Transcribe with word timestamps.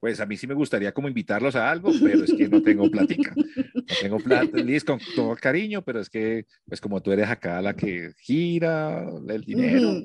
Pues 0.00 0.20
a 0.20 0.26
mí 0.26 0.36
sí 0.36 0.46
me 0.46 0.54
gustaría 0.54 0.92
como 0.92 1.08
invitarlos 1.08 1.56
a 1.56 1.70
algo, 1.70 1.92
pero 2.02 2.22
es 2.24 2.32
que 2.32 2.48
no 2.48 2.62
tengo 2.62 2.88
platica. 2.88 3.34
No 3.74 3.96
tengo 4.00 4.18
plata, 4.20 4.56
Liz, 4.58 4.84
con 4.84 5.00
todo 5.14 5.34
cariño, 5.34 5.82
pero 5.82 6.00
es 6.00 6.08
que, 6.08 6.44
pues 6.68 6.80
como 6.80 7.00
tú 7.02 7.10
eres 7.10 7.28
acá 7.28 7.60
la 7.60 7.74
que 7.74 8.12
gira 8.18 9.04
el 9.28 9.42
dinero. 9.42 10.04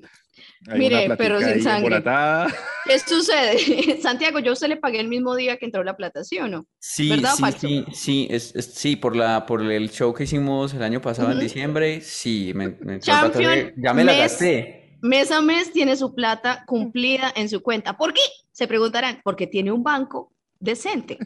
Hay 0.67 0.79
Mire, 0.79 1.05
una 1.05 1.15
pero 1.15 1.39
sin 1.41 1.61
sangre. 1.61 1.77
embolatada. 1.77 2.55
¿Qué 2.85 2.97
sucede? 2.99 4.01
Santiago, 4.01 4.39
yo 4.39 4.53
usted 4.53 4.67
le 4.67 4.77
pagué 4.77 4.99
el 4.99 5.07
mismo 5.07 5.35
día 5.35 5.57
que 5.57 5.65
entró 5.65 5.83
la 5.83 5.95
plata, 5.95 6.23
¿sí 6.23 6.39
o 6.39 6.47
no? 6.47 6.65
Sí, 6.79 7.09
¿Verdad 7.09 7.33
o 7.33 7.37
sí, 7.37 7.43
sí, 7.59 7.85
sí, 7.93 8.27
es, 8.31 8.55
es- 8.55 8.73
sí, 8.73 8.95
por 8.95 9.15
la, 9.15 9.45
por 9.45 9.61
el 9.61 9.89
show 9.91 10.11
que 10.13 10.23
hicimos 10.23 10.73
el 10.73 10.81
año 10.81 11.01
pasado 11.01 11.29
en 11.29 11.37
Ujú. 11.37 11.43
diciembre, 11.43 12.01
sí, 12.01 12.51
me, 12.55 12.69
me 12.81 12.99
Champion, 12.99 13.73
ya 13.77 13.93
me 13.93 14.03
la 14.03 14.13
mes- 14.13 14.21
gasté. 14.21 14.79
Mes 15.01 15.31
a 15.31 15.41
mes 15.41 15.71
tiene 15.71 15.95
su 15.97 16.15
plata 16.15 16.63
cumplida 16.65 17.31
en 17.35 17.47
su 17.49 17.61
cuenta. 17.61 17.95
¿Por 17.97 18.13
qué? 18.13 18.21
Se 18.53 18.67
preguntarán, 18.67 19.19
porque 19.23 19.47
tiene 19.47 19.71
un 19.71 19.83
banco 19.83 20.31
decente. 20.59 21.17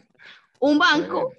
Un 0.58 0.78
banco. 0.78 1.32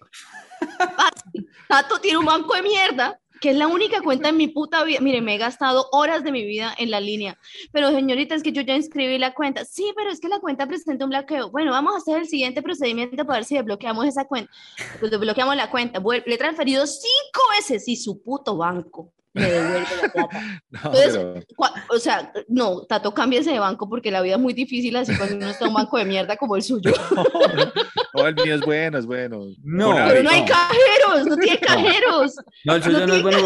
Tato 1.68 2.00
tiene 2.00 2.20
un 2.20 2.26
banco 2.26 2.54
de 2.54 2.62
mierda, 2.62 3.20
que 3.42 3.50
es 3.50 3.58
la 3.58 3.68
única 3.68 4.02
cuenta 4.02 4.30
en 4.30 4.38
mi 4.38 4.48
puta 4.48 4.84
vida. 4.84 5.00
Mire, 5.02 5.22
me 5.22 5.36
he 5.36 5.38
gastado 5.38 5.90
horas 5.92 6.24
de 6.24 6.32
mi 6.32 6.46
vida 6.46 6.74
en 6.78 6.92
la 6.92 7.00
línea. 7.00 7.38
Pero 7.72 7.90
señorita, 7.90 8.36
es 8.36 8.44
que 8.44 8.52
yo 8.52 8.62
ya 8.62 8.76
inscribí 8.76 9.18
la 9.18 9.34
cuenta. 9.34 9.66
Sí, 9.66 9.92
pero 9.96 10.12
es 10.12 10.20
que 10.20 10.30
la 10.30 10.40
cuenta 10.40 10.68
presenta 10.68 11.06
un 11.06 11.10
bloqueo. 11.10 11.50
Bueno, 11.50 11.72
vamos 11.72 11.96
a 11.96 11.98
hacer 11.98 12.18
el 12.20 12.28
siguiente 12.28 12.62
procedimiento 12.62 13.26
para 13.26 13.40
ver 13.40 13.46
si 13.46 13.56
desbloqueamos 13.56 14.06
esa 14.06 14.26
cuenta. 14.26 14.52
Pues 15.00 15.12
desbloqueamos 15.12 15.56
la 15.56 15.70
cuenta. 15.70 16.00
Le 16.00 16.36
he 16.36 16.38
transferido 16.38 16.86
cinco 16.86 17.42
veces 17.58 17.88
y 17.88 17.96
su 17.96 18.22
puto 18.22 18.58
banco 18.58 19.12
me 19.34 19.50
devuelve 19.50 19.88
la 20.02 20.10
plata. 20.10 20.40
No, 20.72 20.80
Entonces, 20.94 21.14
pero 21.14 21.72
O 21.90 22.00
sea, 22.00 22.32
no, 22.48 22.82
Tato, 22.82 23.14
cámbiese 23.14 23.52
de 23.52 23.60
banco 23.60 23.90
porque 23.90 24.12
la 24.12 24.22
vida 24.22 24.36
es 24.36 24.40
muy 24.40 24.54
difícil 24.54 24.96
así 24.96 25.16
cuando 25.16 25.36
uno 25.36 25.50
está 25.50 25.66
en 25.66 25.70
un 25.70 25.76
banco 25.76 25.98
de 25.98 26.06
mierda 26.06 26.38
como 26.38 26.56
el 26.56 26.62
suyo. 26.62 26.92
no, 28.14 28.28
el 28.28 28.36
mío 28.36 28.56
es 28.56 28.62
bueno, 28.62 28.98
es 28.98 29.06
bueno. 29.06 29.46
No, 29.64 29.96
Pero 29.96 30.24
no 30.24 30.30
hay 30.30 30.46
cajeros, 30.46 31.26
no 31.28 31.38
tiene 31.38 31.60
cajeros. 31.62 32.36
No, 32.66 32.76
el 32.76 32.84
suyo 32.84 33.08
no 33.08 33.16
es 33.16 33.24
bueno, 33.24 33.40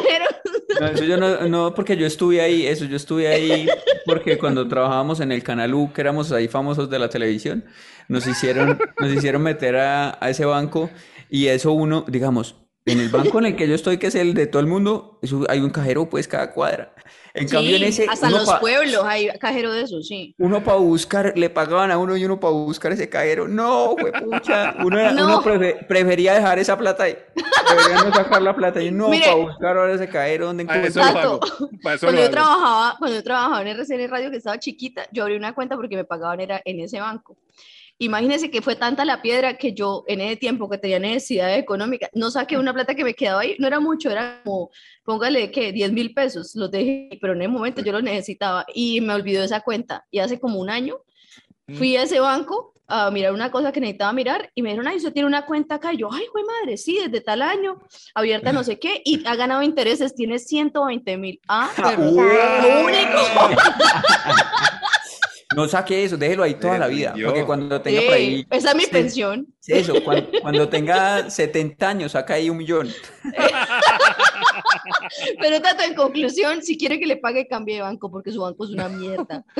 no, 0.80 0.88
el 0.88 0.98
suyo 0.98 1.18
no, 1.18 1.48
no, 1.48 1.74
porque 1.74 1.96
yo 1.96 2.06
estuve 2.06 2.42
ahí, 2.42 2.66
eso, 2.66 2.86
yo 2.86 2.98
estuve 2.98 3.28
ahí 3.28 3.68
porque 4.06 4.38
cuando 4.38 4.68
trabajábamos 4.68 5.20
en 5.22 5.32
el 5.32 5.44
Canal 5.44 5.74
U, 5.74 5.92
que 5.94 6.02
éramos 6.02 6.32
ahí 6.32 6.48
famosos 6.48 6.90
de 6.90 7.00
la 7.00 7.10
televisión, 7.10 7.64
nos 8.08 8.28
hicieron, 8.28 8.80
nos 9.00 9.12
hicieron 9.12 9.42
meter 9.42 9.78
a, 9.78 10.18
a 10.20 10.30
ese 10.30 10.46
banco 10.46 10.90
y 11.30 11.48
eso 11.48 11.72
uno, 11.72 12.04
digamos, 12.08 12.63
en 12.86 13.00
el 13.00 13.10
banco 13.10 13.40
en 13.40 13.46
el 13.46 13.56
que 13.56 13.68
yo 13.68 13.76
estoy, 13.76 13.98
que 13.98 14.08
es 14.08 14.16
el 14.16 14.34
de 14.34 14.48
todo 14.48 14.60
el 14.60 14.68
mundo, 14.68 15.20
eso 15.22 15.44
hay 15.50 15.60
un 15.60 15.70
cajero 15.70 16.10
pues 16.10 16.28
cada 16.28 16.52
cuadra. 16.52 16.94
En 17.36 17.48
cambio 17.48 17.76
en 17.78 17.82
Sí, 17.82 17.86
ese, 18.04 18.06
hasta 18.08 18.28
en 18.28 18.34
los 18.34 18.46
pa- 18.46 18.60
pueblos 18.60 19.02
hay 19.06 19.28
cajero 19.40 19.72
de 19.72 19.82
eso, 19.82 20.02
sí. 20.04 20.36
Uno 20.38 20.64
para 20.64 20.78
buscar, 20.78 21.34
le 21.36 21.50
pagaban 21.50 21.90
a 21.92 21.98
uno 21.98 22.16
y 22.16 22.24
uno 22.26 22.40
para 22.40 22.54
buscar 22.54 22.92
ese 22.92 23.10
cajero. 23.10 23.48
No, 23.48 23.96
fue 24.00 24.12
pucha. 24.12 24.76
Uno, 24.84 25.00
era- 25.00 25.12
No. 25.14 25.26
uno 25.26 25.42
prefe- 25.44 25.88
prefería 25.88 26.36
dejar 26.36 26.60
esa 26.60 26.78
plata 26.78 27.04
ahí. 27.06 27.18
Prefería 27.34 28.04
no 28.04 28.14
sacar 28.14 28.42
la 28.42 28.56
plata 28.56 28.82
y 28.84 28.92
no 28.92 29.10
para 29.10 29.36
buscar 29.36 29.78
ahora 29.78 29.94
ese 29.94 30.08
cajero 30.10 30.48
donde 30.48 30.64
encuentro. 30.64 31.40
Cuando 31.82 32.22
yo 32.22 32.30
trabajaba, 32.30 32.96
cuando 33.00 33.18
yo 33.18 33.24
trabajaba 33.24 33.62
en 33.62 33.68
RCN 33.70 34.08
Radio 34.10 34.30
que 34.30 34.38
estaba 34.38 34.60
chiquita, 34.60 35.08
yo 35.12 35.24
abrí 35.24 35.36
una 35.36 35.54
cuenta 35.56 35.76
porque 35.76 35.96
me 35.96 36.04
pagaban 36.06 36.40
era 36.40 36.62
en 36.66 36.82
ese 36.82 37.00
banco. 37.00 37.38
Imagínense 38.00 38.50
que 38.50 38.62
fue 38.62 38.76
tanta 38.76 39.06
la 39.06 39.22
piedra 39.22 39.56
que 39.56 39.74
yo 39.74 40.04
en 40.08 40.20
ese 40.20 40.36
tiempo 40.36 40.70
que 40.70 40.78
tenía 40.78 41.00
necesidad 41.00 41.56
económica, 41.56 42.10
no 42.14 42.32
saqué 42.32 42.58
una 42.58 42.74
plata 42.74 42.96
que 42.96 43.04
me 43.04 43.14
quedaba 43.14 43.42
ahí, 43.42 43.56
no 43.60 43.68
era 43.68 43.80
mucho, 43.80 44.10
era 44.10 44.42
como, 44.44 44.72
póngale 45.04 45.52
que 45.52 45.72
10 45.72 45.94
mil 45.94 46.14
pesos, 46.14 46.56
los 46.56 46.72
dejé, 46.72 47.18
pero 47.22 47.34
en 47.34 47.42
ese 47.44 47.50
momento 47.50 47.82
yo 47.82 47.92
los 47.92 48.04
necesitaba 48.04 48.66
y 48.74 49.00
me 49.02 49.14
olvidó 49.14 49.44
esa 49.44 49.62
cuenta. 49.62 50.06
Y 50.12 50.20
hace 50.20 50.40
como 50.40 50.60
un 50.60 50.70
año 50.70 50.98
fui 51.78 51.96
a 51.96 52.04
ese 52.04 52.20
banco 52.20 52.74
a 52.88 53.10
mirar 53.10 53.34
una 53.34 53.50
cosa 53.50 53.72
que 53.72 53.80
necesitaba 53.80 54.12
mirar 54.12 54.52
y 54.54 54.62
me 54.62 54.70
dijeron, 54.70 54.88
ay, 54.88 54.98
usted 54.98 55.14
tiene 55.14 55.28
una 55.28 55.46
cuenta 55.46 55.76
acá. 55.76 55.94
Y 55.94 55.98
yo, 55.98 56.10
ay, 56.12 56.26
güey, 56.32 56.44
madre, 56.44 56.78
sí, 56.78 57.00
desde 57.00 57.22
tal 57.22 57.42
año, 57.42 57.80
abierta 58.14 58.52
no 58.52 58.64
sé 58.64 58.80
qué, 58.80 59.02
y 59.06 59.26
ha 59.26 59.36
ganado 59.36 59.64
intereses, 59.64 60.14
tiene 60.16 60.40
120 60.40 61.18
mil. 61.18 61.40
Ah, 61.48 61.72
pero 61.76 62.02
único. 62.02 63.20
No 65.56 65.68
saque 65.68 66.04
eso, 66.04 66.18
déjelo 66.18 66.44
ahí 66.44 66.56
toda 66.56 66.78
la 66.78 66.88
vida. 66.88 67.14
Porque 67.26 67.46
cuando 67.46 67.82
tenga 67.82 68.02
por 68.02 68.14
ahí. 68.14 68.46
Esa 68.50 68.70
es 68.72 68.76
mi 68.76 68.86
pensión. 68.88 69.48
Eso, 69.68 70.04
cuando, 70.04 70.30
cuando 70.42 70.68
tenga 70.70 71.30
70 71.30 71.88
años, 71.90 72.12
saca 72.14 72.34
ahí 72.36 72.50
un 72.50 72.58
millón. 72.58 72.90
Pero 75.40 75.62
Tato, 75.62 75.84
en 75.84 75.96
conclusión, 75.96 76.62
si 76.62 76.78
quiere 76.78 77.00
que 77.00 77.06
le 77.06 77.18
pague, 77.18 77.48
cambie 77.48 77.76
de 77.76 77.82
banco 77.82 78.12
porque 78.12 78.32
su 78.32 78.42
banco 78.42 78.66
es 78.66 78.72
una 78.72 78.90
mierda. 78.90 79.44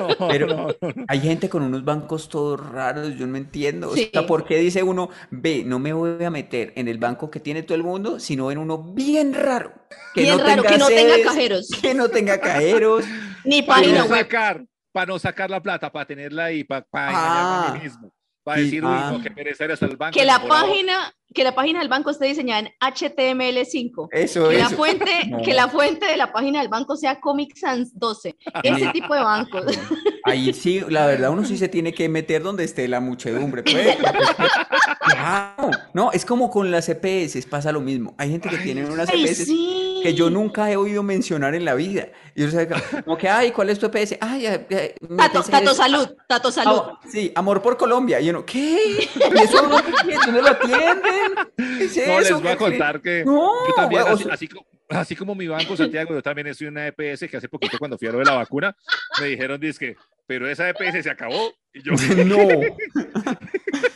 No, 0.00 0.28
Pero 0.28 0.74
hay 1.08 1.20
gente 1.20 1.50
con 1.50 1.62
unos 1.62 1.84
bancos 1.84 2.30
todos 2.30 2.58
raros, 2.58 3.16
yo 3.18 3.26
no 3.26 3.36
entiendo. 3.36 3.90
O 3.90 3.94
Sí. 3.94 4.08
sea, 4.10 4.26
¿por 4.26 4.46
qué 4.46 4.56
dice 4.56 4.82
uno, 4.82 5.10
ve, 5.30 5.62
no 5.62 5.78
me 5.78 5.92
voy 5.92 6.24
a 6.24 6.30
meter 6.30 6.72
en 6.76 6.88
el 6.88 6.96
banco 6.96 7.30
que 7.30 7.38
tiene 7.38 7.62
todo 7.64 7.74
el 7.76 7.82
mundo, 7.84 8.18
sino 8.18 8.50
en 8.50 8.56
uno 8.56 8.78
bien 8.94 9.34
raro? 9.34 9.74
Que 10.14 10.22
Bien 10.22 10.38
no 10.38 10.42
raro, 10.42 10.62
tenga 10.62 10.70
que 10.72 10.78
no 10.78 10.86
tenga 10.88 11.22
cajeros. 11.22 11.68
Que 11.82 11.92
no 11.94 12.08
tenga 12.08 12.40
cajeros. 12.40 13.04
Ni 13.44 13.60
Para 13.60 13.82
página 13.82 14.04
web. 14.06 14.20
sacar, 14.20 14.64
para 14.92 15.06
no 15.06 15.18
sacar 15.18 15.50
la 15.50 15.60
plata, 15.62 15.90
para 15.92 16.06
tenerla 16.06 16.44
ahí, 16.46 16.64
para, 16.64 16.82
para 16.82 17.08
Ah. 17.08 17.10
engañarme 17.10 17.68
a 17.68 17.72
mí 17.74 17.84
mismo. 17.84 18.12
Para 18.42 18.62
decir, 18.62 18.82
uy, 18.82 18.90
ah. 18.92 19.10
no, 19.12 19.22
que 19.22 19.30
pereza 19.30 19.64
ir 19.66 19.72
hasta 19.72 19.84
el 19.86 19.96
banco. 19.98 20.18
Que 20.18 20.24
la 20.24 20.40
página, 20.42 21.12
que 21.34 21.44
la 21.44 21.54
página 21.54 21.80
del 21.80 21.88
banco 21.88 22.10
esté 22.10 22.24
diseñada 22.24 22.60
en 22.60 22.68
HTML5. 22.80 24.08
Eso, 24.12 24.48
Que 24.48 24.56
la, 24.58 24.66
eso. 24.66 24.76
fuente, 24.76 25.10
No. 25.28 25.42
que 25.42 25.52
la 25.52 25.68
fuente 25.68 26.06
de 26.06 26.16
la 26.16 26.32
página 26.32 26.60
del 26.60 26.68
banco 26.68 26.96
sea 26.96 27.20
Comic 27.20 27.54
Sans 27.56 27.96
12. 27.98 28.36
Ese 28.62 28.86
tipo 28.92 29.14
de 29.14 29.20
bancos. 29.22 29.64
Ahí 30.24 30.52
sí, 30.54 30.80
la 30.88 31.06
verdad, 31.06 31.30
uno 31.30 31.44
sí 31.44 31.58
se 31.58 31.68
tiene 31.68 31.92
que 31.92 32.08
meter 32.08 32.42
donde 32.42 32.64
esté 32.64 32.88
la 32.88 33.00
muchedumbre. 33.00 33.62
pues, 33.62 33.96
Claro. 35.00 35.70
No, 35.92 36.10
es 36.12 36.24
como 36.24 36.50
con 36.50 36.70
las 36.70 36.88
EPS, 36.88 37.44
pasa 37.46 37.72
lo 37.72 37.80
mismo. 37.80 38.14
Hay 38.18 38.30
gente 38.30 38.48
que 38.48 38.58
tiene 38.58 38.86
unas 38.86 39.08
EPS 39.12 39.44
sí. 39.44 39.89
Que 40.02 40.14
yo 40.14 40.30
nunca 40.30 40.70
he 40.70 40.76
oído 40.76 41.02
mencionar 41.02 41.54
en 41.54 41.64
la 41.64 41.74
vida. 41.74 42.08
Y 42.34 42.42
yo 42.42 42.50
sé, 42.50 42.68
como 43.04 43.16
que, 43.18 43.28
ay, 43.28 43.50
¿cuál 43.52 43.70
es 43.70 43.78
tu 43.78 43.86
EPS? 43.86 44.16
Ay, 44.20 44.46
ay, 44.46 44.66
ay, 44.70 44.94
mi 45.08 45.16
Tato, 45.16 45.40
EPS 45.40 45.50
Tato 45.50 45.70
es- 45.70 45.76
Salud, 45.76 46.08
Tato 46.28 46.50
Salud. 46.52 46.80
Ah, 46.84 47.00
sí, 47.10 47.32
Amor 47.34 47.60
por 47.62 47.76
Colombia. 47.76 48.20
Y 48.20 48.30
uno, 48.30 48.44
¿qué? 48.44 48.78
¿Y 49.14 49.38
eso 49.38 49.62
no, 49.68 49.80
¿dónde 49.80 50.42
lo 50.42 50.48
atienden? 50.48 51.48
¿Qué 51.56 51.84
es 51.84 51.96
No, 52.06 52.20
les 52.20 52.32
voy 52.32 52.46
a 52.48 52.50
¿Qué- 52.52 52.56
contar 52.56 53.00
que 53.00 53.24
No, 53.24 53.66
yo 53.68 53.74
también, 53.74 54.02
o 54.02 54.06
así, 54.08 54.24
sea- 54.24 54.34
así 54.34 54.48
co- 54.48 54.66
así 54.90 55.14
como 55.16 55.34
mi 55.34 55.46
banco, 55.46 55.76
Santiago, 55.76 56.12
yo 56.14 56.22
también 56.22 56.46
estoy 56.48 56.66
en 56.66 56.72
una 56.74 56.86
EPS 56.88 57.28
que 57.28 57.36
hace 57.36 57.48
poquito 57.48 57.78
cuando 57.78 57.96
fui 57.96 58.08
a 58.08 58.12
lo 58.12 58.18
de 58.18 58.24
la 58.24 58.34
vacuna, 58.34 58.74
me 59.20 59.26
dijeron, 59.28 59.60
que 59.60 59.96
pero 60.26 60.48
esa 60.48 60.68
EPS 60.68 61.02
se 61.02 61.10
acabó. 61.10 61.52
Y 61.72 61.82
yo, 61.82 61.92
No. 62.24 62.36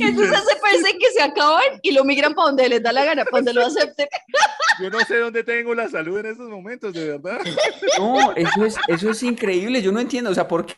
Entonces 0.00 0.38
se 0.48 0.56
parece 0.60 0.98
que 0.98 1.10
se 1.14 1.22
acaban 1.22 1.62
y 1.82 1.92
lo 1.92 2.04
migran 2.04 2.34
para 2.34 2.46
donde 2.48 2.68
les 2.68 2.82
da 2.82 2.92
la 2.92 3.04
gana, 3.04 3.24
para 3.24 3.38
donde 3.38 3.52
lo 3.54 3.66
acepten. 3.66 4.06
yo 4.80 4.90
no 4.90 5.00
sé 5.00 5.16
dónde 5.18 5.44
tengo 5.44 5.74
la 5.74 5.88
salud 5.88 6.18
en 6.18 6.26
estos 6.26 6.48
momentos, 6.48 6.92
de 6.92 7.10
verdad. 7.18 7.38
No, 7.98 8.32
eso 8.34 8.64
es, 8.64 8.76
eso 8.88 9.10
es 9.10 9.22
increíble. 9.22 9.82
Yo 9.82 9.92
no 9.92 10.00
entiendo, 10.00 10.30
o 10.30 10.34
sea, 10.34 10.48
porque 10.48 10.74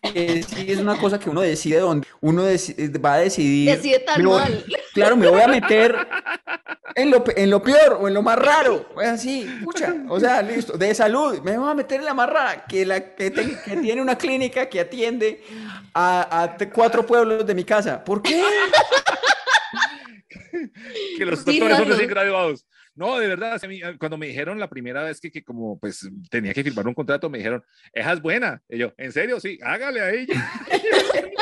sí 0.49 0.67
es 0.69 0.79
una 0.79 0.97
cosa 0.99 1.19
que 1.19 1.31
uno 1.31 1.41
decide 1.41 1.79
dónde. 1.79 2.07
Uno 2.21 2.45
deci- 2.49 3.03
va 3.05 3.15
a 3.15 3.19
decidir. 3.19 3.71
Decide 3.77 4.01
tan 4.01 4.23
voy- 4.25 4.41
mal. 4.41 4.65
Claro, 4.95 5.17
me 5.17 5.29
voy 5.29 5.41
a 5.41 5.49
meter 5.49 5.97
en 6.95 7.11
lo, 7.11 7.25
pe- 7.25 7.41
en 7.43 7.51
lo 7.51 7.61
peor 7.63 7.99
o 8.01 8.07
en 8.09 8.15
lo 8.15 8.23
más 8.23 8.39
raro. 8.39 8.89
Pues 8.95 9.09
así, 9.09 9.45
pucha. 9.65 9.95
O 10.09 10.21
sea, 10.21 10.41
listo. 10.43 10.77
De 10.79 10.95
salud, 10.95 11.41
me 11.43 11.59
voy 11.59 11.71
a 11.71 11.75
meter 11.75 11.99
en 12.01 12.07
la 12.07 12.15
más 12.15 12.29
rara, 12.31 12.65
que, 12.67 12.87
la, 12.87 13.15
que, 13.15 13.31
te- 13.31 13.59
que 13.65 13.77
tiene 13.79 14.01
una 14.01 14.17
clínica 14.17 14.69
que 14.69 14.81
atiende 14.81 15.43
a, 15.95 16.57
cuatro 16.73 17.05
pueblos 17.07 17.45
de 17.47 17.55
mi 17.55 17.65
casa. 17.65 18.03
¿Por 18.05 18.23
qué? 18.23 18.43
Que 21.17 21.25
los 21.25 21.45
doctores 21.45 21.77
son 21.77 21.89
recién 21.89 22.09
graduados. 22.09 22.67
No, 22.95 23.19
de 23.19 23.27
verdad, 23.27 23.61
cuando 23.99 24.17
me 24.17 24.29
dijeron 24.29 24.61
la 24.61 24.71
primera 24.71 25.03
vez 25.03 25.21
que, 25.21 25.31
que 25.31 25.43
como 25.43 25.79
pues 25.81 26.09
tenía 26.31 26.55
que 26.55 26.63
firmar 26.63 26.87
un 26.87 26.95
contrato, 26.95 27.29
me 27.29 27.39
dijeron, 27.39 27.63
esa 27.93 28.13
es 28.13 28.23
buena. 28.23 28.63
Y 28.69 28.79
yo, 28.79 28.93
¿en 28.97 29.13
serio? 29.13 29.41
Sí, 29.41 29.59
hágale 29.63 30.01
a 30.01 30.11
ella. 30.13 30.51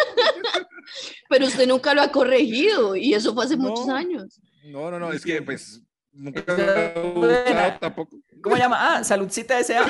Pero 1.29 1.47
usted 1.47 1.67
nunca 1.67 1.95
lo 1.95 2.03
ha 2.03 2.11
corregido 2.11 2.97
y 2.97 3.15
eso 3.15 3.35
fue 3.35 3.45
hace 3.45 3.57
No. 3.57 3.65
muchos 3.65 3.89
años. 3.89 4.41
No, 4.65 4.91
no, 4.91 4.99
no, 4.99 5.13
es 5.13 5.25
que 5.25 5.43
pues 5.43 5.83
Nunca 6.15 6.41
Esa 6.41 6.93
he 6.95 7.01
usado 7.01 7.79
tampoco. 7.81 8.19
¿Cómo 8.43 8.57
se 8.57 8.63
llama? 8.63 8.97
Ah, 8.97 9.05
saludcita 9.05 9.59
S.A. 9.61 9.85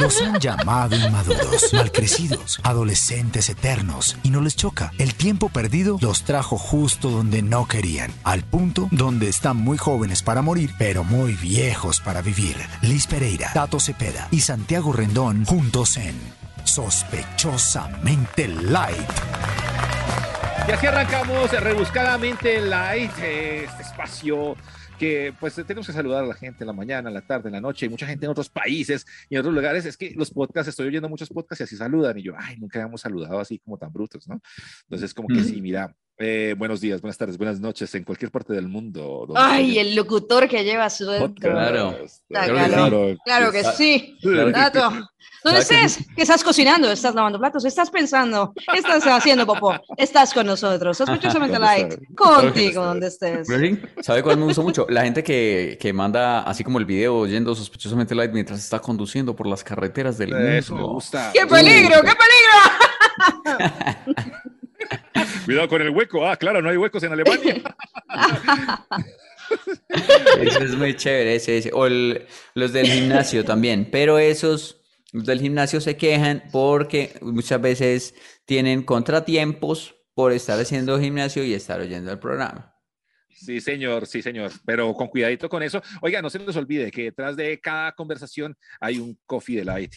Los 0.00 0.22
han 0.22 0.38
llamado 0.40 0.96
inmaduros, 0.96 1.72
malcrecidos, 1.74 2.60
adolescentes 2.62 3.50
eternos 3.50 4.16
y 4.22 4.30
no 4.30 4.40
les 4.40 4.56
choca. 4.56 4.92
El 4.98 5.14
tiempo 5.14 5.48
perdido 5.50 5.98
los 6.00 6.22
trajo 6.22 6.56
justo 6.56 7.10
donde 7.10 7.42
no 7.42 7.66
querían, 7.66 8.10
al 8.24 8.42
punto 8.42 8.88
donde 8.90 9.28
están 9.28 9.56
muy 9.56 9.76
jóvenes 9.76 10.22
para 10.22 10.40
morir, 10.40 10.70
pero 10.78 11.04
muy 11.04 11.34
viejos 11.34 12.00
para 12.00 12.22
vivir. 12.22 12.56
Liz 12.80 13.06
Pereira, 13.06 13.50
Tato 13.52 13.80
Cepeda 13.80 14.28
y 14.30 14.40
Santiago 14.40 14.92
Rendón 14.92 15.44
juntos 15.44 15.96
en 15.98 16.18
Sospechosamente 16.64 18.48
Light. 18.48 19.10
Y 20.68 20.72
así 20.72 20.86
arrancamos 20.86 21.52
rebuscadamente 21.52 22.60
light, 22.60 23.12
eh, 23.20 23.66
este 23.68 23.82
espacio 23.82 24.56
que 24.96 25.34
pues 25.38 25.54
tenemos 25.54 25.86
que 25.86 25.92
saludar 25.92 26.24
a 26.24 26.26
la 26.26 26.34
gente 26.34 26.64
en 26.64 26.66
la 26.66 26.72
mañana, 26.72 27.08
en 27.08 27.14
la 27.14 27.20
tarde, 27.20 27.48
en 27.48 27.54
la 27.54 27.60
noche, 27.60 27.86
y 27.86 27.88
mucha 27.88 28.06
gente 28.06 28.26
en 28.26 28.30
otros 28.30 28.48
países 28.48 29.06
y 29.28 29.34
en 29.34 29.40
otros 29.40 29.54
lugares. 29.54 29.84
Es 29.86 29.96
que 29.96 30.12
los 30.16 30.30
podcasts, 30.30 30.68
estoy 30.68 30.88
oyendo 30.88 31.08
muchos 31.08 31.28
podcasts 31.28 31.60
y 31.60 31.64
así 31.64 31.76
saludan, 31.76 32.18
y 32.18 32.22
yo, 32.22 32.34
ay, 32.36 32.56
nunca 32.58 32.78
habíamos 32.78 33.00
saludado 33.00 33.38
así 33.38 33.58
como 33.58 33.78
tan 33.78 33.92
brutos, 33.92 34.26
¿no? 34.28 34.40
Entonces, 34.82 35.14
como 35.14 35.28
que 35.28 35.42
sí, 35.42 35.60
mira, 35.60 35.94
eh, 36.18 36.54
buenos 36.56 36.80
días, 36.80 37.00
buenas 37.00 37.18
tardes, 37.18 37.36
buenas 37.36 37.60
noches 37.60 37.94
en 37.94 38.04
cualquier 38.04 38.30
parte 38.30 38.52
del 38.52 38.68
mundo. 38.68 39.24
donde 39.28 39.40
Ay, 39.40 39.78
el 39.78 39.94
locutor 39.94 40.48
que 40.48 40.64
lleva 40.64 40.88
su 40.90 41.06
podcast. 41.06 41.38
Claro. 41.38 41.96
Claro 42.28 42.54
que 42.54 42.64
claro. 42.72 43.16
Claro 43.24 43.52
que 43.52 43.64
sí. 43.64 44.16
Claro 44.22 44.46
que 44.46 44.52
Tato, 44.52 44.80
¿dónde 45.44 45.62
¿Sabe 45.62 45.80
que 45.80 45.86
estés? 45.86 46.06
¿Qué 46.16 46.22
estás 46.22 46.42
cocinando? 46.42 46.90
¿Estás 46.90 47.14
lavando 47.14 47.38
platos? 47.38 47.64
¿Estás 47.64 47.90
pensando? 47.90 48.52
¿Estás 48.74 49.06
haciendo 49.06 49.46
popó? 49.46 49.74
Estás 49.96 50.32
con 50.32 50.46
nosotros. 50.46 50.96
Sospechosamente 50.96 51.58
¿Dónde 51.58 51.66
light. 51.66 51.92
está? 51.92 52.14
Contigo, 52.14 52.84
donde 52.84 53.08
estés. 53.08 53.46
¿Sabe 54.00 54.22
cuál 54.22 54.38
me 54.38 54.44
gustó 54.44 54.62
mucho? 54.62 54.86
La 54.88 55.02
gente 55.04 55.22
que, 55.22 55.76
que 55.80 55.92
manda 55.92 56.40
así 56.42 56.64
como 56.64 56.78
el 56.78 56.86
video 56.86 57.26
yendo 57.26 57.54
sospechosamente 57.54 58.14
light 58.14 58.32
mientras 58.32 58.58
está 58.58 58.78
conduciendo 58.80 59.36
por 59.36 59.46
las 59.46 59.62
carreteras 59.62 60.16
del 60.18 60.32
Eso 60.32 60.74
me 60.74 60.80
mundo. 60.80 60.94
gusta. 60.94 61.30
¡Qué 61.34 61.46
peligro! 61.46 61.96
¡Qué 62.02 62.12
peligro! 63.44 63.76
Cuidado 65.44 65.68
con 65.68 65.82
el 65.82 65.90
hueco. 65.90 66.26
Ah, 66.26 66.36
claro, 66.36 66.60
no 66.62 66.68
hay 66.70 66.76
huecos 66.76 67.02
en 67.02 67.12
Alemania. 67.12 67.62
Eso 70.40 70.58
es 70.58 70.74
muy 70.76 70.96
chévere, 70.96 71.36
ese, 71.36 71.58
ese. 71.58 71.70
O 71.72 71.86
el- 71.86 72.26
los 72.54 72.72
del 72.72 72.86
gimnasio 72.86 73.44
también. 73.44 73.88
Pero 73.90 74.18
esos, 74.18 74.80
del 75.12 75.40
gimnasio 75.40 75.80
se 75.80 75.96
quejan 75.96 76.44
porque 76.50 77.16
muchas 77.22 77.60
veces 77.60 78.14
tienen 78.44 78.82
contratiempos 78.82 79.94
por 80.14 80.32
estar 80.32 80.58
haciendo 80.58 80.98
gimnasio 80.98 81.44
y 81.44 81.54
estar 81.54 81.80
oyendo 81.80 82.10
el 82.10 82.18
programa. 82.18 82.75
Sí, 83.36 83.60
señor, 83.60 84.06
sí, 84.06 84.22
señor, 84.22 84.50
pero 84.64 84.94
con 84.94 85.08
cuidadito 85.08 85.48
con 85.48 85.62
eso. 85.62 85.82
Oiga, 86.00 86.22
no 86.22 86.30
se 86.30 86.38
les 86.38 86.56
olvide 86.56 86.90
que 86.90 87.04
detrás 87.04 87.36
de 87.36 87.60
cada 87.60 87.92
conversación 87.92 88.56
hay 88.80 88.98
un 88.98 89.18
coffee 89.26 89.56
delight. 89.56 89.94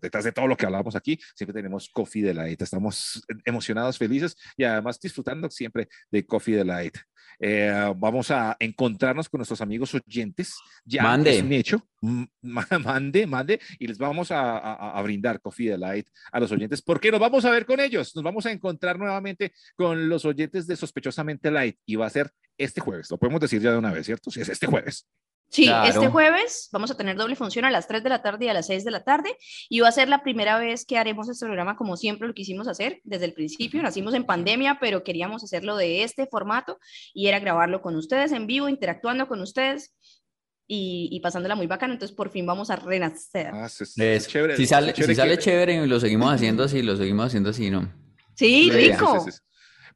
detrás 0.00 0.24
de 0.24 0.32
todo 0.32 0.48
lo 0.48 0.56
que 0.56 0.66
hablamos 0.66 0.96
aquí, 0.96 1.18
siempre 1.36 1.54
tenemos 1.54 1.88
coffee 1.88 2.22
delight. 2.22 2.60
Estamos 2.60 3.22
emocionados, 3.44 3.96
felices 3.96 4.36
y 4.56 4.64
además 4.64 4.98
disfrutando 4.98 5.48
siempre 5.50 5.88
de 6.10 6.26
coffee 6.26 6.56
delight. 6.56 6.96
Eh, 7.40 7.92
vamos 7.96 8.30
a 8.30 8.56
encontrarnos 8.58 9.28
con 9.28 9.38
nuestros 9.38 9.60
amigos 9.60 9.94
oyentes. 9.94 10.54
Ya 10.84 11.02
Mande. 11.02 11.36
es 11.36 11.42
un 11.42 11.52
hecho. 11.52 11.86
Ma- 12.00 12.66
Mande, 12.84 13.26
mande, 13.26 13.60
y 13.78 13.86
les 13.88 13.98
vamos 13.98 14.30
a, 14.30 14.58
a- 14.58 14.98
a 14.98 15.02
brindar 15.02 15.40
Coffee 15.40 15.70
Delight 15.70 16.08
a 16.32 16.38
los 16.40 16.50
oyentes, 16.52 16.80
porque 16.82 17.10
nos 17.10 17.20
vamos 17.20 17.44
a 17.44 17.50
ver 17.50 17.66
con 17.66 17.80
ellos. 17.80 18.14
Nos 18.14 18.22
vamos 18.24 18.46
a 18.46 18.52
encontrar 18.52 18.98
nuevamente 18.98 19.52
con 19.76 20.08
los 20.08 20.24
oyentes 20.24 20.66
de 20.66 20.76
Sospechosamente 20.76 21.50
Light 21.50 21.76
y 21.86 21.96
va 21.96 22.06
a 22.06 22.10
ser 22.10 22.30
este 22.56 22.80
jueves. 22.80 23.10
Lo 23.10 23.18
podemos 23.18 23.40
decir 23.40 23.60
ya 23.60 23.72
de 23.72 23.78
una 23.78 23.92
vez, 23.92 24.06
¿cierto? 24.06 24.30
Sí, 24.30 24.40
es 24.40 24.48
este 24.48 24.66
jueves. 24.66 25.06
Sí, 25.50 25.64
Claro. 25.64 25.88
este 25.88 26.08
jueves 26.08 26.68
vamos 26.72 26.90
a 26.90 26.96
tener 26.96 27.16
doble 27.16 27.34
función 27.34 27.64
a 27.64 27.70
las 27.70 27.88
3 27.88 28.02
de 28.02 28.10
la 28.10 28.20
tarde 28.20 28.44
y 28.44 28.48
a 28.48 28.52
las 28.54 28.66
6 28.66 28.84
de 28.84 28.90
la 28.90 29.02
tarde 29.02 29.34
y 29.70 29.80
va 29.80 29.88
a 29.88 29.92
ser 29.92 30.08
la 30.10 30.22
primera 30.22 30.58
vez 30.58 30.84
que 30.84 30.98
haremos 30.98 31.26
este 31.30 31.46
programa 31.46 31.74
como 31.74 31.96
siempre 31.96 32.28
lo 32.28 32.34
quisimos 32.34 32.68
hacer 32.68 33.00
desde 33.04 33.24
el 33.24 33.32
principio. 33.32 33.82
Nacimos 33.82 34.12
en 34.14 34.24
pandemia, 34.24 34.76
pero 34.78 35.02
queríamos 35.02 35.42
hacerlo 35.42 35.76
de 35.76 36.02
este 36.02 36.26
formato 36.26 36.78
y 37.14 37.28
era 37.28 37.38
grabarlo 37.40 37.80
con 37.80 37.96
ustedes 37.96 38.32
en 38.32 38.46
vivo, 38.46 38.68
interactuando 38.68 39.26
con 39.26 39.40
ustedes 39.40 39.94
y, 40.66 41.08
y 41.10 41.20
pasándola 41.20 41.54
muy 41.54 41.66
bacano. 41.66 41.94
Entonces 41.94 42.14
por 42.14 42.30
fin 42.30 42.44
vamos 42.44 42.68
a 42.68 42.76
renacer. 42.76 43.48
Ah, 43.54 43.66
es- 43.66 44.28
chévere, 44.28 44.54
si 44.54 44.66
sale, 44.66 44.92
chévere 44.92 45.14
si 45.14 45.16
sale 45.18 45.38
chévere 45.38 45.74
y 45.82 45.86
lo 45.86 45.98
seguimos 45.98 46.30
haciendo 46.30 46.64
así, 46.64 46.82
lo 46.82 46.94
seguimos 46.96 47.24
haciendo 47.26 47.50
así, 47.50 47.70
¿no? 47.70 47.90
Sí, 48.34 48.70
rico. 48.70 49.24
sí, 49.24 49.32
sí. 49.32 49.38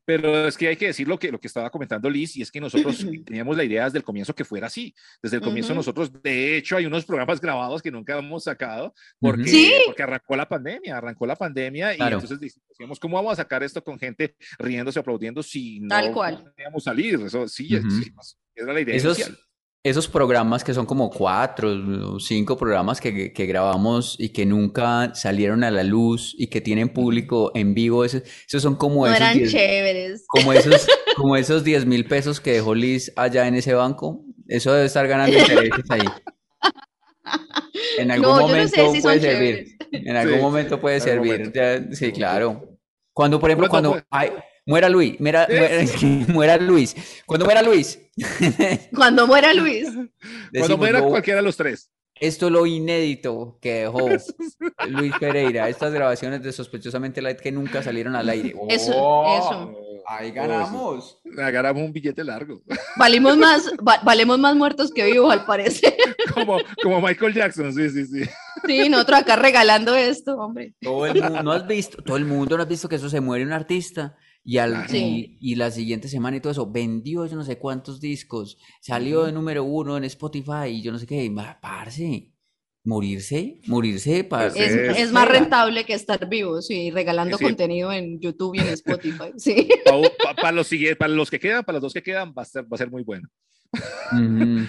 Pero 0.05 0.49
es 0.49 0.57
que 0.57 0.69
hay 0.69 0.77
que 0.77 0.87
decir 0.87 1.07
lo 1.07 1.19
que, 1.19 1.31
lo 1.31 1.39
que 1.39 1.47
estaba 1.47 1.71
comentando 1.71 2.11
Liz, 2.11 2.37
y 2.37 2.43
es 2.43 2.51
que 2.51 2.61
nosotros 2.61 2.97
teníamos 3.27 3.57
la 3.57 3.65
idea 3.65 3.85
desde 3.85 3.99
el 3.99 4.05
comienzo 4.05 4.35
que 4.35 4.45
fuera 4.45 4.67
así. 4.67 4.95
Desde 5.23 5.37
el 5.37 5.43
comienzo 5.43 5.73
Ujú. 5.73 5.77
nosotros, 5.79 6.13
de 6.23 6.57
hecho, 6.57 6.77
hay 6.77 6.87
unos 6.87 7.05
programas 7.05 7.41
grabados 7.41 7.81
que 7.83 7.91
nunca 7.91 8.19
hemos 8.19 8.45
sacado 8.45 8.95
porque, 9.21 9.49
Sí. 9.49 9.73
porque 9.87 10.03
arrancó 10.03 10.35
la 10.37 10.49
pandemia, 10.49 10.97
arrancó 10.97 11.27
la 11.27 11.37
pandemia 11.37 11.95
Claro. 11.95 12.17
y 12.19 12.21
entonces 12.23 12.55
decíamos, 12.69 12.99
¿cómo 12.99 13.17
vamos 13.17 13.33
a 13.35 13.37
sacar 13.37 13.63
esto 13.63 13.83
con 13.85 13.99
gente 13.99 14.35
riéndose, 14.59 14.99
aplaudiendo 14.99 15.43
si 15.43 15.81
no 15.81 15.89
Tal 15.89 16.13
cual. 16.13 16.43
podíamos 16.55 16.83
salir? 16.85 17.21
Eso 17.25 17.47
sí, 17.47 17.77
Ujú. 17.77 17.91
sí, 17.91 18.13
era 18.55 18.73
la 18.73 18.81
idea 18.81 18.95
Esos, 18.97 19.19
inicial. 19.19 19.39
Esos 19.85 20.07
programas 20.07 20.63
que 20.63 20.75
son 20.75 20.87
como 20.87 21.11
cuatro 21.11 21.71
o 22.15 22.21
cinco 22.21 22.57
programas 22.57 23.01
que, 23.01 23.33
que 23.33 23.47
grabamos 23.47 24.15
y 24.19 24.29
que 24.29 24.47
nunca 24.47 25.13
salieron 25.15 25.65
a 25.65 25.71
la 25.73 25.83
luz 25.83 26.35
y 26.39 26.47
que 26.47 26.61
tienen 26.61 26.89
público 26.91 27.51
en 27.55 27.75
vivo, 27.75 28.05
esos, 28.05 28.23
esos 28.47 28.63
son 28.63 28.77
como 28.77 29.07
No 29.07 29.13
esos 29.13 29.17
eran 29.21 29.39
10 29.39 29.51
chéveres. 29.51 30.25
como 30.29 30.53
esos, 30.53 30.87
como 31.17 31.37
esos 31.37 31.65
10 31.65 31.87
mil 31.87 32.05
pesos 32.05 32.41
que 32.41 32.53
dejó 32.53 32.75
Liz 32.77 33.13
allá 33.17 33.49
en 33.49 33.57
ese 33.57 33.75
banco. 33.75 34.25
Eso 34.47 34.73
debe 34.73 34.87
estar 34.87 35.07
ganando 35.09 35.37
intereses 35.37 35.85
ahí. 35.91 36.01
En 37.99 38.11
algún 38.11 38.29
No, 38.29 38.35
yo 38.37 38.41
no 38.43 38.49
momento 38.49 38.69
sé 38.77 38.83
si 38.93 39.01
son 39.01 39.03
puede 39.03 39.21
servir. 39.21 39.55
chéveres. 39.65 39.77
En 39.93 40.17
algún 40.17 40.37
Sí, 40.37 40.43
momento 40.43 40.81
puede 40.81 41.01
servir. 41.01 41.33
momento. 41.39 41.51
ya- 41.55 41.95
sí, 41.95 42.13
claro. 42.13 42.69
Cuando, 43.13 43.39
por 43.39 43.51
ejemplo, 43.51 43.69
¿Cuándo 43.69 43.91
cuando 43.91 44.07
ay, 44.11 44.31
muera 44.67 44.89
Luis, 44.89 45.19
muera, 45.21 45.47
muera, 45.51 45.85
muera 46.29 46.57
Luis. 46.59 46.95
Cuando 47.27 47.45
muera 47.47 47.63
Luis, 47.63 47.99
Cuando 48.95 49.27
muera 49.27 49.53
Luis. 49.55 49.89
Cuando 50.57 50.77
muera 50.79 51.01
"No, 51.01 51.09
cualquiera 51.09 51.39
de 51.39 51.45
los 51.45 51.57
tres. 51.57 51.91
esto 52.21 52.47
es 52.47 52.53
lo 52.53 52.67
inédito 52.67 53.59
que 53.61 53.81
dejó 53.83 54.09
Luis 54.89 55.13
Pereira, 55.19 55.69
estas 55.69 55.93
grabaciones 55.93 56.43
de 56.43 56.53
Sospechosamente 56.53 57.23
Light 57.23 57.41
que 57.41 57.51
nunca 57.53 57.83
salieron 57.83 58.15
al 58.17 58.29
aire. 58.29 58.55
Eso, 58.69 58.93
¡Oh! 58.95 59.39
eso. 59.39 59.79
Ahí 60.05 60.31
Oh, 60.31 60.35
ganamos. 60.35 61.19
Agarramos 61.39 61.85
un 61.85 61.93
billete 61.93 62.25
largo, 62.25 62.61
Valimos 62.97 63.37
más, 63.37 63.71
va- 63.89 64.01
valemos 64.03 64.37
más 64.39 64.55
muertos 64.57 64.91
que 64.93 65.05
vivos, 65.05 65.33
al 65.33 65.47
parecer. 65.47 65.95
como, 66.35 66.59
como 66.83 67.01
Michael 67.01 67.33
Jackson, 67.33 67.73
sí, 67.73 67.89
sí, 67.89 68.05
sí. 68.07 68.23
Sí, 68.67 68.89
nosotros 68.89 69.21
acá 69.21 69.37
regalando 69.37 69.95
esto, 69.95 70.37
hombre. 70.37 70.75
Todo 70.83 71.07
el 71.07 71.23
mundo, 71.23 71.43
¿no 71.45 71.53
has 71.53 71.67
visto? 71.69 72.03
Todo 72.03 72.17
el 72.17 72.25
mundo 72.25 72.57
no 72.57 72.65
has 72.65 72.69
visto 72.69 72.89
que 72.89 72.97
eso 72.97 73.09
se 73.09 73.21
muere 73.21 73.45
un 73.45 73.53
artista 73.53 74.17
y, 74.45 74.59
al, 74.59 74.89
Sí. 74.89 75.37
y, 75.41 75.53
y 75.53 75.55
la 75.57 75.71
siguiente 75.71 76.09
semana 76.09 76.37
y 76.37 76.41
todo 76.41 76.53
eso 76.53 76.71
vendió 76.71 77.27
yo 77.27 77.37
no 77.37 77.45
sé 77.45 77.59
cuántos 77.59 78.01
discos, 78.01 78.59
salió 78.81 79.25
de 79.25 79.33
número 79.33 79.63
uno 79.65 79.97
en 79.97 80.05
Spotify 80.05 80.69
y 80.69 80.83
yo 80.83 80.91
no 80.93 80.99
sé 80.99 81.07
qué, 81.07 81.25
y 81.25 81.31
parce, 81.61 82.33
morirse, 82.85 83.61
morirse, 83.69 84.25
parce. 84.25 84.57
Pues 84.59 84.71
Es, 84.71 84.77
es- 84.91 84.99
es 84.99 85.13
más 85.13 85.29
rentable 85.29 85.85
que 85.85 85.95
estar 85.95 86.29
vivos 86.29 86.71
y 86.71 86.91
regalando 86.91 87.39
Sí. 87.39 87.45
contenido 87.45 87.93
en 87.93 88.19
YouTube 88.21 88.57
y 88.57 88.61
en 88.61 88.69
Spotify. 88.69 89.31
Sí. 89.37 89.69
Para 90.41 90.53
los, 90.53 90.67
siguientes- 90.67 90.99
para 90.99 91.13
los 91.13 91.31
que 91.31 91.39
quedan, 91.39 91.63
para 91.65 91.75
los 91.77 91.83
dos 91.83 91.93
que 91.93 92.03
quedan, 92.03 92.35
va 92.37 92.43
a 92.43 92.45
ser, 92.45 92.65
va 92.65 92.69
a 92.73 92.79
ser 92.79 92.91
muy 92.91 93.05
bueno. 93.05 93.29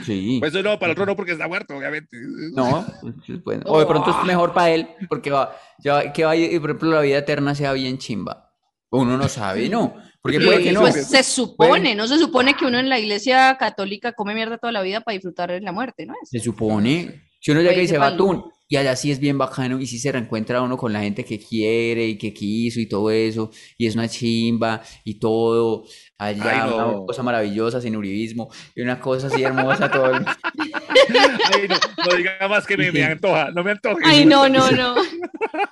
Sí. 0.06 0.38
Pues 0.40 0.54
no, 0.54 0.78
para 0.80 0.86
el 0.86 0.92
otro 0.92 1.06
no, 1.06 1.16
porque 1.16 1.32
está 1.34 1.48
muerto, 1.48 1.76
obviamente. 1.76 2.16
No, 2.54 2.86
pues, 3.02 3.44
bueno. 3.44 3.64
O 3.66 3.80
de 3.80 3.86
pronto 3.86 4.12
es 4.12 4.26
mejor 4.28 4.54
para 4.54 4.70
él, 4.72 4.88
porque 5.10 5.32
va, 5.32 5.56
ya 5.80 6.14
que 6.14 6.24
vaya, 6.24 6.46
y 6.52 6.60
por 6.60 6.70
ejemplo, 6.70 6.92
la 6.92 7.02
vida 7.02 7.18
eterna 7.18 7.56
sea 7.56 7.74
bien 7.74 7.98
chimba. 7.98 8.53
Uno 8.96 9.18
no 9.18 9.28
sabe, 9.28 9.70
¿no? 9.70 9.96
Porque 10.22 10.40
Sí, 10.40 10.46
puede 10.46 10.64
que 10.64 10.72
no. 10.72 10.82
Pues 10.82 11.08
se 11.08 11.24
supone, 11.24 11.96
no 11.96 12.08
se 12.08 12.18
supone 12.20 12.54
que 12.54 12.66
uno 12.66 12.78
en 12.80 12.90
la 12.90 13.00
iglesia 13.00 13.58
católica 13.60 14.14
come 14.14 14.34
mierda 14.36 14.58
toda 14.58 14.72
la 14.72 14.82
vida 14.84 15.02
para 15.02 15.14
disfrutar 15.14 15.52
de 15.52 15.62
la 15.62 15.72
muerte, 15.72 16.06
¿no 16.06 16.14
es? 16.22 16.30
Se 16.30 16.40
supone. 16.40 17.24
Si 17.40 17.52
uno 17.52 17.62
llega 17.62 17.82
y 17.82 17.88
se 17.88 17.98
va 17.98 18.12
lujo. 18.12 18.54
y 18.70 18.78
allá 18.78 18.96
sí 18.96 19.12
es 19.12 19.20
bien 19.20 19.38
bacano, 19.38 19.80
y 19.80 19.86
sí 19.88 20.00
se 20.00 20.12
reencuentra 20.12 20.62
uno 20.62 20.78
con 20.78 20.94
la 20.94 21.02
gente 21.02 21.26
que 21.26 21.38
quiere 21.40 22.08
y 22.08 22.18
que 22.18 22.34
quiso 22.34 22.80
y 22.80 22.88
todo 22.88 23.12
eso, 23.12 23.52
y 23.78 23.86
es 23.88 23.96
una 23.96 24.08
chimba 24.08 24.82
y 25.04 25.16
todo, 25.20 25.84
allá 26.18 26.64
Ay, 26.66 26.74
una 26.74 26.84
no. 26.86 27.06
cosa 27.06 27.22
maravillosa, 27.22 27.82
sin 27.82 27.96
uribismo, 27.98 28.50
y 28.76 28.82
una 28.82 29.00
cosa 29.00 29.28
así 29.28 29.44
hermosa, 29.44 29.92
todo. 29.92 30.16
el- 30.16 30.26
Ay, 31.54 31.68
no, 31.68 31.76
no 32.10 32.16
diga 32.16 32.48
más 32.48 32.66
que 32.66 32.78
me, 32.78 32.92
me 32.92 33.04
antoja, 33.12 33.52
no 33.52 33.64
me 33.64 33.72
antoja. 33.72 33.98
Ay, 34.06 34.26
no, 34.26 34.48
no, 34.48 34.72
no. 34.72 34.96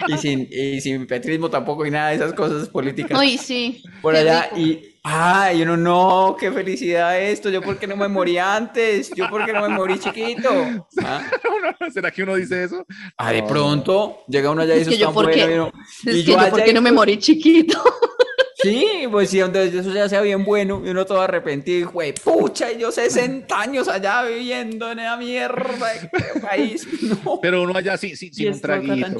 Y 0.07 0.17
sin, 0.17 0.47
y 0.51 0.79
sin 0.81 1.07
petrismo 1.07 1.49
tampoco, 1.49 1.85
y 1.85 1.91
nada 1.91 2.09
de 2.09 2.15
esas 2.15 2.33
cosas 2.33 2.67
políticas. 2.69 3.17
Ay, 3.19 3.37
sí. 3.37 3.81
por 4.01 4.15
allá 4.15 4.49
y 4.55 4.87
ay 5.03 5.63
uno 5.63 5.77
no 5.77 6.37
qué 6.39 6.51
felicidad 6.51 7.19
esto 7.19 7.49
yo 7.49 7.59
por 7.63 7.79
qué 7.79 7.87
no 7.87 7.95
me 7.97 8.07
morí 8.07 8.37
antes 8.37 9.09
yo 9.15 9.27
por 9.31 9.43
qué 9.45 9.51
no 9.51 9.67
me 9.67 9.69
morí 9.69 9.97
chiquito 9.97 10.49
ah, 11.03 11.23
No, 11.43 11.71
no, 11.87 11.91
¿Será 11.91 12.11
que 12.11 12.21
uno 12.21 12.35
dice 12.35 12.63
eso? 12.65 12.85
Ah, 13.17 13.31
de 13.31 13.41
No. 13.41 13.47
pronto 13.47 14.19
llega 14.27 14.51
uno 14.51 14.61
allá 14.61 14.75
y 14.75 14.81
Es 14.81 14.81
eso 14.83 14.91
que 14.91 14.97
yo 14.99 15.07
está 15.07 15.13
por 15.15 15.31
qué- 15.31 15.39
bueno, 15.47 15.51
y 15.51 15.57
uno- 15.57 15.71
Es 16.05 16.15
y 16.17 16.25
que 16.25 16.31
yo, 16.33 16.49
¿por 16.51 16.63
qué 16.63 16.73
no 16.73 16.81
me 16.83 16.89
tú- 16.91 16.95
morí 16.95 17.17
chiquito? 17.17 17.81
Sí, 18.63 18.85
pues 19.09 19.31
sí, 19.31 19.39
entonces 19.39 19.73
eso 19.73 19.91
ya 19.91 20.07
sea 20.07 20.21
bien 20.21 20.45
bueno 20.45 20.83
y 20.85 20.89
uno 20.91 21.03
todo 21.03 21.19
arrepentido, 21.21 21.89
güey, 21.89 22.13
pucha, 22.13 22.71
y 22.71 22.77
yo 22.77 22.91
60 22.91 23.59
años 23.59 23.87
allá 23.87 24.21
viviendo 24.21 24.91
en 24.91 24.99
esa 24.99 25.17
mierda 25.17 25.93
de 25.93 26.39
país. 26.41 26.87
No. 27.25 27.39
Pero 27.41 27.63
uno 27.63 27.75
allá 27.75 27.95
Y 27.99 28.15
sin 28.15 28.53
un 28.53 28.61
traguito. 28.61 29.19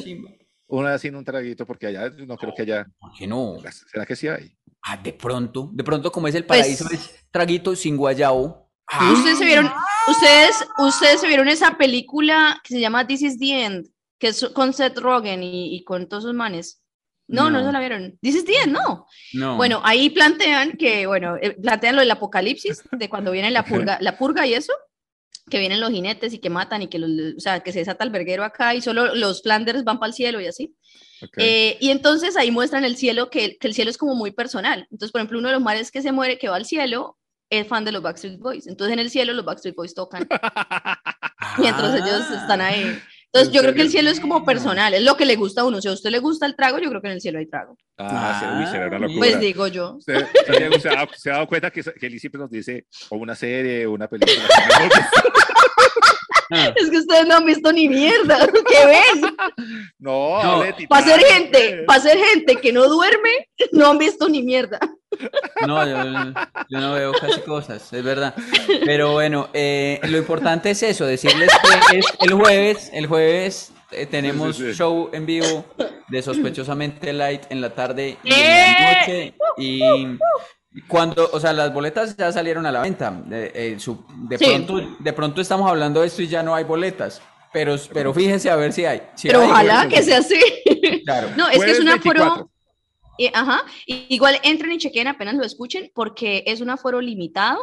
Allá 0.80 0.98
sin 0.98 1.16
un 1.16 1.24
traguito, 1.26 1.66
porque 1.66 1.88
allá 1.88 2.10
no 2.26 2.38
creo 2.38 2.54
que 2.56 2.62
haya. 2.64 2.86
¿Por 3.00 3.12
qué 3.18 3.28
no? 3.28 3.58
¿Será 3.92 4.06
que 4.06 4.16
sí 4.16 4.28
hay? 4.28 4.56
Ah, 4.84 4.98
de 4.98 5.14
pronto, 5.14 5.70
de 5.74 5.84
pronto 5.84 6.12
como 6.12 6.28
es 6.28 6.36
el 6.36 6.46
Pues- 6.46 6.60
paraíso, 6.62 6.90
es 6.92 7.26
traguito 7.32 7.76
sin 7.76 7.98
guayabo. 7.98 8.70
Ah, 8.88 9.12
Ustedes 9.14 9.38
se 9.38 9.46
vieron, 9.46 9.72
ustedes, 10.08 10.56
ustedes 10.80 11.22
se 11.22 11.28
vieron 11.28 11.48
esa 11.48 11.78
película 11.78 12.60
que 12.64 12.74
se 12.76 12.80
llama 12.82 13.06
This 13.08 13.22
is 13.22 13.40
the 13.40 13.64
End, 13.66 13.88
que 14.20 14.30
es 14.30 14.50
con 14.54 14.74
Seth 14.74 14.98
Rogen 14.98 15.44
y, 15.44 15.76
y 15.76 15.84
con 15.84 16.08
todos 16.10 16.24
esos 16.24 16.34
manes. 16.36 16.82
No, 17.28 17.50
no, 17.50 17.60
No. 17.62 17.66
se 17.68 17.72
la 17.72 17.80
vieron. 17.80 18.18
This 18.22 18.36
is 18.36 18.46
the 18.46 18.56
End, 18.64 18.74
no. 18.74 19.06
no. 19.34 19.56
Bueno, 19.56 19.80
ahí 19.86 20.10
plantean 20.10 20.74
que, 20.74 21.06
bueno, 21.08 21.38
eh, 21.42 21.52
plantean 21.62 21.96
lo 21.96 22.02
del 22.02 22.12
apocalipsis, 22.12 22.82
de 22.92 23.08
cuando 23.10 23.32
viene 23.32 23.52
la 23.52 23.64
purga, 23.64 23.98
la 24.02 24.18
purga 24.18 24.46
y 24.46 24.54
eso, 24.56 24.74
que 25.52 25.60
vienen 25.60 25.80
los 25.80 25.92
jinetes 25.92 26.34
y 26.34 26.40
que 26.40 26.50
matan 26.50 26.82
y 26.82 26.88
que 26.88 26.98
los, 26.98 27.36
o 27.38 27.40
sea, 27.40 27.60
que 27.60 27.72
se 27.72 27.80
desata 27.80 28.04
el 28.04 28.10
verguero 28.10 28.44
acá 28.44 28.74
y 28.74 28.82
solo 28.82 29.14
los 29.14 29.44
Flanders 29.44 29.84
van 29.84 30.00
para 30.00 30.08
el 30.08 30.16
cielo 30.16 30.42
y 30.42 30.48
así. 30.48 30.76
Eh, 31.38 31.78
y 31.80 31.92
entonces 31.92 32.36
ahí 32.36 32.50
muestran 32.50 32.84
el 32.84 32.98
cielo, 32.98 33.30
que, 33.30 33.58
que 33.58 33.68
el 33.68 33.76
cielo 33.76 33.92
es 33.92 33.98
como 34.00 34.16
muy 34.16 34.32
personal. 34.32 34.88
Entonces, 34.90 35.12
por 35.12 35.22
ejemplo, 35.22 35.38
uno 35.38 35.50
de 35.50 35.54
los 35.54 35.62
mares 35.62 35.92
que 35.92 36.02
se 36.02 36.12
muere, 36.12 36.40
que 36.40 36.50
va 36.50 36.56
al 36.56 36.66
cielo, 36.66 37.20
es 37.52 37.68
fan 37.68 37.86
de 37.86 37.92
los 37.92 38.02
Backstreet 38.02 38.40
Boys. 38.40 38.66
Entonces, 38.66 38.94
en 38.94 39.00
el 39.00 39.12
cielo 39.12 39.34
los 39.34 39.46
Backstreet 39.46 39.76
Boys 39.76 39.94
tocan 39.94 40.28
mientras 41.60 41.96
ellos 41.96 42.32
están 42.32 42.62
ahí. 42.62 43.00
Entonces, 43.34 43.48
¿En 43.48 43.54
yo 43.54 43.62
creo 43.62 43.74
que 43.74 43.82
el 43.84 43.90
cielo 43.90 44.10
es 44.10 44.20
como 44.20 44.44
personal, 44.44 44.94
es 44.94 45.04
lo 45.04 45.16
que 45.16 45.26
le 45.26 45.38
gusta 45.38 45.62
a 45.62 45.64
uno. 45.64 45.82
Si 45.82 45.88
a 45.88 45.94
usted 45.94 46.10
le 46.10 46.20
gusta 46.20 46.46
el 46.46 46.56
trago, 46.56 46.80
yo 46.80 46.90
creo 46.90 47.02
que 47.02 47.08
en 47.08 47.14
el 47.14 47.22
cielo 47.22 47.40
hay 47.40 47.46
trago. 47.48 47.78
Ah, 47.98 48.38
sí, 48.40 48.46
uy, 48.60 48.68
será 48.72 48.88
una 48.88 48.98
Ah, 48.98 49.00
locura. 49.00 49.20
Pues 49.20 49.40
digo 49.40 49.68
yo. 49.68 49.96
¿Usted, 49.98 50.28
Santiago, 50.46 50.80
se, 50.80 50.90
ha, 50.90 50.96
dado- 50.96 51.12
se 51.16 51.30
ha 51.30 51.34
dado 51.36 51.48
cuenta 51.48 51.72
que, 51.72 51.82
que 51.82 52.06
Eli 52.08 52.20
siempre 52.20 52.40
nos 52.40 52.50
dice 52.52 52.86
o 53.10 53.16
una 53.18 53.34
serie 53.36 53.86
o 53.86 53.94
una 53.94 54.08
película? 54.10 54.44
Ah, 56.52 56.74
Es 56.76 56.90
que 56.90 56.98
ustedes 56.98 57.26
no 57.28 57.36
han 57.38 57.46
visto 57.46 57.72
ni 57.72 57.88
mierda. 57.88 58.46
¿Qué 58.70 58.86
ven? 58.86 59.36
no, 60.00 60.44
No, 60.44 60.64
Para 60.90 61.06
ser 61.06 61.20
gente, 61.22 61.60
pues. 61.76 61.86
para 61.88 62.02
ser 62.02 62.18
gente 62.18 62.58
que 62.58 62.74
no 62.74 62.90
duerme, 62.90 63.30
no 63.72 63.88
han 63.92 63.98
visto 63.98 64.28
ni 64.28 64.44
mierda. 64.44 64.78
No, 65.68 65.86
yo, 65.88 66.34
yo 66.70 66.80
no 66.80 66.94
veo 66.94 67.12
casi 67.14 67.42
cosas, 67.42 67.92
es 67.94 68.04
verdad. 68.04 68.34
Pero 68.86 69.12
bueno, 69.14 69.50
eh, 69.54 70.00
lo 70.04 70.18
importante 70.18 70.72
es 70.72 70.82
eso, 70.84 71.06
decirles 71.06 71.50
que 71.92 72.00
es 72.00 72.06
el 72.22 72.34
jueves, 72.34 72.90
el 72.94 73.08
jueves 73.08 73.72
eh, 73.92 74.06
tenemos 74.06 74.56
Sí, 74.56 74.64
sí, 74.64 74.70
sí. 74.72 74.78
show 74.78 75.10
en 75.14 75.26
vivo 75.26 75.66
de 76.08 76.22
Sospechosamente 76.22 77.14
Light 77.14 77.44
en 77.50 77.62
la 77.62 77.70
tarde 77.72 78.18
y 78.24 78.32
en 78.34 78.40
¡Eh! 78.40 78.76
la 78.80 79.00
noche. 79.02 79.34
Y 79.58 79.82
cuando, 80.88 81.30
o 81.34 81.40
sea, 81.40 81.52
las 81.54 81.74
boletas 81.74 82.16
ya 82.16 82.32
salieron 82.32 82.66
a 82.66 82.72
la 82.72 82.82
venta. 82.82 83.12
De, 83.26 83.52
eh, 83.54 83.76
su- 83.80 84.06
de 84.30 84.38
Sí. 84.38 84.46
pronto, 84.46 84.96
de 85.00 85.14
pronto 85.14 85.42
estamos 85.42 85.70
hablando 85.70 86.00
de 86.02 86.08
esto 86.08 86.22
y 86.22 86.28
ya 86.28 86.42
no 86.44 86.56
hay 86.56 86.64
boletas. 86.64 87.22
Pero, 87.54 87.76
pero 87.94 88.14
fíjense 88.14 88.50
a 88.50 88.56
ver 88.56 88.72
si 88.72 88.86
hay. 88.86 89.02
Si 89.16 89.28
Pero 89.28 89.42
hay, 89.42 89.50
ojalá 89.50 89.90
que 89.90 90.02
sea 90.02 90.20
así. 90.20 90.40
Claro. 91.04 91.28
No, 91.36 91.50
es 91.50 91.60
que 91.60 91.72
es 91.72 91.78
Jueves 91.78 91.80
un 91.82 91.90
aforo. 91.90 92.50
24. 93.18 93.18
eh, 93.18 93.32
ajá. 93.34 93.66
y- 93.86 94.08
Igual 94.10 94.40
entren 94.44 94.72
y 94.72 94.78
chequen 94.78 95.08
apenas 95.08 95.36
lo 95.36 95.44
escuchen, 95.44 95.92
porque 95.94 96.44
es 96.46 96.62
un 96.62 96.70
aforo 96.70 97.02
limitado 97.02 97.60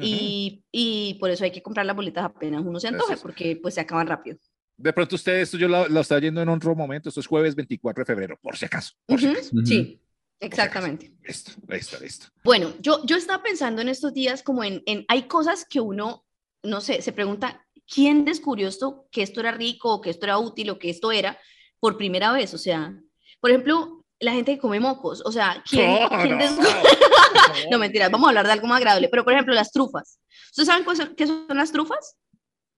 y, 0.00 0.62
y 0.70 1.14
por 1.18 1.30
eso 1.30 1.44
hay 1.44 1.50
que 1.50 1.62
comprar 1.62 1.84
las 1.84 1.96
boletas 1.96 2.24
apenas 2.24 2.64
uno 2.64 2.78
se 2.78 2.88
antoje, 2.88 3.16
porque 3.16 3.58
pues 3.60 3.74
se 3.74 3.80
acaban 3.80 4.06
rápido. 4.06 4.38
De 4.76 4.92
pronto 4.92 5.16
usted, 5.16 5.40
esto 5.40 5.56
yo 5.58 5.66
lo, 5.66 5.88
lo 5.88 6.00
estaba 6.00 6.20
yendo 6.20 6.40
en 6.40 6.48
otro 6.48 6.74
momento, 6.76 7.08
esto 7.08 7.20
es 7.20 7.26
jueves 7.26 7.56
24 7.56 8.02
de 8.02 8.06
febrero, 8.06 8.38
por 8.40 8.56
si 8.56 8.64
acaso. 8.66 8.94
Por 9.06 9.18
si 9.18 9.26
Ujú, 9.26 9.34
acaso. 9.34 9.56
Ujú. 9.56 9.66
Sí, 9.66 10.00
exactamente. 10.38 11.12
Listo, 11.26 11.52
listo, 11.66 11.98
listo. 12.00 12.26
Bueno, 12.44 12.72
yo, 12.80 13.04
yo 13.04 13.16
estaba 13.16 13.42
pensando 13.42 13.82
en 13.82 13.88
estos 13.88 14.14
días 14.14 14.44
como 14.44 14.62
en, 14.62 14.82
en, 14.86 15.04
hay 15.08 15.22
cosas 15.24 15.66
que 15.68 15.80
uno, 15.80 16.24
no 16.62 16.80
sé, 16.80 17.02
se 17.02 17.12
pregunta, 17.12 17.66
¿quién 17.92 18.24
descubrió 18.24 18.68
esto, 18.68 19.08
que 19.10 19.22
esto 19.22 19.40
era 19.40 19.50
rico, 19.50 19.94
o 19.94 20.00
que 20.00 20.10
esto 20.10 20.26
era 20.26 20.38
útil, 20.38 20.70
o 20.70 20.78
que 20.78 20.90
esto 20.90 21.10
era 21.10 21.36
por 21.80 21.96
primera 21.96 22.32
vez? 22.32 22.54
O 22.54 22.58
sea, 22.58 22.94
por 23.40 23.50
ejemplo, 23.50 23.97
la 24.20 24.32
gente 24.32 24.54
que 24.54 24.58
come 24.58 24.80
mocos, 24.80 25.22
o 25.24 25.30
sea, 25.32 25.62
¿quién, 25.68 25.90
No, 26.02 26.08
quién 26.08 26.30
no, 26.38 26.42
descubrió? 26.44 26.72
no. 26.72 27.70
No, 27.72 27.78
mentiras, 27.78 28.10
vamos 28.10 28.26
a 28.26 28.30
hablar 28.30 28.46
de 28.46 28.52
algo 28.52 28.66
más 28.66 28.78
agradable, 28.78 29.08
pero 29.08 29.24
por 29.24 29.32
ejemplo, 29.32 29.54
las 29.54 29.70
trufas. 29.72 30.18
¿Ustedes 30.50 30.66
saben 30.68 31.14
qué 31.16 31.26
son 31.26 31.46
las 31.54 31.72
trufas? 31.72 32.16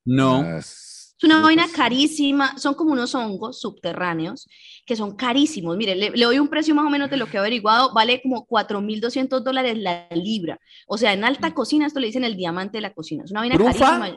No. 0.05 0.43
Las 0.43 1.15
Es 1.19 1.25
una 1.25 1.41
vaina 1.41 1.67
carísima, 1.75 2.57
son 2.59 2.75
como 2.75 2.93
unos 2.93 3.15
hongos 3.15 3.61
subterráneos 3.61 4.47
que 4.87 4.97
son 4.97 5.15
carísimos. 5.17 5.77
Mire, 5.77 5.95
le, 5.95 6.11
le 6.11 6.25
doy 6.25 6.39
un 6.39 6.49
precio 6.49 6.75
más 6.75 6.85
o 6.87 6.91
menos 6.91 7.11
de 7.11 7.17
lo 7.17 7.27
que 7.27 7.37
he 7.37 7.41
averiguado, 7.41 7.93
vale 7.95 8.21
como 8.23 8.47
4.200 8.47 9.41
dólares 9.41 9.77
la 9.79 10.09
libra. 10.11 10.59
O 10.89 10.97
sea, 10.99 11.13
en 11.13 11.25
alta 11.25 11.53
cocina, 11.55 11.87
esto 11.87 12.01
le 12.01 12.07
dicen 12.09 12.25
el 12.25 12.37
diamante 12.37 12.79
de 12.79 12.83
la 12.83 12.93
cocina. 12.93 13.25
Es 13.25 13.31
una 13.31 13.41
vaina 13.41 13.57
¿Trufa? 13.57 13.73
carísima. 13.73 14.09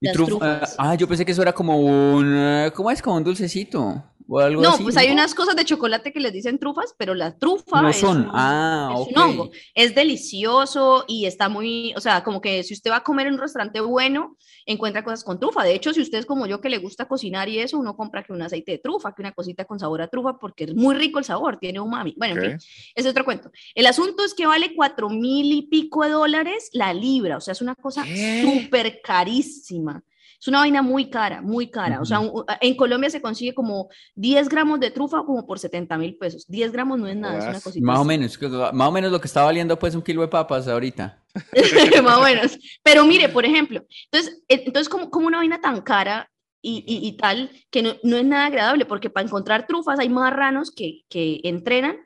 Y 0.00 0.06
Las 0.06 0.16
truf- 0.16 0.26
trufas. 0.26 0.74
ah, 0.78 0.94
yo 0.96 1.06
pensé 1.08 1.24
que 1.24 1.32
eso 1.32 1.42
era 1.42 1.52
como 1.52 1.78
un, 1.78 2.70
¿cómo 2.74 2.90
es? 2.90 3.00
Como 3.00 3.16
un 3.16 3.24
dulcecito 3.24 4.02
o 4.28 4.38
algo 4.38 4.62
No, 4.62 4.70
así. 4.74 4.82
pues 4.82 4.96
hay 4.96 5.10
unas 5.10 5.34
cosas 5.34 5.56
de 5.56 5.64
chocolate 5.64 6.12
que 6.12 6.20
les 6.20 6.32
dicen 6.32 6.58
trufas, 6.58 6.94
pero 6.98 7.14
la 7.14 7.36
trufa 7.38 7.82
No 7.82 7.88
es 7.88 7.96
son. 7.96 8.22
un- 8.22 8.30
Ah, 8.32 8.90
es 8.94 9.00
ok. 9.00 9.08
un 9.10 9.18
hongo. 9.18 9.50
Es 9.74 9.94
delicioso 9.94 11.04
y 11.08 11.26
está 11.26 11.48
muy, 11.48 11.92
o 11.96 12.00
sea, 12.00 12.22
como 12.24 12.40
que 12.40 12.62
si 12.62 12.74
usted 12.74 12.90
va 12.90 12.96
a 12.96 13.02
comer 13.04 13.26
en 13.26 13.34
un 13.34 13.40
restaurante 13.40 13.80
bueno, 13.80 14.36
encuentra 14.66 15.02
cosas 15.04 15.24
con 15.24 15.40
trufa. 15.40 15.64
De 15.64 15.74
hecho, 15.74 15.92
si 15.92 16.00
usted 16.00 16.18
es 16.18 16.26
como 16.26 16.46
yo 16.46 16.60
que 16.60 16.68
le 16.70 16.78
gusta 16.78 17.06
cocinar 17.08 17.48
y 17.48 17.58
eso, 17.58 17.78
uno 17.78 17.96
compra 17.96 18.22
que 18.22 18.32
un 18.32 18.42
aceite 18.42 18.72
de 18.72 18.78
trufa, 18.78 19.12
que 19.14 19.22
una 19.22 19.32
cosita 19.32 19.64
con 19.64 19.78
sabor 19.80 20.02
a 20.02 20.08
trufa, 20.08 20.38
porque 20.38 20.64
es 20.64 20.74
muy 20.74 20.94
rico 20.94 21.18
el 21.18 21.24
sabor, 21.24 21.58
tiene 21.58 21.80
umami. 21.80 22.14
Bueno, 22.16 22.34
en 22.34 22.38
Ok. 22.40 22.46
fin, 22.46 22.54
ese 22.56 22.68
es 22.94 23.06
otro 23.06 23.24
cuento. 23.24 23.50
El 23.74 23.86
asunto 23.86 24.24
es 24.24 24.34
que 24.34 24.46
vale 24.46 24.74
cuatro 24.74 25.08
mil 25.08 25.52
y 25.52 25.62
pico 25.62 26.04
de 26.04 26.10
dólares 26.10 26.70
la 26.72 26.94
libra, 26.94 27.36
o 27.38 27.40
sea, 27.40 27.52
es 27.52 27.60
una 27.62 27.74
cosa 27.74 28.06
súper 28.40 29.00
carísima. 29.02 30.02
Es 30.42 30.48
una 30.48 30.58
vaina 30.58 30.82
muy 30.82 31.08
cara, 31.08 31.40
muy 31.40 31.70
cara. 31.70 32.00
O 32.00 32.04
sea, 32.04 32.18
un- 32.18 32.44
en 32.60 32.76
Colombia 32.76 33.08
se 33.08 33.22
consigue 33.22 33.54
como 33.54 33.88
10 34.16 34.48
gramos 34.48 34.80
de 34.80 34.90
trufa 34.90 35.22
como 35.24 35.46
por 35.46 35.60
70 35.60 35.96
mil 35.96 36.16
pesos. 36.16 36.44
10 36.48 36.72
gramos 36.72 36.98
no 36.98 37.06
es 37.06 37.14
nada, 37.16 37.38
es 37.38 37.44
una 37.50 37.60
cosita. 37.60 37.86
Más 37.86 37.98
o 38.00 38.04
menos, 38.04 38.38
más 38.72 38.88
o 38.88 38.90
menos 38.90 39.12
lo 39.12 39.20
que 39.20 39.28
está 39.28 39.44
valiendo 39.44 39.78
pues 39.78 39.94
un 39.94 40.02
kilo 40.02 40.20
de 40.22 40.26
papas 40.26 40.66
ahorita. 40.66 41.22
más 42.02 42.18
o 42.18 42.22
menos. 42.24 42.58
Pero 42.82 43.04
mire, 43.04 43.28
por 43.28 43.44
ejemplo, 43.44 43.84
entonces, 44.10 44.42
entonces 44.48 44.88
como, 44.88 45.10
como 45.10 45.28
una 45.28 45.38
vaina 45.38 45.60
tan 45.60 45.80
cara 45.80 46.28
y, 46.60 46.84
y- 46.88 47.06
y 47.06 47.16
tal, 47.16 47.48
que 47.70 47.82
no, 47.84 47.92
no 48.02 48.16
es 48.16 48.24
nada 48.24 48.46
agradable, 48.46 48.84
porque 48.84 49.10
para 49.10 49.24
encontrar 49.24 49.68
trufas 49.68 50.00
hay 50.00 50.08
marranos 50.08 50.72
que, 50.72 51.02
que 51.08 51.40
entrenan 51.44 51.98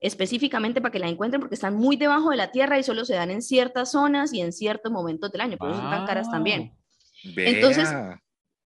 específicamente 0.00 0.80
para 0.80 0.90
que 0.92 0.98
la 0.98 1.08
encuentren, 1.08 1.40
porque 1.40 1.54
están 1.54 1.76
muy 1.76 1.96
debajo 1.96 2.30
de 2.30 2.36
la 2.36 2.50
tierra 2.50 2.76
y 2.78 2.82
solo 2.82 3.04
se 3.04 3.14
dan 3.14 3.30
en 3.30 3.40
ciertas 3.40 3.92
zonas 3.92 4.32
y 4.32 4.40
en 4.40 4.52
ciertos 4.52 4.90
momentos 4.92 5.30
del 5.32 5.40
año, 5.42 5.56
por 5.56 5.70
eso 5.70 5.80
son 5.80 5.90
tan 5.90 6.06
caras 6.06 6.28
también. 6.30 6.72
Entonces, 7.36 7.90
Vea. 7.90 8.20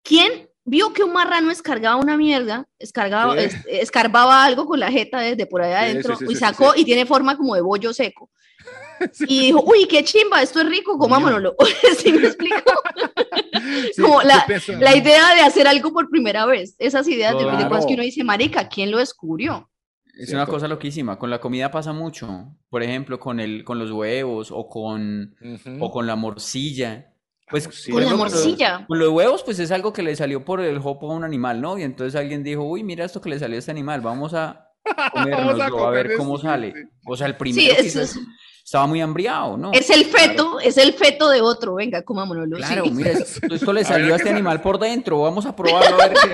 ¿Quién 0.04 0.50
vio 0.64 0.94
que 0.94 1.04
un 1.04 1.14
marrano 1.14 1.52
escargaba 1.52 1.96
una 1.96 2.18
mierda, 2.18 2.66
escargaba, 2.80 3.38
es- 3.40 3.56
escarbaba 3.68 4.44
algo 4.44 4.66
con 4.66 4.80
la 4.80 4.92
jeta 4.92 5.20
desde 5.20 5.46
por 5.46 5.62
allá 5.62 5.82
adentro 5.82 6.16
sí, 6.16 6.26
sí, 6.26 6.32
y 6.32 6.36
sí, 6.36 6.40
sacó 6.40 6.74
sí. 6.74 6.82
y 6.82 6.86
tiene 6.86 7.06
forma 7.06 7.38
como 7.38 7.56
de 7.56 7.62
bollo 7.62 7.94
seco? 7.94 8.30
Y 9.28 9.48
dijo, 9.48 9.62
uy, 9.68 9.88
qué 9.88 10.04
chimba, 10.06 10.42
esto 10.42 10.62
es 10.62 10.70
rico, 10.70 10.98
comámonoslo. 10.98 11.56
¿Sí 11.98 12.12
me 12.14 12.26
explico? 12.28 12.58
Sí, 13.94 14.02
como 14.02 14.22
la- 14.22 14.46
La 14.80 14.96
idea 14.96 15.34
de 15.34 15.42
hacer 15.42 15.68
algo 15.68 15.92
por 15.92 16.10
primera 16.10 16.46
vez, 16.46 16.76
esas 16.78 17.08
ideas 17.08 17.34
de, 17.34 17.40
de 17.40 17.46
cosas 17.46 17.68
Claro. 17.68 17.88
que 17.88 17.94
uno 17.96 18.04
dice, 18.04 18.24
marica, 18.24 18.68
¿quién 18.70 18.92
lo 18.92 18.98
descubrió? 19.00 19.70
Es 20.14 20.30
una 20.30 20.40
Cierto. 20.40 20.52
cosa 20.54 20.68
loquísima. 20.68 21.18
Con 21.20 21.30
la 21.30 21.40
comida 21.42 21.72
pasa 21.72 21.92
mucho. 21.94 22.56
Por 22.70 22.84
ejemplo, 22.84 23.20
con 23.20 23.40
el, 23.40 23.64
con 23.64 23.80
los 23.80 23.92
huevos 23.92 24.50
o 24.52 24.68
con, 24.70 25.36
Ujú. 25.42 25.84
o 25.84 25.92
con 25.92 26.06
la 26.08 26.16
morcilla. 26.16 27.12
Pues 27.50 27.66
morcilla. 27.68 27.94
Con 27.94 28.06
la 28.06 28.16
morcilla. 28.16 28.86
Con 28.88 29.00
los 29.00 29.10
huevos, 29.10 29.44
pues 29.44 29.60
es 29.60 29.72
algo 29.72 29.94
que 29.94 30.02
le 30.02 30.16
salió 30.16 30.44
por 30.44 30.62
el 30.62 30.80
jopo 30.80 31.12
a 31.12 31.16
un 31.16 31.24
animal, 31.24 31.62
¿no? 31.62 31.78
Y 31.78 31.84
entonces 31.84 32.20
alguien 32.20 32.44
dijo, 32.44 32.64
uy, 32.64 32.84
mira 32.84 33.06
esto 33.06 33.22
que 33.22 33.30
le 33.30 33.40
salió 33.40 33.56
a 33.58 33.60
este 33.60 33.72
animal, 33.72 34.02
vamos 34.02 34.34
a 34.34 34.70
comérnoslo, 35.14 35.88
a, 35.88 35.92
ver 35.92 36.16
cómo 36.18 36.36
esto, 36.36 36.48
sale. 36.48 36.74
sí. 36.74 36.90
O 37.06 37.16
sea, 37.16 37.28
el 37.28 37.38
primero 37.38 37.74
es- 37.74 37.82
quizás 37.82 38.20
estaba 38.64 38.88
muy 38.88 39.00
hambriado, 39.00 39.58
¿no? 39.58 39.72
Es 39.74 39.92
el 39.92 40.06
feto, 40.06 40.60
es 40.60 40.78
el 40.78 40.94
feto 40.94 41.30
de 41.30 41.42
otro, 41.42 41.76
venga, 41.76 42.02
comámonoslo. 42.02 42.58
Claro, 42.58 42.86
sí. 42.86 42.92
mira, 42.92 43.12
esto, 43.12 43.54
esto 43.54 43.74
le 43.74 43.84
salió 43.86 44.08
¿qué 44.08 44.14
a 44.14 44.16
este 44.18 44.30
animal 44.30 44.62
por 44.62 44.80
dentro, 44.80 45.22
vamos 45.22 45.46
a 45.46 45.56
probarlo 45.56 46.02
a 46.02 46.08
ver 46.08 46.18
qué 46.20 46.30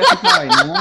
¿no? 0.65 0.73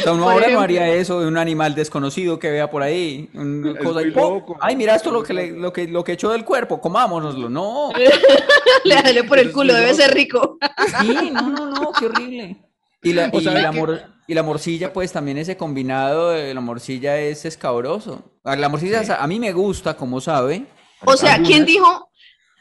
O 0.00 0.02
sea, 0.02 0.12
uno 0.12 0.22
Por 0.24 0.32
ahora 0.34 0.50
no 0.50 0.60
haría 0.60 0.88
eso 0.88 1.20
de 1.20 1.26
un 1.26 1.36
animal 1.38 1.74
desconocido 1.74 2.38
que 2.38 2.50
vea 2.50 2.70
por 2.70 2.82
ahí, 2.82 3.28
una 3.34 3.72
Es 3.72 3.78
cosa 3.78 4.00
muy 4.00 4.08
y 4.08 4.10
¡pum! 4.12 4.22
loco. 4.34 4.56
Ay, 4.60 4.76
mira 4.76 4.94
esto 4.94 5.10
lo 5.10 5.22
que, 5.22 5.32
le- 5.34 5.50
lo 5.52 5.72
que 5.72 5.86
lo 5.88 6.02
que 6.04 6.12
echó 6.12 6.30
del 6.30 6.44
cuerpo, 6.44 6.80
comámonoslo, 6.80 7.48
no. 7.48 7.90
Le 8.84 8.94
dale 8.94 9.24
por 9.24 9.38
el 9.38 9.52
culo, 9.52 9.74
debe 9.74 9.94
ser 9.94 10.12
rico. 10.14 10.58
Sí, 11.00 11.30
no, 11.30 11.42
no, 11.50 11.66
no, 11.70 11.92
qué 11.98 12.06
horrible. 12.06 12.56
Y 13.02 13.12
la, 13.12 13.28
y 13.32 13.40
la 13.40 13.70
que- 13.70 13.78
mor- 13.80 14.02
y 14.26 14.34
la 14.34 14.42
morcilla, 14.42 14.92
pues 14.92 15.12
también 15.12 15.36
ese 15.38 15.56
combinado 15.56 16.30
de 16.30 16.54
la 16.54 16.60
morcilla 16.60 17.18
es 17.18 17.44
escabroso. 17.44 18.22
A 18.44 18.56
La 18.56 18.68
morcilla 18.68 19.02
a 19.18 19.26
mí 19.26 19.38
me 19.40 19.52
gusta, 19.52 19.96
como 19.96 20.20
sabe. 20.20 20.64
O 21.04 21.16
sea, 21.16 21.42
¿quién 21.42 21.66
dijo? 21.66 22.08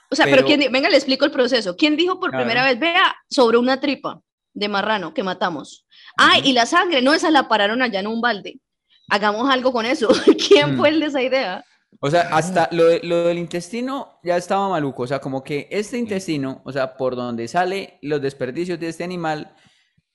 O 0.10 0.16
sea, 0.16 0.26
pero, 0.26 0.38
Pero- 0.38 0.48
quién, 0.48 0.60
di- 0.60 0.68
venga, 0.68 0.90
le 0.90 0.98
explico 0.98 1.24
el 1.26 1.32
proceso. 1.32 1.76
¿Quién 1.78 1.96
dijo 1.96 2.20
por 2.20 2.32
Claro. 2.32 2.44
primera 2.44 2.66
vez, 2.66 2.80
vea, 2.80 3.16
sobre 3.30 3.58
una 3.58 3.80
tripa 3.80 4.20
de 4.54 4.68
marrano 4.68 5.14
que 5.14 5.24
matamos? 5.24 5.86
Ay, 6.18 6.42
y 6.46 6.54
la 6.54 6.66
sangre, 6.66 7.02
no, 7.02 7.14
esa 7.14 7.32
la 7.32 7.48
pararon 7.48 7.82
allá 7.82 8.00
en 8.00 8.08
un 8.08 8.22
balde. 8.22 8.60
Hagamos 9.10 9.50
algo 9.50 9.72
con 9.74 9.86
eso. 9.86 10.08
¿Quién 10.48 10.76
Mm. 10.76 10.78
fue 10.78 10.90
el 10.90 11.00
de 11.00 11.06
esa 11.08 11.22
idea? 11.22 11.66
O 12.00 12.10
sea, 12.10 12.22
hasta 12.32 12.70
lo, 12.72 12.86
de- 12.86 13.02
lo 13.04 13.24
del 13.26 13.38
intestino 13.38 14.20
ya 14.24 14.38
estaba 14.38 14.70
maluco. 14.70 15.04
O 15.04 15.08
sea, 15.08 15.20
como 15.20 15.44
que 15.44 15.68
este 15.72 15.98
intestino, 15.98 16.62
o 16.66 16.72
sea, 16.72 16.96
por 16.96 17.16
donde 17.16 17.48
sale 17.48 18.00
los 18.02 18.22
desperdicios 18.22 18.80
de 18.80 18.90
este 18.90 19.04
animal, 19.04 19.54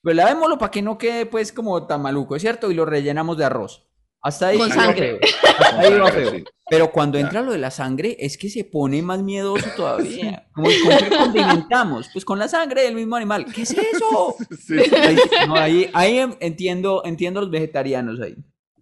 pues 0.02 0.16
lavémoslo 0.16 0.56
para 0.58 0.70
que 0.70 0.82
no 0.82 0.96
quede 0.98 1.26
pues 1.26 1.52
como 1.52 1.86
tan 1.86 2.00
maluco, 2.02 2.36
¿es 2.36 2.42
cierto? 2.42 2.70
Y 2.70 2.74
lo 2.74 2.86
rellenamos 2.86 3.36
de 3.36 3.44
arroz. 3.44 3.86
Hasta 4.22 4.48
ahí 4.48 4.58
Con 4.58 4.70
sangre. 4.70 5.20
Hasta 5.58 5.80
ahí 5.80 5.94
iba 5.94 6.10
feo. 6.10 6.32
Pero 6.68 6.90
cuando 6.90 7.16
entra 7.16 7.42
lo 7.42 7.52
de 7.52 7.58
la 7.58 7.70
sangre, 7.70 8.16
es 8.18 8.36
que 8.36 8.48
se 8.48 8.64
pone 8.64 9.00
más 9.00 9.22
miedoso 9.22 9.66
todavía. 9.76 10.48
Como, 10.52 10.66
¿con 10.66 10.98
qué 10.98 11.16
condimentamos? 11.16 12.08
Pues 12.12 12.24
con 12.24 12.38
la 12.40 12.48
sangre 12.48 12.82
del 12.82 12.94
mismo 12.96 13.14
animal. 13.14 13.46
¿Qué 13.54 13.62
es 13.62 13.70
eso? 13.70 14.34
Sí. 14.66 14.78
Ahí, 14.96 15.16
no, 15.46 15.54
ahí, 15.54 15.90
ahí 15.92 16.18
em- 16.18 16.36
entiendo, 16.40 17.02
entiendo 17.04 17.40
los 17.40 17.50
vegetarianos 17.50 18.20
ahí. 18.20 18.34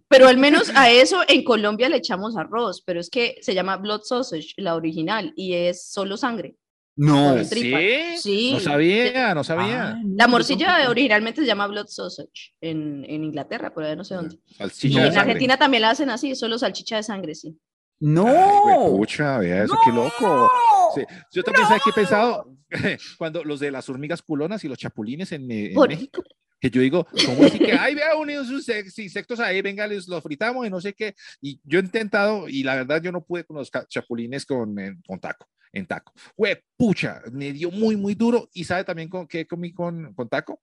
Pero 0.07 0.27
al 0.27 0.37
menos 0.37 0.71
a 0.75 0.89
eso 0.89 1.21
en 1.27 1.43
Colombia 1.43 1.89
le 1.89 1.97
echamos 1.97 2.37
arroz, 2.37 2.81
pero 2.85 2.99
es 2.99 3.09
que 3.09 3.35
se 3.41 3.53
llama 3.53 3.77
blood 3.77 4.01
sausage, 4.03 4.53
la 4.57 4.75
original, 4.75 5.33
y 5.35 5.53
es 5.53 5.87
solo 5.91 6.17
sangre. 6.17 6.55
No. 6.97 7.43
¿Sí? 7.43 7.73
Sí. 8.21 8.51
No 8.53 8.59
sabía, 8.59 9.33
no 9.35 9.43
sabía. 9.43 9.89
Ah, 9.89 9.99
no, 10.03 10.15
La 10.15 10.27
morcilla 10.27 10.89
originalmente 10.89 11.41
se 11.41 11.47
llama 11.47 11.67
blood 11.67 11.87
sausage 11.87 12.53
en, 12.61 13.03
en 13.09 13.23
Inglaterra, 13.25 13.73
por 13.73 13.83
ahí 13.83 13.95
no 13.95 14.03
sé 14.03 14.15
dónde. 14.15 14.37
Salchicha 14.57 14.95
No. 14.97 15.01
de 15.01 15.07
en 15.07 15.13
sangre. 15.13 15.31
Argentina 15.31 15.57
también 15.57 15.81
la 15.81 15.89
hacen 15.89 16.09
así, 16.09 16.35
solo 16.35 16.57
salchicha 16.57 16.95
de 16.97 17.03
sangre, 17.03 17.35
sí. 17.35 17.57
No. 17.99 18.27
Ay, 18.27 18.89
pucha, 18.97 19.37
vea 19.39 19.63
eso, 19.63 19.77
qué 19.83 19.91
loco. 19.91 20.49
Sí, 20.95 21.01
Yo 21.33 21.43
también 21.43 21.67
sé 21.67 21.75
que 21.83 21.89
he 21.89 21.93
pensado 21.93 22.45
cuando 23.17 23.43
los 23.43 23.59
de 23.59 23.71
las 23.71 23.89
hormigas 23.89 24.21
culonas 24.21 24.63
y 24.63 24.67
los 24.67 24.77
chapulines 24.77 25.31
en, 25.31 25.49
eh, 25.51 25.65
en 25.67 25.73
Por- 25.73 25.89
México, 25.89 26.23
que 26.59 26.69
yo 26.69 26.81
digo, 26.81 27.05
¿cómo 27.25 27.43
así 27.45 27.59
que, 27.59 27.73
ay, 27.73 27.95
vea, 27.95 28.15
unidos 28.15 28.47
sus 28.47 28.67
insectos 28.99 29.39
ahí, 29.39 29.61
venga, 29.61 29.85
les 29.87 30.07
los 30.07 30.23
fritamos 30.23 30.65
y 30.65 30.69
no 30.69 30.79
sé 30.79 30.93
qué? 30.93 31.13
Y 31.41 31.59
yo 31.63 31.79
he 31.79 31.83
intentado, 31.83 32.47
y 32.47 32.63
la 32.63 32.75
verdad 32.75 33.01
yo 33.01 33.11
no 33.11 33.21
pude 33.23 33.43
con 33.43 33.57
los 33.57 33.69
chapulines 33.89 34.45
con, 34.45 34.75
con 35.05 35.19
taco, 35.19 35.47
en 35.75 35.85
taco. 35.85 36.13
Güey, 36.35 36.57
pucha, 36.75 37.21
me 37.31 37.51
dio 37.51 37.69
muy, 37.69 37.95
muy 37.95 38.15
duro. 38.15 38.49
¿Y 38.53 38.63
sabe 38.63 38.83
también 38.83 39.09
con 39.09 39.27
qué 39.27 39.45
comí 39.45 39.73
con, 39.73 40.13
con 40.13 40.27
taco? 40.27 40.59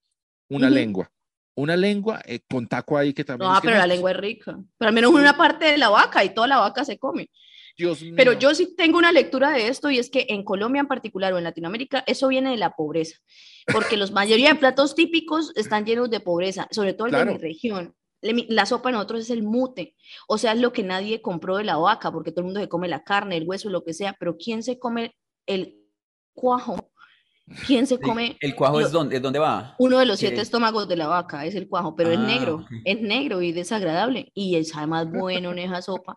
Una 0.49 0.69
lengua. 0.69 1.11
Una 1.55 1.77
lengua 1.77 2.21
eh, 2.25 2.41
con 2.51 2.67
taco 2.67 2.97
ahí 2.97 3.13
que 3.13 3.25
también. 3.25 3.53
No, 3.53 3.61
pero 3.63 3.77
la 3.77 3.87
lengua 3.87 4.11
es 4.11 4.17
rica. 4.17 4.59
Pero 4.79 4.89
al 4.89 4.95
menos 4.95 5.13
una 5.13 5.37
parte 5.37 5.67
de 5.67 5.79
la 5.79 5.91
vaca 5.91 6.25
y 6.25 6.35
toda 6.35 6.47
la 6.47 6.59
vaca 6.59 6.85
se 6.85 6.99
come. 6.99 7.29
Dios 7.77 8.05
Pero 8.17 8.35
yo 8.35 8.55
sí 8.55 8.75
tengo 8.77 8.99
una 8.99 9.13
lectura 9.13 9.51
de 9.51 9.69
esto 9.69 9.91
y 9.91 9.99
es 9.99 10.11
que 10.11 10.27
en 10.29 10.45
Colombia 10.45 10.81
en 10.81 10.89
particular 10.89 11.33
o 11.33 11.39
en 11.39 11.45
Latinoamérica 11.45 12.05
eso 12.07 12.29
viene 12.29 12.51
de 12.51 12.59
la 12.59 12.71
pobreza, 12.71 13.17
porque 13.73 13.97
la 13.97 14.07
mayoría 14.13 14.51
de 14.51 14.57
platos 14.57 14.95
típicos 14.95 15.53
están 15.57 15.87
llenos 15.87 16.11
de 16.11 16.21
pobreza, 16.21 16.69
sobre 16.71 16.93
todo 16.93 17.09
Claro. 17.09 17.33
mi 17.33 17.39
región. 17.39 17.95
La 18.23 18.67
sopa 18.67 18.89
de 18.89 18.93
nosotros 18.95 19.21
es 19.23 19.31
el 19.31 19.43
mute, 19.43 19.97
o 20.29 20.39
sea, 20.39 20.53
es 20.53 20.61
lo 20.61 20.73
que 20.73 20.85
nadie 20.85 21.21
compró 21.21 21.57
de 21.57 21.65
la 21.65 21.77
vaca, 21.77 22.13
porque 22.13 22.31
todo 22.31 22.41
el 22.43 22.47
mundo 22.47 22.61
se 22.61 22.69
come 22.69 22.87
la 22.89 23.03
carne, 23.03 23.37
el 23.37 23.49
hueso, 23.49 23.69
lo 23.69 23.83
que 23.83 23.93
sea, 23.95 24.15
pero 24.19 24.37
¿quién 24.37 24.63
se 24.63 24.79
come 24.79 25.17
el 25.47 25.77
cuajo? 26.33 26.93
¿Quién 27.67 27.87
se 27.89 27.99
come 28.01 28.39
¿El 28.41 28.55
cuajo 28.55 28.79
lo- 28.81 28.87
es 28.87 28.93
dónde, 28.93 29.17
es 29.17 29.23
dónde 29.23 29.39
va? 29.41 29.75
uno 29.79 29.99
de 29.99 30.07
los 30.07 30.19
¿Qué 30.21 30.27
siete 30.29 30.37
es? 30.37 30.43
estómagos 30.49 30.87
de 30.89 30.97
la 30.97 31.09
vaca? 31.09 31.45
Es 31.45 31.55
el 31.57 31.69
cuajo, 31.69 31.97
pero 31.97 32.13
es 32.13 32.19
Ah, 32.19 32.23
negro, 32.23 32.65
es 32.85 33.01
negro 33.01 33.43
y 33.43 33.51
desagradable 33.53 34.31
y 34.35 34.55
es 34.57 34.75
además 34.77 35.09
bueno 35.11 35.51
en 35.51 35.59
esa 35.59 35.83
sopa. 35.83 36.17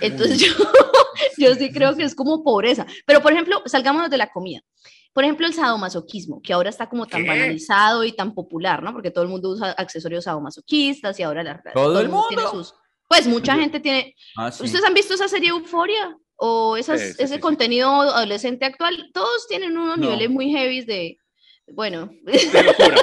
Entonces 0.00 0.38
yo, 0.38 0.52
yo 1.38 1.54
sí 1.54 1.72
creo 1.72 1.96
que 1.96 2.04
es 2.04 2.14
como 2.14 2.44
pobreza. 2.44 2.86
Pero 3.06 3.22
por 3.22 3.32
ejemplo, 3.32 3.62
salgámonos 3.64 4.10
de 4.10 4.18
la 4.18 4.30
comida. 4.30 4.60
Por 5.18 5.24
ejemplo, 5.24 5.48
el 5.48 5.52
sadomasoquismo, 5.52 6.40
que 6.40 6.52
ahora 6.52 6.70
está 6.70 6.88
como 6.88 7.04
tan 7.04 7.22
¿Qué? 7.24 7.28
banalizado 7.28 8.04
y 8.04 8.12
tan 8.12 8.34
popular, 8.36 8.84
¿no? 8.84 8.92
Porque 8.92 9.10
todo 9.10 9.24
el 9.24 9.30
mundo 9.30 9.50
usa 9.50 9.72
accesorios 9.72 10.22
sadomasoquistas 10.22 11.18
y 11.18 11.24
ahora 11.24 11.42
la, 11.42 11.60
¿Todo 11.74 11.98
el 12.00 12.06
tiene 12.06 12.14
mundo? 12.14 12.50
sus... 12.52 12.72
Pues 13.08 13.26
mucha 13.26 13.56
gente 13.56 13.80
tiene... 13.80 14.14
Ah, 14.36 14.52
sí. 14.52 14.62
¿Ustedes 14.62 14.84
han 14.84 14.94
visto 14.94 15.14
esa 15.14 15.26
serie 15.26 15.48
Euforia? 15.48 16.16
O 16.36 16.76
esas, 16.76 17.00
Sí, 17.00 17.12
sí, 17.14 17.22
ese 17.24 17.40
contenido 17.40 17.88
adolescente 17.90 18.64
actual, 18.64 19.10
todos 19.12 19.48
tienen 19.48 19.76
unos 19.76 19.98
No. 19.98 20.04
niveles 20.04 20.30
muy 20.30 20.52
heavy 20.52 20.82
de, 20.84 21.18
bueno, 21.72 22.08
De 22.22 22.62
locura. 22.62 22.98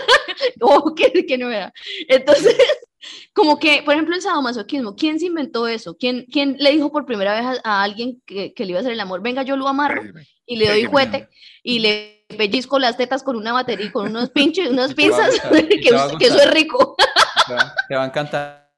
o 0.61 0.95
que, 0.95 1.25
que 1.25 1.37
no 1.37 1.51
era. 1.51 1.73
Entonces, 2.07 2.55
como 3.33 3.59
que, 3.59 3.81
por 3.83 3.93
ejemplo, 3.93 4.15
el 4.15 4.21
sadomasoquismo, 4.21 4.95
¿quién 4.95 5.19
se 5.19 5.25
inventó 5.25 5.67
eso? 5.67 5.97
¿Quién, 5.97 6.25
quién 6.31 6.55
le 6.61 6.71
dijo 6.71 6.93
por 6.93 7.05
primera 7.05 7.33
vez 7.33 7.59
a, 7.61 7.81
a 7.81 7.83
alguien 7.83 8.21
que, 8.25 8.53
que 8.53 8.63
le 8.63 8.69
iba 8.69 8.79
a 8.79 8.83
hacer 8.83 8.93
el 8.93 9.01
amor? 9.01 9.21
Venga, 9.21 9.43
yo 9.43 9.57
lo 9.57 9.67
amarro 9.67 10.01
y 10.45 10.57
le 10.57 10.67
doy 10.67 10.85
juguete 10.85 11.29
y 11.63 11.79
le 11.79 12.25
pellizco 12.37 12.79
las 12.79 12.97
tetas 12.97 13.23
con 13.23 13.35
una 13.35 13.53
batería, 13.53 13.91
con 13.91 14.07
unos 14.07 14.29
pinches, 14.29 14.69
unas 14.69 14.93
pinzas, 14.95 15.39
que, 15.51 15.89
eso 16.27 16.39
es 16.39 16.51
rico. 16.51 16.95
Te 17.87 17.95
va, 17.95 18.03
a 18.03 18.05
encantar. 18.07 18.69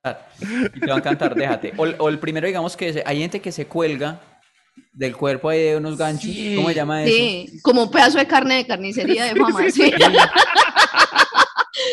Y 0.76 0.80
te 0.80 0.88
va 0.88 0.96
a 0.96 0.98
encantar, 0.98 1.36
déjate. 1.36 1.74
O, 1.78 1.84
o 1.84 2.10
el 2.10 2.20
primero, 2.20 2.48
digamos 2.48 2.76
que 2.78 2.94
se- 2.94 3.04
hay 3.06 3.20
gente 3.20 3.42
que 3.42 3.52
se 3.52 3.66
cuelga 3.68 4.20
del 4.94 5.16
cuerpo 5.16 5.50
ahí 5.50 5.62
de 5.62 5.78
unos 5.78 5.98
ganchos. 5.98 6.32
Sí. 6.32 6.56
¿Cómo 6.56 6.70
se 6.70 6.76
llama 6.76 7.04
eso? 7.04 7.14
Sí, 7.14 7.60
como 7.62 7.84
un 7.84 7.92
pedazo 7.92 8.18
de 8.18 8.28
carne 8.28 8.56
de 8.56 8.68
carnicería 8.68 9.26
de 9.26 9.36
fama, 9.36 9.70
sí. 9.72 9.92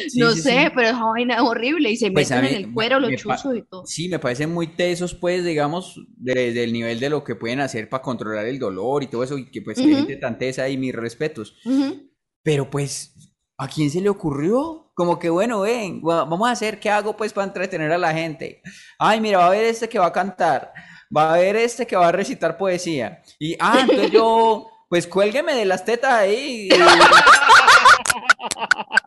Sí, 0.09 0.19
no 0.19 0.31
sí, 0.33 0.41
sé, 0.43 0.65
sí. 0.67 0.73
pero 0.75 0.89
esa 0.89 1.05
vaina 1.05 1.35
es 1.37 1.41
horrible 1.41 1.91
y 1.91 1.97
se 1.97 2.11
Pues 2.11 2.31
meten 2.31 2.45
en 2.47 2.55
el 2.65 2.73
cuero 2.73 3.01
los 3.01 3.13
chuzos 3.17 3.57
y 3.57 3.63
todo. 3.63 3.87
Sí, 3.87 4.09
me 4.09 4.19
parecen 4.19 4.53
muy 4.53 4.69
tesos, 4.69 5.15
pues, 5.15 5.45
digamos, 5.45 6.01
desde 6.17 6.65
el 6.65 6.73
nivel 6.73 7.01
de 7.01 7.11
lo 7.11 7.25
que 7.25 7.35
pueden 7.35 7.61
hacer 7.61 7.89
para 7.89 8.03
controlar 8.03 8.47
el 8.47 8.59
dolor 8.59 9.03
y 9.03 9.07
todo 9.09 9.23
eso, 9.25 9.39
y 9.39 9.51
que 9.51 9.63
pues 9.63 9.79
que 9.79 9.87
Ujú. 9.87 9.97
gente 9.97 10.17
tan 10.17 10.39
tesa 10.39 10.69
y 10.69 10.77
mis 10.77 10.95
respetos. 10.95 11.57
Pero 12.43 12.71
pues, 12.71 13.15
¿a 13.59 13.69
quién 13.69 13.91
se 13.91 14.01
le 14.01 14.09
ocurrió? 14.09 14.91
Como 14.95 15.19
que, 15.19 15.29
bueno, 15.31 15.61
ven, 15.63 16.01
va- 16.07 16.25
vamos 16.25 16.49
a 16.49 16.53
hacer, 16.53 16.79
¿qué 16.79 16.89
hago 16.91 17.17
pues 17.17 17.33
para 17.33 17.47
entretener 17.47 17.91
a 17.93 17.99
la 17.99 18.13
gente? 18.13 18.63
Ay, 18.99 19.21
mira, 19.21 19.39
va 19.39 19.45
a 19.45 19.49
haber 19.49 19.65
este 19.65 19.89
que 19.89 19.99
va 19.99 20.07
a 20.07 20.13
cantar, 20.13 20.73
va 21.15 21.31
a 21.31 21.35
haber 21.35 21.57
este 21.57 21.87
que 21.87 21.97
va 21.97 22.09
a 22.09 22.13
recitar 22.13 22.57
poesía. 22.57 23.21
Y, 23.39 23.57
ah, 23.59 23.79
entonces 23.83 24.11
yo, 24.13 24.69
pues 24.89 25.07
cuélgueme 25.09 25.55
de 25.55 25.65
las 25.65 25.85
tetas 25.85 26.13
ahí. 26.13 26.69
Y, 26.69 26.69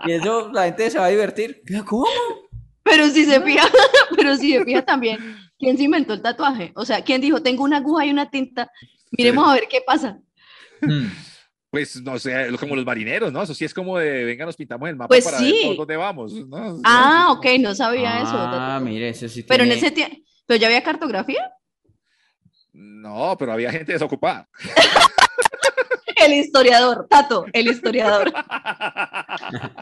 y 0.06 0.12
eso 0.14 0.52
la 0.52 0.64
gente 0.66 0.90
se 0.90 1.00
va 1.00 1.06
a 1.06 1.10
divertir. 1.10 1.62
¿Cómo? 1.86 2.06
Pero 2.84 3.10
si 3.10 3.26
se 3.26 3.42
fija, 3.42 3.68
pero 4.16 4.36
si 4.38 4.54
se 4.54 4.64
fija 4.64 4.82
también, 4.84 5.20
¿quién 5.60 5.78
se 5.78 5.84
inventó 5.84 6.14
el 6.14 6.22
tatuaje? 6.22 6.72
O 6.76 6.86
sea, 6.86 7.02
¿quién 7.04 7.20
dijo, 7.22 7.42
tengo 7.42 7.64
una 7.64 7.78
aguja 7.78 8.06
y 8.06 8.12
una 8.12 8.30
tinta? 8.30 8.72
Miremos 9.12 9.48
a 9.50 9.54
ver 9.54 9.68
qué 9.70 9.82
pasa. 9.86 10.20
Hmm. 10.82 11.08
Pues 11.70 12.02
no 12.02 12.18
sé, 12.18 12.34
como 12.62 12.78
los 12.78 12.86
marineros, 12.86 13.32
¿no? 13.32 13.44
Eso 13.44 13.54
sí 13.54 13.66
es 13.66 13.74
como 13.74 13.98
de, 13.98 14.24
venga, 14.24 14.46
nos 14.46 14.56
pintamos 14.56 14.88
el 14.88 14.96
mapa 14.96 15.10
Pues 15.10 15.26
para 15.26 15.38
sí. 15.38 15.52
ver 15.52 15.66
por 15.68 15.76
dónde 15.76 15.98
vamos, 15.98 16.34
¿no? 16.48 16.80
Ah, 16.86 17.28
ok, 17.32 17.46
no 17.60 17.76
sabía 17.76 18.20
eso. 18.22 18.32
Ah, 18.34 18.80
mire, 18.82 19.10
eso 19.10 19.28
sí 19.28 19.44
Pero 19.44 19.64
en 19.64 19.72
tiene- 19.72 19.86
ese 19.86 19.92
tiempo, 19.94 20.16
pero 20.46 20.60
ya 20.62 20.68
había 20.68 20.82
cartografía. 20.82 21.52
No, 22.72 23.36
pero 23.38 23.52
había 23.52 23.70
gente 23.70 23.92
desocupada. 23.92 24.48
El 26.20 26.34
historiador, 26.34 27.08
Tato, 27.10 27.46
el 27.54 27.68
historiador. 27.68 28.34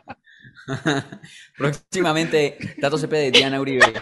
Próximamente, 1.58 2.58
Tato 2.82 2.98
CP 2.98 3.16
de 3.16 3.32
Diana 3.32 3.60
Uribe. 3.62 3.94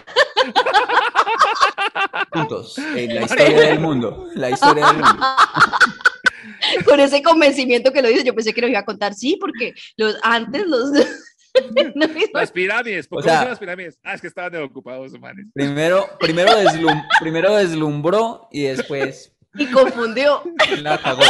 Juntos, 2.32 2.76
en 2.78 3.14
la 3.14 3.22
historia 3.22 3.60
del 3.60 3.80
mundo. 3.80 4.26
La 4.34 4.50
historia 4.50 4.86
del 4.86 4.96
mundo. 4.96 5.18
Con 6.86 6.98
ese 7.00 7.22
convencimiento 7.22 7.92
que 7.92 8.02
lo 8.02 8.08
dice, 8.08 8.24
yo 8.24 8.34
pensé 8.34 8.52
que 8.52 8.60
lo 8.60 8.68
iba 8.68 8.80
a 8.80 8.84
contar, 8.84 9.14
sí, 9.14 9.36
porque 9.40 9.74
los 9.96 10.16
antes 10.22 10.66
los 10.66 10.90
no, 11.94 12.06
Las 12.32 12.50
pirámides, 12.50 13.06
¿por 13.06 13.20
O 13.20 13.22
qué 13.22 13.28
sea- 13.28 13.40
son 13.40 13.48
las 13.50 13.58
pirámides? 13.58 13.98
Ah, 14.02 14.14
es 14.14 14.20
que 14.20 14.26
estaban 14.26 14.52
desocupados, 14.52 15.12
manes. 15.20 15.46
Primero, 15.54 16.08
primero, 16.18 16.50
deslum- 16.52 17.04
primero 17.20 17.54
deslumbró 17.54 18.48
y 18.50 18.62
después 18.62 19.30
y 19.56 19.66
confundió. 19.66 20.42
la 20.80 20.98
cagó. 20.98 21.22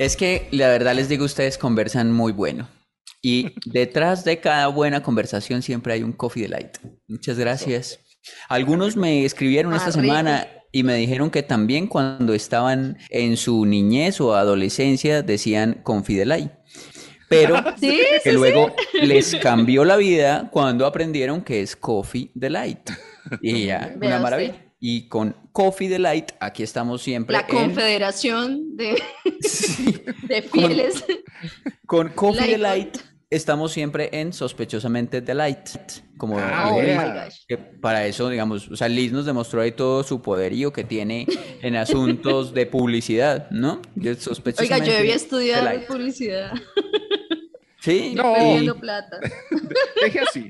Es 0.00 0.16
que 0.16 0.48
la 0.50 0.68
verdad 0.68 0.94
les 0.94 1.10
digo, 1.10 1.26
ustedes 1.26 1.58
conversan 1.58 2.10
muy 2.10 2.32
bueno. 2.32 2.68
Y 3.22 3.52
detrás 3.66 4.24
de 4.24 4.40
cada 4.40 4.66
buena 4.68 5.02
conversación 5.02 5.60
siempre 5.60 5.92
hay 5.92 6.02
un 6.02 6.12
coffee 6.12 6.44
delight. 6.44 6.78
Muchas 7.06 7.38
gracias. 7.38 8.00
Algunos 8.48 8.96
me 8.96 9.26
escribieron 9.26 9.74
esta 9.74 9.92
semana 9.92 10.48
y 10.72 10.84
me 10.84 10.94
dijeron 10.94 11.30
que 11.30 11.42
también 11.42 11.86
cuando 11.86 12.32
estaban 12.32 12.96
en 13.10 13.36
su 13.36 13.66
niñez 13.66 14.22
o 14.22 14.34
adolescencia 14.34 15.20
decían 15.20 15.80
Confidelay. 15.82 16.50
Pero 17.30 17.56
Sí, 17.80 17.98
que 18.24 18.30
sí, 18.30 18.36
luego 18.36 18.74
les 19.02 19.34
cambió 19.36 19.84
la 19.86 19.96
vida 19.96 20.48
cuando 20.52 20.84
aprendieron 20.84 21.40
que 21.42 21.62
es 21.62 21.74
Coffee 21.76 22.30
Delight. 22.34 22.90
Y 23.40 23.66
ya, 23.66 23.92
una 23.96 24.06
usted. 24.08 24.20
maravilla. 24.20 24.66
Y 24.80 25.08
con 25.08 25.36
Coffee 25.52 25.88
Delight, 25.88 26.32
aquí 26.40 26.62
estamos 26.62 27.02
siempre 27.02 27.34
La 27.36 27.42
en- 27.42 27.46
confederación 27.54 28.76
de, 28.76 29.00
de 30.28 30.42
fieles. 30.42 31.04
Con 31.86 32.08
Coffee 32.10 32.56
Light. 32.58 32.92
Delight 32.94 32.98
estamos 33.28 33.70
siempre 33.72 34.08
en 34.12 34.32
Sospechosamente 34.32 35.20
Delight. 35.20 35.68
como 36.16 36.36
Ah, 36.38 36.70
Oh 36.72 36.76
gosh. 36.80 37.44
que 37.46 37.56
para 37.58 38.04
eso, 38.06 38.28
digamos, 38.28 38.68
o 38.70 38.76
sea, 38.76 38.88
Liz 38.88 39.12
nos 39.12 39.24
demostró 39.26 39.60
ahí 39.60 39.70
todo 39.72 40.02
su 40.02 40.20
poderío 40.20 40.72
que 40.72 40.82
tiene 40.82 41.26
en 41.62 41.76
asuntos 41.76 42.52
de 42.54 42.66
publicidad, 42.66 43.48
¿no? 43.50 43.80
Yo 43.94 44.10
Oiga, 44.12 44.20
sospechosamente 44.22 44.86
yo 44.88 44.92
debía 44.96 45.12
de 45.12 45.16
estudiar 45.16 45.86
publicidad. 45.86 46.52
Sí, 47.80 48.14
No. 48.14 48.32
y- 48.32 48.34
Perdiendo 48.34 48.76
plata. 48.78 49.18
Deje 50.02 50.20
así. 50.20 50.48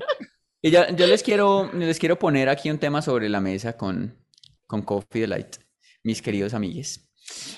Y 0.61 0.69
ya- 0.71 0.89
yo 0.95 1.07
les 1.07 1.23
quiero, 1.23 1.71
les 1.73 1.97
quiero 1.99 2.17
poner 2.19 2.49
aquí 2.49 2.69
un 2.69 2.77
tema 2.77 3.01
sobre 3.01 3.29
la 3.29 3.39
mesa 3.41 3.77
con, 3.77 4.15
con 4.67 4.81
Coffee 4.83 5.21
Delight, 5.21 5.55
mis 6.03 6.21
queridos 6.21 6.53
amigues. 6.53 7.09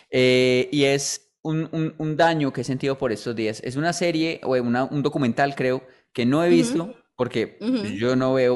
Eh, 0.10 0.70
y 0.72 0.84
es 0.86 1.34
un, 1.42 1.68
un- 1.72 1.94
un 1.98 2.16
daño 2.16 2.54
que 2.54 2.62
he 2.62 2.64
sentido 2.64 2.98
por 2.98 3.12
estos 3.12 3.36
días. 3.36 3.62
Es 3.64 3.76
una 3.76 3.92
serie 3.94 4.40
o 4.44 4.52
una- 4.54 4.86
un 4.86 5.02
documental, 5.04 5.56
creo, 5.56 5.86
que 6.14 6.26
no 6.26 6.44
he 6.44 6.50
visto 6.50 6.96
porque 7.16 7.58
yo 7.98 8.16
no 8.16 8.34
veo 8.34 8.56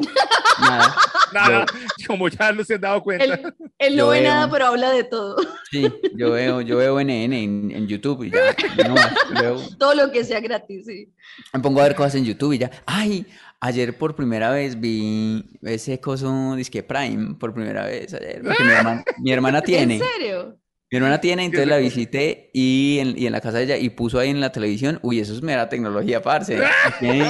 nada. 0.59 0.95
Nada, 1.33 1.65
como 2.07 2.29
ya 2.29 2.51
no 2.53 2.63
se 2.63 2.75
han 2.75 2.81
dado 2.81 3.03
cuenta. 3.03 3.23
Él, 3.25 3.53
él 3.79 3.97
no 3.97 4.07
ve 4.07 4.21
veo. 4.21 4.31
nada, 4.31 4.49
pero 4.49 4.67
habla 4.67 4.91
de 4.91 5.03
todo. 5.03 5.35
Sí, 5.69 5.91
yo 6.15 6.31
veo, 6.31 6.61
yo 6.61 6.77
veo 6.77 6.99
NN 7.01 7.11
en, 7.33 7.71
en 7.71 7.87
YouTube 7.87 8.23
y 8.23 8.31
ya, 8.31 8.55
no 8.87 8.95
más, 8.95 9.13
veo- 9.41 9.61
Todo 9.77 9.93
lo 9.93 10.11
que 10.11 10.23
sea 10.23 10.39
gratis, 10.39 10.85
sí. 10.85 11.11
me 11.53 11.59
pongo 11.59 11.81
a 11.81 11.83
ver 11.83 11.95
cosas 11.95 12.15
en 12.15 12.23
YouTube 12.25 12.53
y 12.53 12.59
ya. 12.59 12.71
Ay, 12.85 13.25
ayer 13.59 13.97
por 13.97 14.15
primera 14.15 14.51
vez 14.51 14.79
vi 14.79 15.43
ese 15.63 15.99
coso 15.99 16.55
disque 16.55 16.81
Prime 16.83 17.35
por 17.35 17.53
primera 17.53 17.85
vez 17.85 18.13
ayer, 18.13 18.41
porque 18.43 18.63
mi 18.63 18.69
hermana, 18.71 19.03
mi 19.19 19.31
hermana 19.33 19.61
tiene, 19.63 19.95
¿En 19.95 20.01
serio? 20.01 20.57
mi 20.89 20.97
hermana 20.97 21.19
tiene, 21.19 21.43
entonces 21.43 21.67
la 21.67 21.77
visité 21.77 22.49
y 22.53 22.99
en, 22.99 23.17
y 23.17 23.25
en 23.25 23.33
la 23.33 23.41
casa 23.41 23.57
de 23.57 23.65
ella 23.65 23.77
y 23.77 23.89
puso 23.89 24.17
ahí 24.19 24.29
en 24.29 24.39
la 24.39 24.53
televisión, 24.53 24.99
uy, 25.03 25.19
eso 25.19 25.33
es 25.33 25.41
mera 25.41 25.67
tecnología, 25.67 26.21
parce. 26.21 26.57
Tiene 27.01 27.29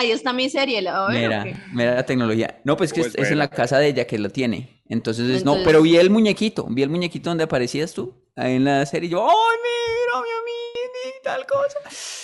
Ahí 0.00 0.12
está 0.12 0.32
mi 0.32 0.48
serie, 0.48 0.80
la 0.80 1.04
a 1.04 1.08
ver, 1.10 1.28
¿o 1.28 1.42
qué? 1.44 1.56
mera 1.74 2.04
tecnología. 2.06 2.58
No, 2.64 2.74
pues 2.76 2.90
que 2.92 3.02
Pues 3.02 3.14
es, 3.14 3.22
es 3.26 3.30
en 3.32 3.38
la 3.38 3.48
casa 3.48 3.78
de 3.78 3.88
ella 3.88 4.06
que 4.06 4.18
lo 4.18 4.30
tiene. 4.30 4.82
Entonces, 4.88 5.26
no, 5.26 5.34
Entonces- 5.52 5.62
pero 5.66 5.82
vi 5.82 5.96
el 5.98 6.08
muñequito, 6.08 6.66
vi 6.70 6.82
el 6.82 6.88
muñequito 6.88 7.28
donde 7.28 7.44
aparecías 7.44 7.92
tú, 7.92 8.14
ahí 8.34 8.54
en 8.56 8.64
la 8.64 8.86
serie, 8.86 9.08
y 9.08 9.12
yo, 9.12 9.22
¡ay, 9.28 9.34
mira, 9.62 10.22
mi 10.22 10.30
amiga 10.40 11.18
y 11.18 11.22
tal 11.22 11.46
cosa! 11.46 11.78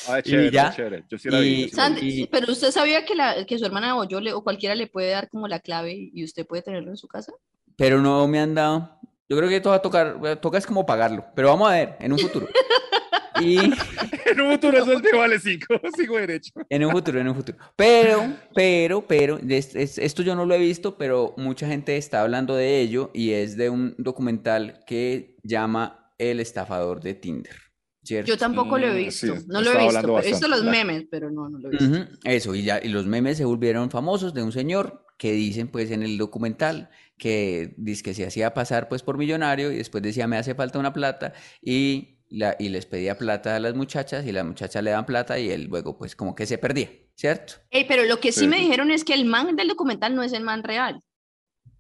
Ah, 0.08 0.20
Y 0.20 0.22
chévere, 0.22 0.50
ya. 0.50 0.72
chévere. 0.74 1.04
Yo 1.10 1.18
sí 1.18 1.28
la 1.28 1.40
vi. 1.40 1.48
Y- 1.48 1.62
yo 1.64 1.68
sí 1.68 1.76
la 1.76 1.88
vi. 1.88 1.98
Sandy, 1.98 2.22
Y- 2.22 2.26
pero 2.28 2.50
usted 2.50 2.70
sabía 2.70 3.04
que, 3.04 3.14
la, 3.14 3.44
que 3.44 3.58
su 3.58 3.66
hermana 3.66 3.94
o 3.98 4.04
yo 4.04 4.20
le, 4.22 4.32
o 4.32 4.42
cualquiera 4.42 4.74
le 4.74 4.86
puede 4.86 5.10
dar 5.10 5.28
como 5.28 5.46
la 5.46 5.60
clave 5.60 5.92
y 6.14 6.24
usted 6.24 6.46
puede 6.46 6.62
tenerlo 6.62 6.90
en 6.90 6.96
su 6.96 7.08
casa. 7.08 7.32
pero 7.76 8.00
no 8.00 8.26
me 8.26 8.40
han 8.40 8.54
dado. 8.54 8.98
Yo 9.28 9.36
creo 9.36 9.50
que 9.50 9.60
todo 9.60 9.72
va 9.72 9.76
a 9.76 9.82
tocar, 9.82 10.38
toca 10.40 10.56
es 10.56 10.66
como 10.66 10.86
pagarlo, 10.86 11.26
pero 11.34 11.48
vamos 11.48 11.68
a 11.68 11.72
ver 11.72 11.96
en 12.00 12.10
un 12.12 12.18
futuro. 12.18 12.48
Y 13.42 13.58
En 14.26 14.40
un 14.40 14.52
futuro 14.52 14.78
eso 14.78 15.00
te 15.00 15.16
vale 15.16 15.38
cinco. 15.38 15.74
Sigo 15.96 16.16
derecho. 16.16 16.52
en 16.68 16.84
un 16.84 16.90
futuro, 16.92 17.20
en 17.20 17.28
un 17.28 17.34
futuro. 17.34 17.58
Pero, 17.76 18.36
pero, 18.54 19.06
pero, 19.06 19.38
es- 19.48 19.74
es- 19.76 19.98
esto 19.98 20.22
yo 20.22 20.34
no 20.34 20.44
lo 20.46 20.54
he 20.54 20.58
visto, 20.58 20.96
pero 20.98 21.34
mucha 21.36 21.66
gente 21.66 21.96
está 21.96 22.22
hablando 22.22 22.54
de 22.56 22.80
ello 22.80 23.10
y 23.14 23.30
es 23.32 23.56
de 23.56 23.70
un 23.70 23.94
documental 23.98 24.80
que 24.86 25.36
llama 25.42 26.12
El 26.18 26.40
estafador 26.40 27.00
de 27.02 27.14
Tinder. 27.14 27.56
¿cierto? 28.02 28.28
Yo 28.28 28.38
tampoco 28.38 28.78
lo 28.78 28.86
he 28.86 28.92
Mm, 28.92 28.96
visto, 28.96 29.36
sí, 29.36 29.44
no 29.48 29.60
lo 29.62 29.72
he 29.72 29.84
visto. 29.84 30.18
He 30.20 30.28
visto 30.28 30.46
los 30.46 30.60
claro. 30.62 30.76
memes, 30.78 31.06
pero 31.10 31.28
no, 31.30 31.48
no 31.48 31.58
lo 31.58 31.68
he 31.68 31.72
visto. 31.72 32.08
Eso, 32.24 32.54
y 32.54 32.62
ya, 32.62 32.78
y 32.80 32.88
los 32.88 33.04
memes 33.06 33.36
se 33.36 33.44
volvieron 33.44 33.90
famosos 33.90 34.32
de 34.32 34.44
un 34.44 34.52
señor 34.52 35.04
que 35.18 35.32
dicen 35.32 35.66
pues 35.68 35.90
en 35.90 36.02
el 36.04 36.16
documental 36.18 36.88
que 37.18 37.74
dice 37.78 38.02
que 38.04 38.14
se 38.14 38.24
hacía 38.26 38.54
pasar 38.54 38.88
pues 38.88 39.02
por 39.02 39.16
millonario 39.18 39.72
y 39.72 39.76
después 39.76 40.02
decía 40.04 40.26
me 40.28 40.36
hace 40.36 40.54
falta 40.54 40.78
una 40.78 40.92
plata 40.92 41.32
y, 41.62 42.15
la, 42.36 42.56
y 42.58 42.68
les 42.68 42.86
pedía 42.86 43.16
plata 43.16 43.56
a 43.56 43.60
las 43.60 43.74
muchachas 43.74 44.26
y 44.26 44.32
las 44.32 44.44
muchachas 44.44 44.82
le 44.82 44.90
dan 44.90 45.06
plata 45.06 45.38
y 45.38 45.50
él 45.50 45.64
luego 45.64 45.96
pues 45.96 46.14
como 46.14 46.34
que 46.34 46.46
se 46.46 46.58
perdía, 46.58 46.90
¿cierto? 47.14 47.54
Ey, 47.70 47.84
pero 47.86 48.04
lo 48.04 48.20
que 48.20 48.32
sí 48.32 48.40
Sí, 48.40 48.48
me 48.48 48.58
dijeron 48.58 48.90
es 48.90 49.04
que 49.04 49.14
el 49.14 49.24
man 49.24 49.56
del 49.56 49.68
documental 49.68 50.14
no 50.14 50.22
es 50.22 50.32
el 50.32 50.42
man 50.42 50.62
real, 50.62 51.00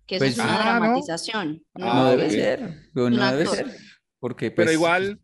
que 0.06 0.16
eso 0.16 0.24
Pues- 0.24 0.38
es 0.38 0.44
una 0.44 0.54
Ah, 0.54 0.74
¿no? 0.78 0.80
dramatización. 0.80 1.62
No, 1.74 1.92
Ah, 1.92 2.10
debe 2.10 2.24
ok. 2.26 2.30
ser, 2.30 2.74
pero 2.94 3.06
Un 3.06 3.16
no 3.16 3.30
debe 3.30 3.42
actor. 3.42 3.56
ser, 3.56 3.76
porque 4.18 4.50
Pero 4.50 4.66
pues 4.66 4.74
igual, 4.74 5.20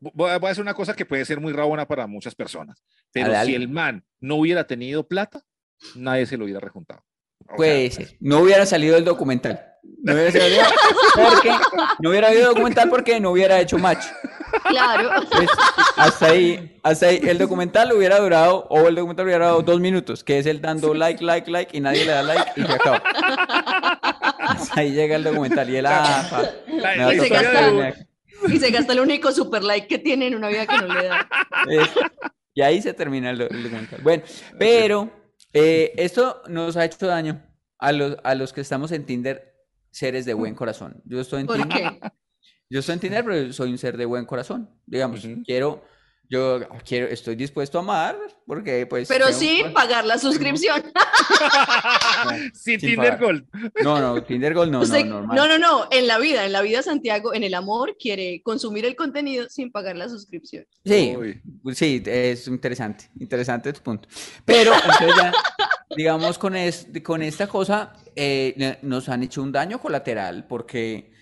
voy 0.00 0.30
a 0.30 0.38
voy 0.38 0.46
a 0.46 0.48
decir 0.50 0.62
una 0.62 0.74
cosa 0.74 0.94
que 0.94 1.06
puede 1.06 1.24
ser 1.24 1.40
muy 1.40 1.52
rabona 1.52 1.86
para 1.88 2.06
muchas 2.06 2.34
personas. 2.34 2.82
Pero 3.12 3.32
si 3.44 3.54
el 3.54 3.68
man 3.68 4.04
no 4.20 4.36
hubiera 4.36 4.66
tenido 4.66 5.06
plata, 5.08 5.42
nadie 5.94 6.26
se 6.26 6.36
lo 6.36 6.44
hubiera 6.44 6.60
rejuntado. 6.60 7.02
O 7.40 7.46
sea, 7.48 7.56
puede 7.56 7.90
ser, 7.90 8.16
no 8.20 8.40
hubiera 8.40 8.66
salido 8.66 8.96
el 8.96 9.04
documental. 9.04 9.64
No 10.02 10.14
hubiera 10.14 10.32
salido 10.32 10.62
porque 11.14 11.50
no 12.00 12.10
hubiera 12.10 12.28
habido 12.28 12.48
documental 12.48 12.88
porque 12.90 13.20
no 13.20 13.30
hubiera 13.30 13.60
hecho 13.60 13.78
match. 13.78 14.04
Claro. 14.68 15.10
Pues, 15.30 15.48
hasta 15.96 16.26
ahí, 16.26 16.78
hasta 16.82 17.06
ahí, 17.06 17.20
el 17.22 17.38
documental 17.38 17.92
hubiera 17.92 18.18
durado, 18.18 18.66
o 18.70 18.88
el 18.88 18.94
documental 18.94 19.26
hubiera 19.26 19.46
durado 19.46 19.62
dos 19.62 19.80
minutos, 19.80 20.22
que 20.24 20.38
es 20.38 20.46
él 20.46 20.60
dando 20.60 20.94
like, 20.94 21.22
like, 21.22 21.50
like, 21.50 21.76
y 21.76 21.80
nadie 21.80 22.04
le 22.04 22.12
da 22.12 22.22
like 22.22 22.52
y 22.56 22.62
se 22.64 22.72
acaba. 22.72 23.02
Hasta 24.38 24.80
ahí 24.80 24.92
llega 24.92 25.16
el 25.16 25.24
documental 25.24 25.68
y 25.70 25.76
él, 25.76 25.86
ah, 25.86 26.26
pa, 26.30 26.42
la- 26.42 26.50
me 26.66 26.96
la 26.96 27.04
va 27.06 27.10
a 27.10 27.14
Y 27.14 27.20
se 27.20 27.28
gasta- 27.28 27.50
quedarme 27.50 27.82
aquí. 27.88 28.00
Y 28.48 28.58
se 28.58 28.70
gasta 28.70 28.92
el 28.92 29.00
único 29.00 29.32
super 29.32 29.62
like 29.64 29.88
que 29.88 29.98
tiene 29.98 30.26
en 30.28 30.34
una 30.34 30.48
vida 30.48 30.66
que 30.66 30.76
no 30.78 30.86
le 30.94 31.08
da. 31.08 31.28
Y 32.54 32.62
ahí 32.62 32.80
se 32.80 32.94
termina 32.94 33.30
el, 33.30 33.38
do- 33.38 33.48
el 33.48 33.62
documental. 33.62 34.00
Bueno, 34.02 34.22
pero 34.58 35.10
eh, 35.52 35.92
esto 35.96 36.42
nos 36.48 36.76
ha 36.76 36.84
hecho 36.84 37.06
daño 37.06 37.42
a 37.78 37.92
los, 37.92 38.16
a 38.24 38.34
los 38.34 38.52
que 38.52 38.60
estamos 38.60 38.92
en 38.92 39.04
Tinder, 39.04 39.54
seres 39.90 40.24
de 40.26 40.34
buen 40.34 40.54
corazón. 40.54 41.02
Yo 41.04 41.20
estoy 41.20 41.40
en 41.42 41.46
¿Por 41.46 41.56
Tinder. 41.56 41.78
qué? 42.00 42.00
Yo 42.68 42.80
estoy 42.80 42.94
en 42.94 43.00
Tinder, 43.00 43.24
pero 43.24 43.52
soy 43.52 43.70
un 43.70 43.78
ser 43.78 43.96
de 43.96 44.04
buen 44.04 44.24
corazón. 44.24 44.68
Digamos, 44.86 45.24
Ujú. 45.24 45.42
quiero, 45.44 45.84
yo 46.28 46.60
quiero, 46.84 47.06
estoy 47.06 47.36
dispuesto 47.36 47.78
a 47.78 47.82
amar, 47.82 48.16
porque 48.46 48.86
pues. 48.86 49.06
Pero 49.08 49.26
tengo- 49.26 49.38
sin 49.38 49.72
pagar 49.72 50.04
la 50.04 50.18
suscripción. 50.18 50.82
Sin 52.52 52.80
Sin 52.80 52.90
Tinder 52.90 53.12
pagar. 53.18 53.20
Gold. 53.20 53.44
No, 53.82 54.00
no, 54.00 54.22
Tinder 54.22 54.54
Gold 54.54 54.72
no, 54.72 54.80
Usted- 54.82 55.04
no, 55.04 55.20
normal. 55.20 55.36
no, 55.36 55.46
no, 55.46 55.58
no. 55.58 55.88
En 55.90 56.06
la 56.06 56.18
vida, 56.18 56.44
en 56.44 56.52
la 56.52 56.62
vida 56.62 56.82
Santiago, 56.82 57.34
en 57.34 57.44
el 57.44 57.54
amor, 57.54 57.96
quiere 57.98 58.42
consumir 58.42 58.84
el 58.84 58.96
contenido 58.96 59.46
sin 59.48 59.70
pagar 59.70 59.96
la 59.96 60.08
suscripción. 60.08 60.66
Sí, 60.84 61.14
Uy. 61.16 61.40
sí, 61.74 62.02
es 62.04 62.48
interesante, 62.48 63.10
interesante 63.20 63.72
tu 63.72 63.80
punto. 63.82 64.08
Pero, 64.44 64.72
ya, 65.16 65.32
digamos, 65.96 66.38
con, 66.38 66.56
es- 66.56 66.88
con 67.04 67.22
esta 67.22 67.46
cosa, 67.46 67.92
eh, 68.16 68.78
nos 68.82 69.08
han 69.08 69.22
hecho 69.22 69.42
un 69.42 69.52
daño 69.52 69.80
colateral, 69.80 70.46
porque 70.48 71.12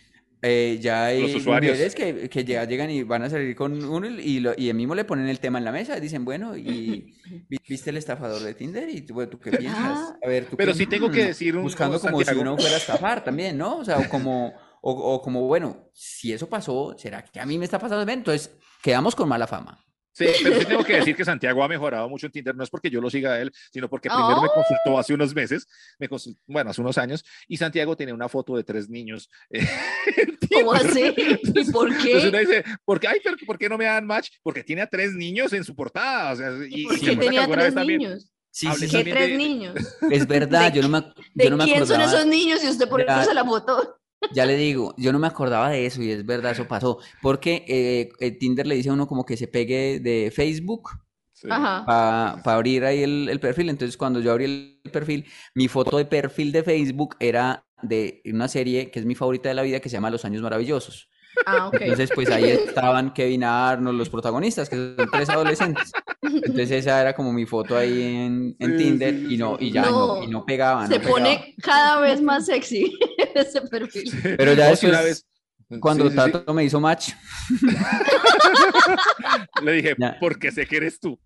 eh, 0.46 0.78
ya 0.80 1.06
hay 1.06 1.22
Los 1.22 1.34
usuarios. 1.36 1.72
mujeres 1.72 1.94
que, 1.94 2.28
que 2.28 2.44
ya 2.44 2.64
llegan 2.64 2.90
y 2.90 3.02
van 3.02 3.22
a 3.22 3.30
salir 3.30 3.56
con 3.56 3.82
uno 3.82 4.06
y, 4.06 4.40
lo, 4.40 4.52
y 4.56 4.68
el 4.68 4.74
mismo 4.76 4.94
le 4.94 5.04
ponen 5.04 5.26
el 5.28 5.40
tema 5.40 5.58
en 5.58 5.64
la 5.64 5.72
mesa, 5.72 5.98
dicen, 5.98 6.24
bueno, 6.24 6.56
y 6.56 7.14
vi- 7.48 7.58
viste 7.68 7.90
el 7.90 7.96
estafador 7.96 8.42
de 8.42 8.52
Tinder 8.54 8.88
y 8.88 9.00
tú, 9.02 9.26
¿tú 9.26 9.40
qué 9.40 9.52
piensas? 9.52 9.80
Ah. 9.82 10.16
A 10.22 10.28
ver, 10.28 10.44
¿tú 10.46 10.56
Pero 10.56 10.72
qué- 10.72 10.78
sí 10.78 10.86
tengo 10.86 11.10
que 11.10 11.24
decir 11.26 11.56
un- 11.56 11.62
Buscando 11.62 11.98
como 11.98 12.18
si 12.18 12.24
Santiago. 12.26 12.42
uno 12.52 12.58
fuera 12.60 12.74
a 12.74 12.78
estafar 12.78 13.24
también, 13.24 13.56
¿no? 13.56 13.78
O 13.78 13.84
sea, 13.84 13.98
o 13.98 14.08
como, 14.08 14.52
o, 14.82 14.92
o 14.92 15.22
como, 15.22 15.46
bueno, 15.46 15.88
si 15.94 16.32
eso 16.32 16.48
pasó, 16.48 16.94
¿será 16.98 17.22
que 17.24 17.40
a 17.40 17.46
mí 17.46 17.56
me 17.58 17.64
está 17.64 17.78
pasando? 17.78 18.10
Entonces, 18.12 18.50
quedamos 18.82 19.14
con 19.14 19.28
mala 19.28 19.46
fama. 19.46 19.82
Sí, 20.16 20.26
pero 20.44 20.60
sí 20.60 20.64
tengo 20.66 20.84
que 20.84 20.94
decir 20.94 21.16
que 21.16 21.24
Santiago 21.24 21.64
ha 21.64 21.68
mejorado 21.68 22.08
mucho 22.08 22.26
en 22.26 22.32
Tinder. 22.32 22.54
No 22.54 22.62
es 22.62 22.70
porque 22.70 22.88
yo 22.88 23.00
lo 23.00 23.10
siga 23.10 23.32
a 23.32 23.40
él, 23.40 23.52
sino 23.72 23.88
porque 23.90 24.08
primero 24.08 24.40
me 24.40 24.48
Oh. 24.48 24.54
consultó 24.54 24.96
hace 24.98 25.12
unos 25.12 25.34
meses, 25.34 25.66
me 25.98 26.08
consul- 26.08 26.36
bueno, 26.46 26.70
hace 26.70 26.80
unos 26.80 26.96
años, 26.98 27.24
y 27.48 27.56
Santiago 27.56 27.96
tenía 27.96 28.14
una 28.14 28.28
foto 28.28 28.56
de 28.56 28.62
tres 28.62 28.88
niños. 28.88 29.28
eh, 29.50 29.66
¿Cómo 30.52 30.72
así? 30.72 31.12
¿Y 31.16 31.70
por 31.72 31.88
Entonces 31.88 32.22
qué? 32.22 32.28
uno 32.28 32.38
dice, 32.38 32.64
¿por 32.84 33.00
qué, 33.00 33.08
ay, 33.08 33.18
pero 33.24 33.36
¿por 33.44 33.58
qué 33.58 33.68
no 33.68 33.76
me 33.76 33.86
dan 33.86 34.06
match? 34.06 34.30
Porque 34.42 34.62
tiene 34.62 34.82
a 34.82 34.86
tres 34.86 35.12
niños 35.14 35.52
en 35.52 35.64
su 35.64 35.74
portada. 35.74 36.32
O 36.32 36.36
sea, 36.36 36.52
y, 36.68 36.84
¿Por 36.84 37.00
qué 37.00 37.16
tenía 37.16 37.48
tres 37.48 37.74
niños? 37.74 38.30
Sí, 38.50 38.68
sí, 38.78 38.88
¿Qué 38.88 39.02
tres 39.10 39.30
de- 39.30 39.36
niños? 39.36 39.74
Es 40.12 40.28
verdad, 40.28 40.70
¿De 40.70 40.76
yo 40.80 40.82
no 40.82 40.88
me, 40.90 40.98
ac- 40.98 41.14
¿De 41.34 41.44
yo 41.44 41.50
no 41.50 41.56
me 41.56 41.64
quién 41.64 41.84
son 41.86 42.00
esos 42.00 42.24
niños? 42.26 42.62
Y 42.62 42.68
usted 42.68 42.88
por 42.88 43.00
eso 43.00 43.24
se 43.24 43.34
la 43.34 43.42
votó. 43.42 43.98
Ya 44.32 44.46
le 44.46 44.56
digo, 44.56 44.94
yo 44.96 45.12
no 45.12 45.18
me 45.18 45.26
acordaba 45.26 45.70
de 45.70 45.86
eso 45.86 46.02
y 46.02 46.10
es 46.10 46.24
verdad, 46.24 46.52
eso 46.52 46.66
pasó, 46.68 46.98
porque 47.22 47.64
eh, 47.68 48.30
Tinder 48.38 48.66
le 48.66 48.76
dice 48.76 48.90
a 48.90 48.92
uno 48.92 49.06
como 49.06 49.24
que 49.24 49.36
se 49.36 49.48
pegue 49.48 50.00
de 50.00 50.30
Facebook 50.34 50.90
Sí. 51.36 51.48
Para 51.48 52.40
abrir 52.44 52.84
ahí 52.84 53.02
el, 53.02 53.28
el 53.28 53.40
perfil, 53.40 53.68
entonces 53.68 53.96
cuando 53.96 54.20
yo 54.20 54.30
abrí 54.32 54.44
el 54.84 54.90
perfil, 54.92 55.26
mi 55.54 55.66
foto 55.68 55.98
de 55.98 56.04
perfil 56.06 56.52
de 56.52 56.62
Facebook 56.62 57.16
era 57.18 57.66
de 57.82 58.22
una 58.32 58.46
serie 58.48 58.90
que 58.90 59.00
es 59.00 59.04
mi 59.04 59.14
favorita 59.16 59.48
de 59.50 59.54
la 59.56 59.62
vida 59.62 59.80
que 59.80 59.88
se 59.90 59.94
llama 59.96 60.10
Los 60.10 60.24
Años 60.24 60.40
Maravillosos. 60.42 61.10
Ah, 61.44 61.66
ok. 61.66 61.78
Entonces, 61.80 62.10
pues 62.14 62.30
ahí 62.30 62.44
estaban 62.48 63.12
Kevin 63.12 63.42
Arnold, 63.42 63.98
los 63.98 64.08
protagonistas, 64.08 64.70
que 64.70 64.76
son 64.76 65.10
tres 65.10 65.28
adolescentes. 65.28 65.92
Entonces 66.22 66.70
esa 66.70 67.00
era 67.00 67.14
como 67.14 67.32
mi 67.32 67.44
foto 67.44 67.76
ahí 67.76 68.00
en, 68.00 68.56
en 68.60 68.78
Sí, 68.78 68.84
Tinder 68.84 69.14
sí, 69.14 69.34
y 69.34 69.36
no, 69.36 69.56
y 69.60 69.70
ya 69.72 69.82
no, 69.82 69.90
No. 70.18 70.22
y 70.22 70.28
no 70.28 70.46
pegaba, 70.46 70.86
Se 70.86 70.94
no 70.94 71.00
pegaba. 71.00 71.14
pone 71.18 71.54
cada 71.60 72.00
vez 72.00 72.22
más 72.22 72.46
sexy 72.46 72.96
ese 73.40 73.60
perfil. 73.62 74.10
Pero 74.36 74.52
ya 74.54 74.70
una 74.86 75.02
después- 75.02 75.04
vez, 75.04 75.26
cuando 75.80 76.04
Sí, 76.04 76.10
sí, 76.10 76.16
sí. 76.24 76.32
Tato 76.32 76.54
me 76.54 76.64
hizo 76.64 76.80
match. 76.80 77.10
Le 79.62 79.72
dije, 79.72 79.94
Ya. 79.98 80.16
porque 80.20 80.50
sé 80.52 80.66
que 80.66 80.76
eres 80.76 81.00
tú. 81.00 81.18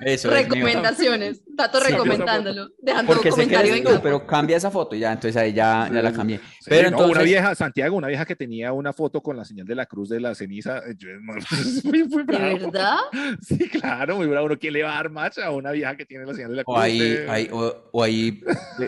Eso 0.00 0.30
es, 0.30 0.48
mío. 0.48 0.66
Recomendaciones. 0.66 1.40
Tato 1.56 1.80
Sí, 1.80 1.90
recomendándolo. 1.90 2.68
Dejando 2.82 3.12
Porque 3.14 3.30
un 3.30 3.34
sé 3.34 3.40
que 3.40 3.46
comentario 3.46 3.72
eres 3.72 3.82
tú, 3.84 3.88
campo. 3.90 4.02
pero 4.02 4.26
cambia 4.26 4.56
esa 4.58 4.70
foto 4.70 4.94
ya, 4.94 5.12
entonces 5.12 5.34
ahí 5.36 5.54
ya, 5.54 5.90
ya 5.92 6.02
la 6.02 6.12
cambié. 6.12 6.36
Sí, 6.38 6.66
Pero 6.68 6.82
no, 6.82 6.88
entonces, 6.98 7.16
una 7.16 7.24
vieja, 7.24 7.54
Santiago, 7.54 7.96
una 7.96 8.08
vieja 8.08 8.26
que 8.26 8.36
tenía 8.36 8.72
una 8.74 8.92
foto 8.92 9.22
con 9.22 9.38
la 9.38 9.44
señal 9.46 9.66
de 9.66 9.74
la 9.74 9.86
cruz 9.86 10.10
de 10.10 10.20
la 10.20 10.34
ceniza. 10.34 10.78
eh, 10.80 10.94
yo- 10.98 11.08
muy, 11.22 11.40
muy 12.08 12.22
¿De 12.24 12.26
bravo. 12.36 12.70
verdad? 12.70 12.96
Sí, 13.40 13.58
claro, 13.70 14.16
muy 14.16 14.26
bravo. 14.26 14.46
¿Uno 14.46 14.58
quién 14.58 14.74
le 14.74 14.82
va 14.82 14.92
a 14.92 14.96
dar 14.96 15.10
match 15.10 15.38
a 15.38 15.50
una 15.50 15.70
vieja 15.72 15.96
que 15.96 16.04
tiene 16.04 16.26
la 16.26 16.34
señal 16.34 16.50
de 16.50 16.56
la 16.56 16.64
cruz? 16.64 16.76
o 16.76 16.80
ahí, 16.80 16.98
de- 16.98 17.30
ahí- 17.30 17.48
o, 17.50 17.88
o 17.92 18.02
ahí 18.02 18.42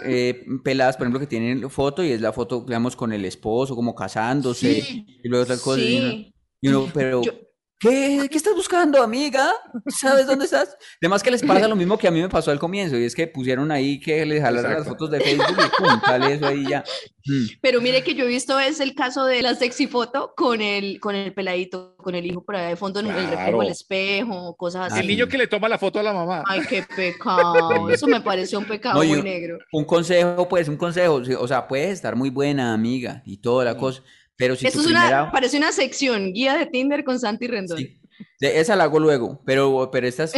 eh, 0.04 0.44
peladas, 0.62 0.98
por 0.98 1.06
ejemplo, 1.06 1.20
que 1.20 1.26
tienen 1.26 1.70
foto 1.70 2.04
y 2.04 2.12
es 2.12 2.20
la 2.20 2.32
foto, 2.34 2.62
digamos, 2.66 2.94
con 2.96 3.14
el 3.14 3.24
esposo, 3.24 3.74
como 3.74 3.94
casándose, 3.94 4.82
Sí. 4.82 5.06
Y 5.22 5.28
luego 5.28 5.44
otra 5.44 5.56
cosa. 5.58 5.80
Sí. 5.80 6.32
Y 6.60 6.68
uno, 6.68 6.88
pero, 6.94 7.22
Yo- 7.22 7.32
¿qué, 7.78 8.28
¿qué 8.30 8.36
estás 8.36 8.54
buscando, 8.54 9.00
amiga? 9.02 9.52
¿Sabes 9.86 10.26
dónde 10.26 10.44
estás? 10.46 10.76
Además 11.00 11.22
que 11.22 11.30
les 11.30 11.42
pasa 11.42 11.68
lo 11.68 11.76
mismo 11.76 11.96
que 11.96 12.08
a 12.08 12.10
mí 12.10 12.20
me 12.20 12.28
pasó 12.28 12.50
al 12.50 12.58
comienzo, 12.58 12.96
y 12.98 13.04
es 13.04 13.14
que 13.14 13.28
pusieron 13.28 13.70
ahí 13.70 14.00
que 14.00 14.26
les 14.26 14.40
jalaron 14.42 14.70
las 14.72 14.80
Exacto. 14.82 15.06
fotos 15.06 15.10
de 15.12 15.20
Facebook 15.20 15.56
y 15.56 15.82
pum, 15.82 16.00
sale 16.04 16.34
eso 16.34 16.46
ahí 16.46 16.64
ya. 16.68 16.82
Mm. 17.24 17.46
Pero 17.60 17.80
mire 17.80 18.02
que 18.02 18.14
yo 18.14 18.24
he 18.24 18.28
visto 18.28 18.58
es 18.58 18.80
el 18.80 18.94
caso 18.96 19.24
de 19.26 19.42
la 19.42 19.54
sexy 19.54 19.86
foto 19.86 20.32
con 20.36 20.60
el, 20.60 20.98
con 20.98 21.14
el 21.14 21.32
peladito, 21.34 21.94
con 21.98 22.14
el 22.16 22.26
hijo 22.26 22.42
por 22.44 22.56
ahí 22.56 22.70
de 22.70 22.76
fondo 22.76 22.98
en 23.00 23.06
el 23.06 23.28
reflejo 23.30 23.60
del 23.60 23.70
espejo, 23.70 24.56
cosas 24.56 24.90
así. 24.92 25.00
El 25.02 25.06
niño 25.06 25.28
que 25.28 25.38
le 25.38 25.46
toma 25.46 25.68
la 25.68 25.78
foto 25.78 26.00
a 26.00 26.02
la 26.02 26.12
mamá. 26.14 26.42
Ay, 26.48 26.62
qué 26.68 26.84
pecado. 26.96 27.88
Eso 27.90 28.06
me 28.08 28.20
pareció 28.20 28.58
un 28.58 28.64
pecado 28.64 29.00
No, 29.00 29.06
muy 29.08 29.18
un- 29.18 29.24
negro. 29.24 29.58
Un 29.72 29.84
consejo, 29.84 30.48
pues, 30.48 30.68
un 30.68 30.76
consejo, 30.78 31.24
sí, 31.24 31.32
o 31.34 31.46
sea, 31.46 31.68
puedes 31.68 31.90
estar 31.90 32.16
muy 32.16 32.30
buena, 32.30 32.72
amiga, 32.74 33.22
y 33.26 33.36
toda 33.36 33.64
la 33.64 33.76
cosa, 33.76 34.02
pero 34.38 34.56
si 34.56 34.66
Eso 34.66 34.78
tu 34.78 34.84
es 34.84 34.90
una, 34.90 35.00
primera... 35.02 35.30
parece 35.30 35.56
una 35.58 35.72
sección, 35.72 36.32
guía 36.32 36.56
de 36.56 36.64
Tinder 36.66 37.04
con 37.04 37.20
Santi 37.20 37.46
Rendón. 37.46 37.76
Sí, 37.76 38.00
de- 38.40 38.58
esa 38.60 38.74
la 38.76 38.84
hago 38.84 38.98
luego, 38.98 39.42
pero, 39.44 39.90
pero 39.92 40.06
esta 40.08 40.24
es- 40.24 40.32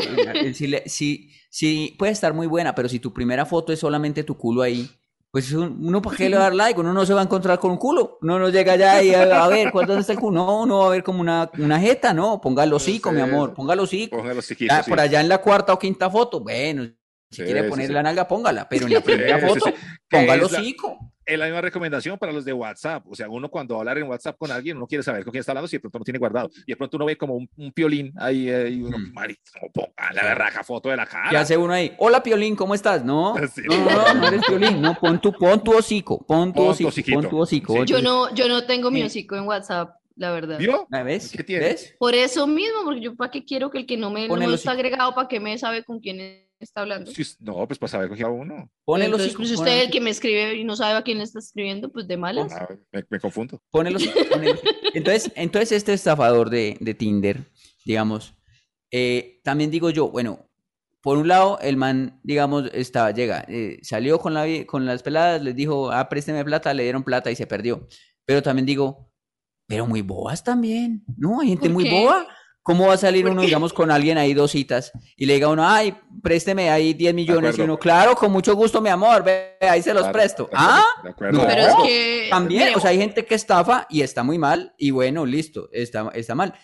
si, 0.57 0.75
si, 0.87 1.31
si 1.51 1.95
puede 1.99 2.11
estar 2.13 2.35
muy 2.35 2.47
buena, 2.49 2.75
pero 2.75 2.89
si 2.89 2.99
tu 2.99 3.13
primera 3.13 3.47
foto 3.47 3.73
es 3.73 3.79
solamente 3.79 4.25
tu 4.25 4.37
culo 4.37 4.63
ahí, 4.63 4.91
pues 5.31 5.53
un- 5.53 5.87
uno 5.87 6.03
para 6.03 6.17
qué 6.17 6.29
le 6.29 6.35
va 6.37 6.43
a 6.43 6.45
dar 6.47 6.55
like, 6.55 6.81
uno 6.81 6.93
no 6.93 7.07
se 7.07 7.15
va 7.15 7.21
a 7.21 7.25
encontrar 7.25 7.59
con 7.61 7.71
un 7.71 7.77
culo, 7.77 8.19
uno 8.23 8.39
no 8.39 8.49
llega 8.49 8.73
allá 8.73 9.01
y 9.03 9.15
a, 9.15 9.45
a 9.45 9.49
ver, 9.49 9.71
¿cuál- 9.71 9.87
¿dónde 9.87 10.01
está 10.01 10.13
el 10.15 10.19
culo? 10.19 10.45
No, 10.45 10.63
uno 10.63 10.79
va 10.79 10.87
a 10.87 10.91
ver 10.91 11.03
como 11.05 11.21
una, 11.21 11.49
una 11.59 11.79
jeta, 11.79 12.13
no, 12.13 12.41
ponga 12.41 12.65
el 12.65 12.73
hocico, 12.73 13.13
mi 13.13 13.19
Sí. 13.19 13.23
amor, 13.23 13.55
ponga 13.55 13.75
el 13.75 13.81
hocico. 13.81 14.25
Ya, 14.25 14.41
chiquitos. 14.43 14.85
sí. 14.85 14.91
por 14.91 14.99
allá 14.99 15.21
en 15.21 15.29
la 15.29 15.39
cuarta 15.39 15.73
o 15.73 15.79
quinta 15.79 16.11
foto, 16.11 16.41
bueno, 16.41 16.85
si 17.31 17.37
Sí, 17.37 17.43
quiere 17.45 17.63
poner 17.65 17.87
sí. 17.87 17.93
la 17.93 18.03
nalga, 18.03 18.27
póngala, 18.27 18.69
pero 18.69 18.87
en 18.87 18.95
la 18.95 19.01
primera 19.03 19.39
sí, 19.41 19.47
foto, 19.47 19.67
sí. 19.67 19.73
Que 20.09 20.17
ponga 20.19 20.35
el 20.35 20.43
es 20.43 20.51
la- 20.53 20.59
hocico. 20.59 21.13
Es 21.33 21.39
la 21.39 21.45
misma 21.47 21.61
recomendación 21.61 22.19
para 22.19 22.33
los 22.33 22.45
de 22.45 22.53
WhatsApp. 22.53 23.05
O 23.09 23.15
sea, 23.15 23.29
uno 23.29 23.49
cuando 23.49 23.75
va 23.75 23.79
a 23.79 23.83
hablar 23.83 23.99
en 23.99 24.09
WhatsApp 24.09 24.37
con 24.39 24.51
alguien, 24.51 24.77
uno 24.77 24.87
quiere 24.87 25.03
saber 25.05 25.23
con 25.25 25.31
quién 25.31 25.41
está 25.41 25.53
hablando 25.53 25.69
si 25.69 25.77
de 25.77 25.81
pronto 25.81 25.99
no 26.01 26.05
tiene 26.05 26.19
guardado. 26.19 26.51
Y 26.67 26.73
de 26.73 26.77
pronto 26.77 26.97
uno 26.97 27.07
ve 27.07 27.17
como 27.17 27.35
un, 27.35 27.49
un 27.57 27.73
piolín 27.73 28.13
ahí, 28.19 28.49
eh, 28.49 28.69
y 28.71 28.83
uno, 28.83 28.99
Mm. 28.99 29.13
ponga 29.73 30.13
la 30.13 30.23
berraca 30.25 30.65
foto 30.65 30.89
de 30.89 30.97
la 30.97 31.05
¿Qué 31.07 31.13
cara. 31.13 31.41
hace 31.41 31.57
uno 31.57 31.73
ahí? 31.73 31.95
Hola, 31.99 32.23
Piolín, 32.23 32.57
¿cómo 32.57 32.75
estás? 32.75 33.05
No, 33.05 33.35
Sí. 33.55 33.63
no, 33.69 33.77
no, 33.85 34.15
no 34.15 34.27
eres 34.29 34.43
Piolín, 34.47 34.81
no, 34.81 34.95
pon 34.95 35.21
tu, 35.21 35.33
pon 35.33 35.63
tu 35.63 35.73
hocico, 35.77 36.25
pon 36.27 36.53
tu 36.53 36.61
Pon 36.61 36.69
hocico, 36.71 36.89
hociquito. 36.89 37.21
pon 37.21 37.31
tu 37.31 37.39
hocico. 37.41 37.73
Sí. 37.75 37.81
Yo 37.87 38.03
no, 38.03 38.35
yo 38.35 38.49
no 38.49 38.65
tengo 38.65 38.91
mi 38.91 39.03
hocico 39.03 39.37
en 39.37 39.45
WhatsApp, 39.47 39.91
la 40.17 40.33
verdad. 40.33 40.59
¿Vio? 40.59 40.87
¿La 40.91 41.03
¿Ves? 41.03 41.31
¿Qué 41.31 41.45
tiene? 41.45 41.65
¿Ves? 41.67 41.95
Por 41.99 42.15
eso 42.15 42.47
mismo, 42.47 42.79
porque 42.85 43.01
yo 43.01 43.15
para 43.15 43.31
qué 43.31 43.45
quiero 43.45 43.71
que 43.71 43.79
el 43.79 43.87
que 43.87 43.97
no 43.97 44.11
me, 44.11 44.27
no 44.29 44.35
me 44.37 44.55
está 44.55 44.73
agregado, 44.73 45.15
para 45.15 45.29
qué 45.29 45.39
me 45.41 45.57
sabe 45.59 45.85
con 45.85 46.01
quién 46.01 46.21
está 46.65 46.83
hablando. 46.83 47.11
Sí, 47.11 47.23
no, 47.41 47.67
pues 47.67 47.79
para 47.79 47.91
saber 47.91 48.09
con 48.09 48.17
quién 48.17 48.29
va 48.29 48.33
uno. 48.33 48.71
Pon 48.85 49.01
el 49.01 49.07
Entonces, 49.07 49.35
pues 49.35 49.51
usted 49.51 49.73
el 49.73 49.87
el 49.87 49.91
que 49.91 50.01
me 50.01 50.11
escribe 50.11 50.55
y 50.57 50.65
no 50.65 50.77
sabe 50.77 50.99
a 50.99 51.03
quién 51.03 51.19
le 51.19 51.25
está 51.25 51.39
escribiendo, 51.39 51.91
pues 51.91 52.07
de 52.07 52.17
malas. 52.17 52.53
Ah, 52.53 52.69
me, 52.93 53.05
me 53.09 53.21
confundo. 53.21 53.61
Pon 53.71 53.87
el 53.87 53.97
hocico, 53.97 54.19
pon 54.31 54.45
el 54.45 54.53
hocico. 54.53 54.71
Entonces, 54.95 55.33
entonces 55.37 55.73
este 55.73 55.93
estafador 55.93 56.51
de, 56.51 56.77
de 56.81 56.95
Tinder, 56.95 57.51
digamos, 57.85 58.35
eh, 58.91 59.41
también 59.45 59.71
digo 59.71 59.91
yo, 59.91 60.11
bueno, 60.11 60.51
por 61.01 61.17
un 61.17 61.29
lado, 61.29 61.59
el 61.63 61.77
man, 61.77 62.21
digamos, 62.23 62.71
estaba, 62.75 63.11
llega, 63.13 63.45
eh, 63.49 63.79
salió 63.83 64.19
con, 64.19 64.35
la, 64.35 64.47
con 64.67 64.85
las 64.85 65.03
peladas, 65.03 65.43
les 65.43 65.57
dijo, 65.57 65.91
ah, 65.91 66.09
présteme 66.09 66.45
plata, 66.45 66.75
le 66.75 66.83
dieron 66.83 67.05
plata 67.05 67.31
y 67.31 67.37
se 67.37 67.47
perdió. 67.47 67.87
Pero 68.27 68.43
también 68.43 68.67
digo, 68.67 69.11
pero 69.67 69.87
muy 69.87 70.03
bobas 70.03 70.45
también, 70.45 71.05
¿no? 71.17 71.41
Hay 71.41 71.49
gente 71.49 71.67
¿Por 71.69 71.75
muy 71.75 71.85
qué? 71.85 71.91
boba. 71.91 72.27
¿Cómo 72.71 72.87
va 72.87 72.95
a 72.95 72.97
salir 72.99 73.25
¿Por 73.25 73.33
uno, 73.33 73.43
digamos, 73.43 73.73
con 73.73 73.91
alguien 73.91 74.17
ahí 74.17 74.33
dos 74.33 74.53
citas 74.53 74.93
y 75.17 75.27
le 75.27 75.35
diga 75.35 75.49
a 75.49 75.51
uno, 75.51 75.69
ay, 75.69 75.93
présteme 76.23 76.71
ahí 76.71 76.95
10 76.95 77.13
millones? 77.15 77.59
Y 77.59 77.63
uno, 77.63 77.77
claro, 77.77 78.15
con 78.15 78.31
mucho 78.31 78.55
gusto, 78.55 78.81
mi 78.81 78.89
amor, 78.91 79.25
ve, 79.25 79.57
ahí 79.61 79.83
se 79.83 79.93
los 79.93 80.03
Claro, 80.05 80.13
presto. 80.13 80.43
de 80.45 80.57
acuerdo, 80.57 80.73
Ah, 80.73 80.85
de 81.03 81.11
acuerdo. 81.11 81.39
no. 81.41 81.47
Pero 81.49 81.63
es 81.63 81.75
que 81.83 82.27
también, 82.31 82.63
mire, 82.67 82.77
o 82.77 82.81
sea, 82.81 82.91
hay 82.91 82.99
gente 82.99 83.25
que 83.27 83.35
estafa 83.35 83.89
y 83.91 84.03
está 84.03 84.23
muy 84.23 84.39
mal, 84.39 84.73
y 84.79 84.93
bueno, 84.93 85.27
listo, 85.27 85.69
está, 85.73 86.11
está 86.15 86.37
mal. 86.37 86.55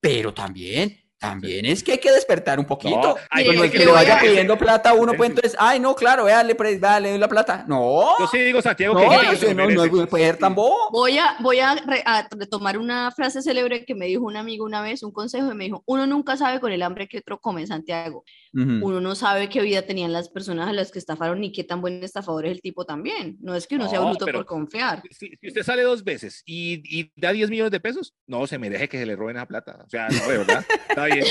Pero 0.00 0.32
también, 0.32 0.96
también 1.18 1.64
es 1.66 1.82
que 1.82 1.92
hay 1.92 1.98
que 1.98 2.12
despertar 2.12 2.58
un 2.58 2.64
poquito. 2.64 2.96
No, 3.00 3.16
Como 3.46 3.64
el 3.64 3.70
que 3.70 3.78
le 3.78 3.86
vaya 3.86 4.18
pidiendo 4.20 4.56
plata 4.56 4.90
a 4.90 4.94
uno, 4.94 5.14
pues 5.14 5.30
entonces, 5.30 5.56
ay, 5.58 5.80
no, 5.80 5.94
claro, 5.94 6.24
vea, 6.24 6.42
le, 6.42 6.54
vea, 6.54 7.00
le 7.00 7.10
doy 7.10 7.18
la 7.18 7.28
plata. 7.28 7.64
No, 7.68 8.16
Yo 8.18 8.26
sí 8.28 8.38
digo, 8.38 8.62
Santiago, 8.62 8.94
no, 8.94 9.00
que 9.00 9.34
eso 9.34 9.46
no, 9.54 9.68
no 9.68 9.82
merece. 9.84 10.06
puede 10.06 10.24
ser 10.24 10.36
tan 10.38 10.54
bobo. 10.54 10.90
Voy 10.92 11.18
a, 11.18 11.36
voy 11.40 11.58
a, 11.60 11.74
re- 11.74 12.02
a 12.06 12.28
retomar 12.30 12.78
una 12.78 13.10
frase 13.10 13.42
célebre 13.42 13.84
que 13.84 13.94
me 13.94 14.06
dijo 14.06 14.24
un 14.24 14.36
amigo 14.36 14.64
una 14.64 14.80
vez, 14.80 15.02
un 15.02 15.12
consejo, 15.12 15.50
y 15.50 15.54
me 15.54 15.64
dijo, 15.64 15.82
uno 15.86 16.06
nunca 16.06 16.36
sabe 16.36 16.60
con 16.60 16.72
el 16.72 16.82
hambre 16.82 17.08
que 17.08 17.18
otro 17.18 17.40
come, 17.40 17.66
Santiago. 17.66 18.24
Ujú. 18.54 18.86
Uno 18.86 19.00
no 19.00 19.14
sabe 19.14 19.48
qué 19.48 19.60
vida 19.60 19.82
tenían 19.82 20.12
las 20.12 20.28
personas 20.28 20.68
a 20.68 20.72
las 20.72 20.90
que 20.90 20.98
estafaron 20.98 21.40
ni 21.40 21.52
qué 21.52 21.64
tan 21.64 21.80
buen 21.80 22.02
estafador 22.02 22.46
es 22.46 22.52
el 22.52 22.60
tipo 22.62 22.84
también. 22.84 23.36
No 23.40 23.54
es 23.54 23.66
que 23.66 23.74
uno 23.76 23.88
sea 23.88 23.98
No, 24.00 24.08
bruto 24.10 24.24
pero- 24.24 24.38
por 24.38 24.46
confiar. 24.46 25.02
Si, 25.10 25.30
si 25.40 25.48
usted 25.48 25.62
sale 25.62 25.82
dos 25.82 26.04
veces 26.04 26.42
y, 26.46 26.82
y 26.84 27.12
da 27.16 27.32
10 27.32 27.50
millones 27.50 27.72
de 27.72 27.80
pesos, 27.80 28.14
no 28.26 28.46
se 28.46 28.58
merece 28.58 28.88
que 28.88 28.98
se 28.98 29.06
le 29.06 29.16
roben 29.16 29.36
esa 29.36 29.46
plata. 29.46 29.78
O 29.84 29.88
sea, 29.90 30.08
no, 30.08 30.28
de 30.28 30.38
verdad. 30.38 30.64
Está 31.08 31.14
bien. 31.14 31.26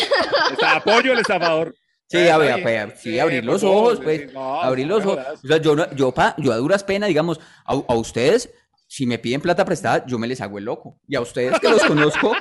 Está, 0.52 0.76
apoyo 0.78 1.12
al 1.13 1.20
estafador. 1.20 1.76
Sí, 2.10 2.18
Está 2.20 2.36
a 2.36 2.38
ver, 2.38 2.63
bien. 2.63 2.88
pues, 2.90 3.02
sí, 3.02 3.20
abrir 3.20 3.44
los 3.44 3.63
ojos, 3.63 4.00
pues, 4.02 4.32
no, 4.34 4.62
abrir 4.62 4.88
los 4.88 5.06
ojos. 5.06 5.20
O 5.44 5.48
sea, 5.48 5.58
yo, 5.58 5.76
no- 5.76 5.92
yo, 5.94 6.13
pa, 6.13 6.36
yo 6.38 6.54
a 6.54 6.58
duras 6.58 6.84
penas, 6.84 7.10
digamos, 7.10 7.40
a, 7.66 7.74
a 7.74 7.96
ustedes, 7.96 8.50
si 8.88 9.06
me 9.06 9.20
piden 9.20 9.42
plata 9.42 9.66
prestada, 9.66 10.06
yo 10.06 10.18
me 10.18 10.28
les 10.28 10.40
hago 10.40 10.58
el 10.58 10.63
loco. 10.63 10.98
Y 11.08 11.16
a 11.18 11.22
ustedes 11.22 11.60
que 11.60 11.68
los 11.70 11.84
conozco, 11.84 12.34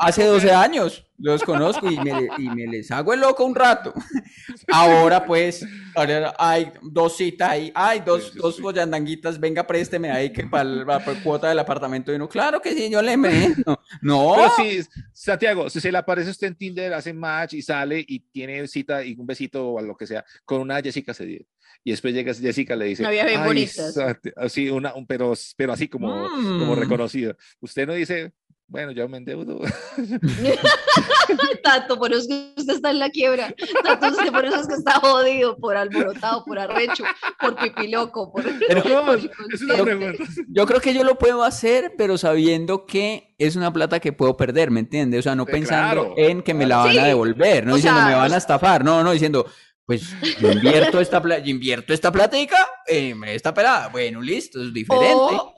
Hace 0.00 0.24
12 0.24 0.50
años 0.52 1.06
los 1.18 1.42
conozco 1.42 1.88
y 1.90 1.98
me, 2.00 2.28
y 2.38 2.50
me 2.50 2.66
les 2.66 2.90
hago 2.90 3.12
el 3.14 3.20
loco 3.20 3.44
un 3.44 3.54
rato. 3.54 3.92
Ahora 4.72 5.24
pues, 5.24 5.64
ahora 5.94 6.34
hay 6.38 6.72
dos 6.82 7.16
citas 7.16 7.50
ahí, 7.50 7.70
hay 7.74 8.00
dos, 8.00 8.24
Sí, 8.24 8.30
sí, 8.32 8.38
dos 8.38 8.56
sí. 8.56 8.62
follandanguitas, 8.62 9.38
venga, 9.38 9.66
présteme 9.66 10.10
ahí 10.10 10.32
que 10.32 10.46
para 10.46 10.64
la 10.64 11.00
cuota 11.22 11.48
del 11.48 11.58
apartamento. 11.58 12.12
Y 12.12 12.16
uno, 12.16 12.28
claro 12.28 12.60
que 12.60 12.74
sí, 12.74 12.90
yo 12.90 13.00
le 13.02 13.16
meto. 13.16 13.80
No, 14.02 14.34
Pero 14.36 14.50
sí, 14.56 14.80
Santiago, 15.12 15.68
si 15.70 15.80
se 15.80 15.92
le 15.92 15.98
aparece 15.98 16.30
usted 16.30 16.48
en 16.48 16.54
Tinder, 16.56 16.94
hace 16.94 17.12
match 17.12 17.54
y 17.54 17.62
sale 17.62 18.04
y 18.06 18.20
tiene 18.20 18.66
cita 18.66 19.04
y 19.04 19.14
un 19.14 19.26
besito 19.26 19.72
o 19.72 19.80
lo 19.82 19.96
que 19.96 20.06
sea 20.06 20.24
con 20.44 20.60
una 20.60 20.80
Jessica 20.82 21.14
Cedier. 21.14 21.46
Y 21.86 21.90
después 21.90 22.14
llega 22.14 22.32
Jessica 22.32 22.74
le 22.76 22.86
dice, 22.86 23.06
vieja 23.08 23.26
bien 23.26 23.40
"Ay, 23.40 23.46
bonita". 23.46 23.92
Santi-", 23.92 24.30
así, 24.36 24.70
una, 24.70 24.94
un- 24.94 25.06
pero, 25.06 25.34
pero 25.56 25.72
así 25.72 25.86
como, 25.88 26.28
como 26.30 26.74
Mm. 26.74 26.78
reconocida. 26.78 27.36
Usted 27.60 27.86
no 27.86 27.92
dice, 27.92 28.32
bueno, 28.66 28.92
yo 28.92 29.08
me 29.08 29.18
endeudo. 29.18 29.60
Tato, 31.62 31.98
por 31.98 32.12
eso 32.12 32.22
es 32.22 32.28
que 32.28 32.52
usted 32.56 32.74
está 32.74 32.90
en 32.90 32.98
la 32.98 33.10
quiebra. 33.10 33.54
Tato, 33.82 34.08
usted 34.08 34.32
por 34.32 34.44
eso 34.44 34.60
es 34.60 34.66
que 34.68 34.74
está 34.74 34.92
jodido, 35.00 35.56
por 35.56 35.76
alborotado, 35.76 36.44
por 36.44 36.58
arrecho, 36.58 37.04
por 37.40 37.56
pipiloco, 37.56 38.32
por... 38.32 38.44
Pero 38.68 38.82
no, 38.88 39.06
por 39.06 39.18
es 39.18 39.24
una 39.24 39.32
inconsciente. 39.32 39.82
pregunta. 39.84 40.24
yo 40.48 40.66
creo 40.66 40.80
que 40.80 40.94
yo 40.94 41.04
lo 41.04 41.16
puedo 41.16 41.44
hacer, 41.44 41.94
pero 41.96 42.18
sabiendo 42.18 42.86
que 42.86 43.34
es 43.38 43.56
una 43.56 43.72
plata 43.72 44.00
que 44.00 44.12
puedo 44.12 44.36
perder, 44.36 44.70
¿me 44.70 44.80
entiendes? 44.80 45.20
O 45.20 45.22
sea, 45.22 45.34
no 45.34 45.44
Sí, 45.46 45.52
pensando 45.52 46.02
claro. 46.06 46.14
en 46.16 46.42
que 46.42 46.54
me 46.54 46.66
la 46.66 46.78
van 46.78 46.92
Sí. 46.92 46.98
a 46.98 47.04
devolver, 47.04 47.66
no 47.66 47.74
O 47.74 47.76
diciendo 47.76 48.00
sea, 48.00 48.08
me 48.08 48.14
van 48.14 48.32
a 48.32 48.36
estafar, 48.36 48.84
no, 48.84 49.02
no, 49.02 49.12
diciendo, 49.12 49.46
pues 49.86 50.02
yo 50.40 50.50
invierto 50.50 51.00
esta, 51.00 51.20
pla- 51.22 51.38
yo 51.38 51.50
invierto 51.50 51.92
esta 51.92 52.10
platica 52.10 52.56
en 52.86 53.22
esta 53.24 53.52
pelada. 53.52 53.88
Bueno, 53.88 54.20
listo, 54.22 54.62
es 54.62 54.72
diferente. 54.72 55.14
O, 55.14 55.54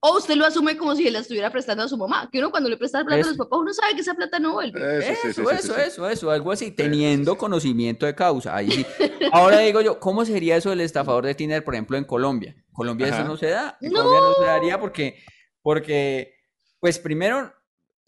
o 0.00 0.18
usted 0.18 0.34
lo 0.36 0.44
asume 0.44 0.76
como 0.76 0.94
si 0.94 1.04
se 1.04 1.10
la 1.10 1.20
estuviera 1.20 1.50
prestando 1.50 1.82
a 1.84 1.88
su 1.88 1.96
mamá, 1.96 2.28
que 2.30 2.38
uno 2.38 2.50
cuando 2.50 2.68
le 2.68 2.76
presta 2.76 3.04
plata 3.04 3.20
Eso. 3.20 3.28
a 3.28 3.32
los 3.32 3.38
papás, 3.38 3.58
uno 3.58 3.72
sabe 3.74 3.94
que 3.94 4.00
esa 4.02 4.14
plata 4.14 4.38
no 4.38 4.52
vuelve. 4.52 4.98
Eso, 4.98 5.08
sí, 5.08 5.18
sí, 5.22 5.28
Eso, 5.28 5.50
sí, 5.50 5.56
eso, 5.56 5.74
sí. 5.74 5.80
eso, 5.80 6.08
eso, 6.08 6.30
algo 6.30 6.52
así, 6.52 6.70
teniendo 6.70 7.36
conocimiento 7.36 8.06
de 8.06 8.14
causa. 8.14 8.54
Ahí 8.54 8.70
sí. 8.70 8.86
Ahora 9.32 9.58
digo 9.60 9.80
yo, 9.80 9.98
¿cómo 9.98 10.24
sería 10.24 10.56
eso 10.56 10.70
del 10.70 10.82
estafador 10.82 11.24
de 11.24 11.34
Tinder, 11.34 11.64
por 11.64 11.74
ejemplo, 11.74 11.96
en 11.96 12.04
Colombia? 12.04 12.54
Colombia 12.72 13.08
eso 13.08 13.24
no 13.24 13.36
se 13.36 13.48
da, 13.48 13.78
en 13.80 13.92
No. 13.92 14.02
Colombia 14.02 14.20
no 14.20 14.34
se 14.34 14.44
daría 14.44 14.78
porque, 14.78 15.18
porque 15.62 16.34
pues 16.78 16.98
primero, 16.98 17.52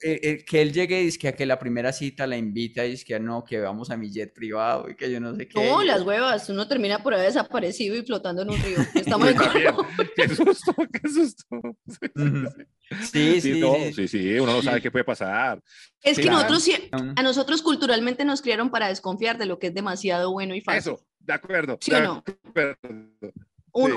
eh, 0.01 0.21
eh, 0.23 0.45
que 0.45 0.63
él 0.63 0.73
llegue 0.73 1.03
y 1.03 1.09
es 1.09 1.19
que 1.19 1.29
a 1.29 1.33
que 1.35 1.45
la 1.47 1.59
primera 1.59 1.93
cita 1.93 2.27
la 2.27 2.37
invita 2.37 2.87
y 2.87 2.93
es 2.93 3.05
que 3.05 3.19
no, 3.19 3.45
que 3.45 3.59
vamos 3.59 3.91
a 3.91 3.97
mi 3.97 4.11
jet 4.11 4.33
privado 4.33 4.89
y 4.89 4.95
que 4.97 5.11
yo 5.11 5.19
no 5.21 5.35
sé 5.35 5.49
qué. 5.49 5.65
No, 5.69 5.83
las 5.83 6.03
huevas, 6.03 6.49
uno 6.51 6.69
termina 6.69 7.03
por 7.03 7.15
ahí 7.15 7.23
desaparecido 7.23 7.97
y 7.97 8.03
flotando 8.05 8.43
en 8.43 8.51
un 8.51 8.63
río. 8.63 8.79
Estamos 8.95 9.29
en. 9.29 9.37
Qué 10.15 10.29
susto, 10.29 10.75
qué 10.93 11.09
susto. 11.09 11.45
Ujú. 11.51 12.49
Sí, 13.03 13.41
Sí, 13.41 13.41
sí, 13.41 13.61
no, 13.61 13.75
sí. 13.75 13.93
sí, 13.93 14.09
sí, 14.09 14.39
uno 14.39 14.53
no 14.53 14.63
sabe 14.63 14.81
qué 14.81 14.91
puede 14.91 15.05
pasar. 15.05 15.63
Es 16.03 16.17
que 16.17 16.23
Claro. 16.23 16.37
nosotros, 16.39 16.63
sí- 16.63 16.89
a 16.93 17.23
nosotros 17.23 17.61
culturalmente 17.63 18.25
nos 18.25 18.41
criaron 18.41 18.71
para 18.71 18.89
desconfiar 18.89 19.37
de 19.37 19.47
lo 19.47 19.59
que 19.59 19.67
es 19.67 19.75
demasiado 19.75 20.33
bueno 20.33 20.55
y 20.55 20.61
fácil. 20.63 20.79
Eso, 20.95 21.07
de 21.19 21.33
acuerdo. 21.35 21.77
¿Sí 21.81 21.91
de 21.91 21.97
o 21.99 22.01
no? 22.01 22.25
acuerdo. 22.47 22.77
Un- 22.83 23.19
sí. 23.21 23.33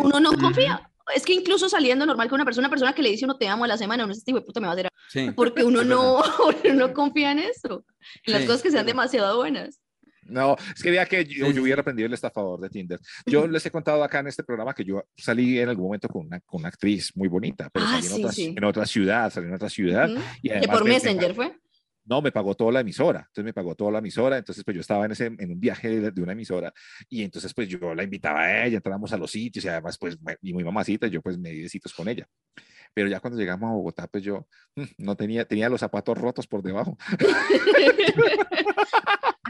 Uno 0.04 0.20
no 0.20 0.34
confía. 0.34 0.91
Es 1.16 1.26
que 1.26 1.34
incluso 1.34 1.68
saliendo 1.70 2.06
normal 2.06 2.30
con 2.30 2.36
una 2.38 2.46
persona, 2.46 2.68
una 2.68 2.70
persona 2.70 2.94
que 2.94 3.02
le 3.02 3.10
dice 3.10 3.26
uno 3.26 3.38
te 3.38 3.48
amo 3.48 3.64
a 3.64 3.68
la 3.68 3.78
semana, 3.78 4.04
uno 4.06 4.14
dice, 4.14 4.24
este 4.28 4.42
puta 4.42 4.60
me 4.60 4.68
va 4.68 4.72
a 4.72 4.76
hacer 4.76 4.86
algo", 4.88 4.98
Sí. 5.10 5.32
porque 5.36 5.64
uno 5.64 5.82
Es 5.82 5.88
no, 5.88 6.22
uno 6.66 6.74
no 6.76 6.94
confía 6.94 7.32
en 7.32 7.40
eso, 7.40 7.86
en 8.26 8.34
las 8.34 8.42
Sí, 8.42 8.48
cosas 8.48 8.62
que 8.62 8.72
sean 8.72 8.86
demasiado 8.86 9.38
buenas. 9.38 9.80
No, 10.24 10.56
es 10.74 10.82
que 10.82 10.92
vea 10.92 11.06
que 11.08 11.26
yo, 11.26 11.52
yo 11.52 11.62
hubiera 11.64 11.82
aprendido 11.82 12.06
el 12.08 12.14
estafador 12.14 12.62
de 12.62 12.70
Tinder. 12.70 13.00
Yo 13.26 13.48
les 13.48 13.66
he 13.66 13.72
contado 13.72 14.04
acá 14.04 14.20
en 14.20 14.28
este 14.28 14.44
programa 14.44 14.74
que 14.74 14.86
yo 14.86 15.04
salí 15.18 15.60
en 15.60 15.68
algún 15.68 15.86
momento 15.88 16.08
con 16.08 16.28
una, 16.28 16.40
con 16.42 16.62
una 16.62 16.70
actriz 16.70 17.12
muy 17.16 17.28
bonita, 17.28 17.70
pero 17.74 17.86
Ah, 17.88 18.00
salí 18.02 18.06
en, 18.08 18.14
sí, 18.14 18.22
otra, 18.24 18.32
sí. 18.32 18.54
en 18.56 18.64
otra 18.64 18.86
ciudad, 18.86 19.30
salí 19.34 19.48
en 19.48 19.54
otra 19.56 19.70
ciudad. 19.70 20.10
Ujú. 20.10 20.22
Y 20.44 20.50
Que 20.50 20.58
además 20.58 20.78
por 20.78 20.84
me- 20.86 20.90
me 20.92 20.96
Messenger 20.96 21.36
fue. 21.36 21.58
No, 22.06 22.22
me 22.22 22.32
pagó 22.32 22.56
toda 22.56 22.72
la 22.72 22.80
emisora. 22.82 23.20
Entonces 23.20 23.44
me 23.44 23.54
pagó 23.54 23.76
toda 23.76 23.92
la 23.92 24.00
emisora. 24.00 24.38
Entonces, 24.38 24.64
pues 24.64 24.76
yo 24.76 24.82
estaba 24.82 25.06
en, 25.06 25.12
ese, 25.12 25.26
en 25.28 25.52
un 25.52 25.60
viaje 25.60 25.90
de, 25.90 26.12
de 26.12 26.22
una 26.22 26.34
emisora 26.34 26.74
y 27.10 27.24
entonces, 27.24 27.54
pues 27.54 27.68
yo 27.68 27.94
la 27.94 28.04
invitaba 28.04 28.42
a 28.42 28.66
ella, 28.66 28.78
entramos 28.78 29.14
a 29.14 29.18
los 29.18 29.32
sitios 29.32 29.66
y 29.66 29.68
además, 29.70 29.98
pues, 30.00 30.18
y 30.42 30.54
muy 30.54 30.64
mamacita, 30.64 31.08
yo 31.08 31.22
pues 31.22 31.38
me 31.38 31.52
di 31.52 31.62
besitos 31.64 31.94
con 31.94 32.08
ella. 32.08 32.28
Pero 32.94 33.08
ya 33.08 33.20
cuando 33.20 33.40
llegamos 33.40 33.70
a 33.70 33.74
Bogotá, 33.74 34.08
pues 34.08 34.24
yo 34.24 34.48
mm, 34.76 34.84
no 34.98 35.16
tenía, 35.16 35.46
tenía 35.46 35.70
los 35.70 35.80
zapatos 35.80 36.18
rotos 36.18 36.48
por 36.48 36.62
debajo. 36.62 36.98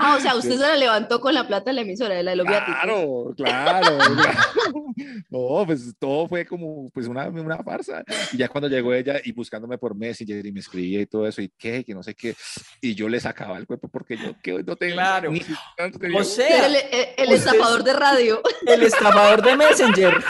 Ah, 0.04 0.16
o 0.16 0.20
sea, 0.20 0.34
usted 0.36 0.54
se 0.54 0.58
la 0.58 0.76
levantó 0.78 1.22
con 1.22 1.32
la 1.32 1.46
plata 1.48 1.66
de 1.70 1.74
la 1.74 1.82
emisora, 1.82 2.16
de 2.16 2.24
la 2.24 2.32
de 2.32 2.38
los 2.38 2.48
viáticos. 2.48 2.76
Claro, 2.82 3.34
claro, 3.38 3.98
claro. 4.16 4.86
No, 5.30 5.64
pues 5.68 5.94
todo 6.00 6.28
fue 6.28 6.44
como 6.44 6.90
pues 6.90 7.06
una, 7.06 7.28
una 7.30 7.62
farsa. 7.64 8.04
Y 8.34 8.38
ya 8.38 8.48
cuando 8.48 8.68
llegó 8.68 8.96
ella 8.96 9.22
y 9.24 9.32
buscándome 9.32 9.78
por 9.78 9.96
Messenger 9.96 10.44
y 10.44 10.52
me 10.52 10.60
escribía 10.60 11.02
y 11.02 11.06
todo 11.06 11.28
eso, 11.28 11.40
y 11.44 11.50
qué, 11.56 11.84
que 11.84 11.94
no 11.94 12.02
sé 12.02 12.16
qué, 12.16 12.36
y 12.82 12.96
yo 12.96 13.08
le 13.10 13.20
sacaba 13.20 13.60
el 13.60 13.68
cuerpo 13.68 13.90
porque 13.90 14.18
yo 14.18 14.34
que 14.42 14.64
no 14.64 14.76
tengo 14.76 14.96
Claro. 14.96 15.30
ni 15.32 15.42
tenía- 16.00 16.20
O 16.20 16.24
sea, 16.24 16.66
el, 16.66 16.76
el- 16.78 17.08
el 17.18 17.32
estafador 17.34 17.84
de 17.84 17.94
radio. 17.94 18.42
el 18.66 18.82
estafador 18.82 19.44
de 19.44 19.56
Messenger. 19.56 20.24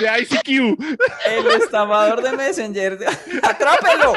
De 0.00 0.20
ICQ. 0.22 0.48
El 1.26 1.46
estafador 1.62 2.22
de 2.22 2.32
Messenger. 2.32 2.98
¡Atrápelo! 3.42 4.14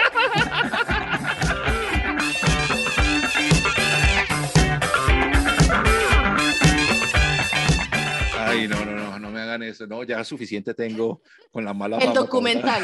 Hagan 9.50 9.64
eso. 9.64 9.86
No, 9.88 10.04
ya 10.04 10.24
suficiente 10.24 10.74
tengo 10.74 11.22
con 11.52 11.66
la 11.66 11.74
mala 11.74 11.98
El 11.98 12.04
fama, 12.04 12.14
documental. 12.22 12.84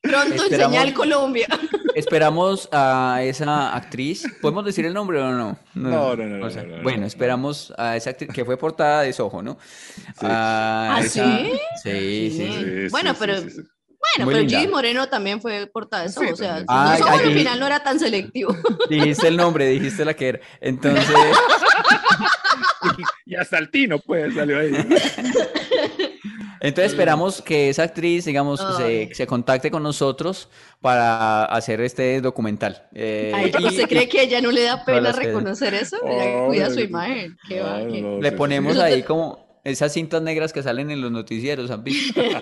Pronto 0.00 0.34
en 0.34 0.52
Esperamos- 0.52 0.72
Señal 0.72 0.94
Colombia. 0.94 1.46
Esperamos 1.94 2.68
a 2.72 3.20
esa 3.22 3.74
actriz. 3.74 4.24
¿Podemos 4.40 4.64
decir 4.64 4.86
el 4.86 4.94
nombre 4.94 5.20
o 5.20 5.30
no? 5.32 5.58
No, 5.74 6.16
no, 6.16 6.24
no, 6.24 6.46
o 6.46 6.50
sea, 6.50 6.62
no, 6.62 6.76
no, 6.76 6.82
Bueno, 6.82 7.00
no. 7.00 7.06
esperamos 7.06 7.72
a 7.76 7.96
esa 7.96 8.10
actriz 8.10 8.30
que 8.32 8.44
fue 8.44 8.56
portada 8.56 9.02
de 9.02 9.12
Soho, 9.12 9.42
¿no? 9.42 9.58
Sí. 9.94 10.02
¿Ah, 10.22 11.00
esa- 11.02 11.38
sí? 11.38 11.52
Sí, 11.82 11.90
sí, 11.90 12.30
Sí. 12.30 12.52
sí. 12.52 12.52
Sí, 12.82 12.88
Bueno, 12.90 13.10
sí, 13.12 13.16
pero- 13.20 13.36
sí, 13.42 13.50
sí, 13.50 13.56
sí. 13.56 13.62
Bueno, 14.00 14.26
Muy 14.26 14.34
pero 14.34 14.44
linda. 14.46 14.58
Gigi 14.60 14.70
Moreno 14.70 15.08
también 15.08 15.42
fue 15.42 15.66
portada 15.66 16.04
de 16.04 16.08
eso, 16.10 16.20
Sí, 16.20 16.28
o 16.32 16.36
sea. 16.36 16.62
Ay, 16.68 17.00
ay, 17.04 17.18
al 17.26 17.32
final 17.34 17.58
no 17.58 17.66
era 17.66 17.82
tan 17.82 17.98
selectivo. 17.98 18.54
Dijiste 18.88 19.26
el 19.26 19.36
nombre, 19.36 19.66
dijiste 19.66 20.04
la 20.04 20.14
que 20.14 20.28
era. 20.28 20.40
Entonces, 20.60 21.04
Y 23.26 23.34
hasta 23.34 23.58
el 23.58 23.70
Tino, 23.70 23.98
pues, 23.98 24.34
salió 24.34 24.58
ahí. 24.58 24.72
entonces 26.60 26.92
esperamos 26.92 27.42
que 27.42 27.68
esa 27.68 27.82
actriz, 27.84 28.24
digamos, 28.24 28.64
se, 28.76 29.26
contacte 29.26 29.70
con 29.70 29.82
nosotros 29.82 30.48
para 30.80 31.44
hacer 31.44 31.80
este 31.80 32.20
documental. 32.20 32.88
Eh, 32.94 33.32
Ay, 33.34 33.52
y- 33.58 33.64
¿Usted 33.66 33.88
cree 33.88 34.08
que 34.08 34.20
a 34.20 34.22
ella 34.22 34.40
no 34.40 34.50
le 34.50 34.62
da 34.62 34.84
pena 34.86 35.12
reconocer 35.12 35.74
eso? 35.74 35.98
Oh, 36.02 36.46
cuida 36.46 36.70
su 36.70 36.80
imagen. 36.80 37.36
Qué 37.48 37.60
va, 37.60 37.78
qué- 37.80 38.18
Le 38.20 38.32
ponemos 38.32 38.74
sí. 38.74 38.80
ahí 38.80 39.02
como 39.02 39.47
esas 39.68 39.92
cintas 39.92 40.22
negras 40.22 40.52
que 40.52 40.62
salen 40.62 40.90
en 40.90 41.00
los 41.00 41.10
noticieros, 41.10 41.70
¿han 41.70 41.84
visto? 41.84 42.20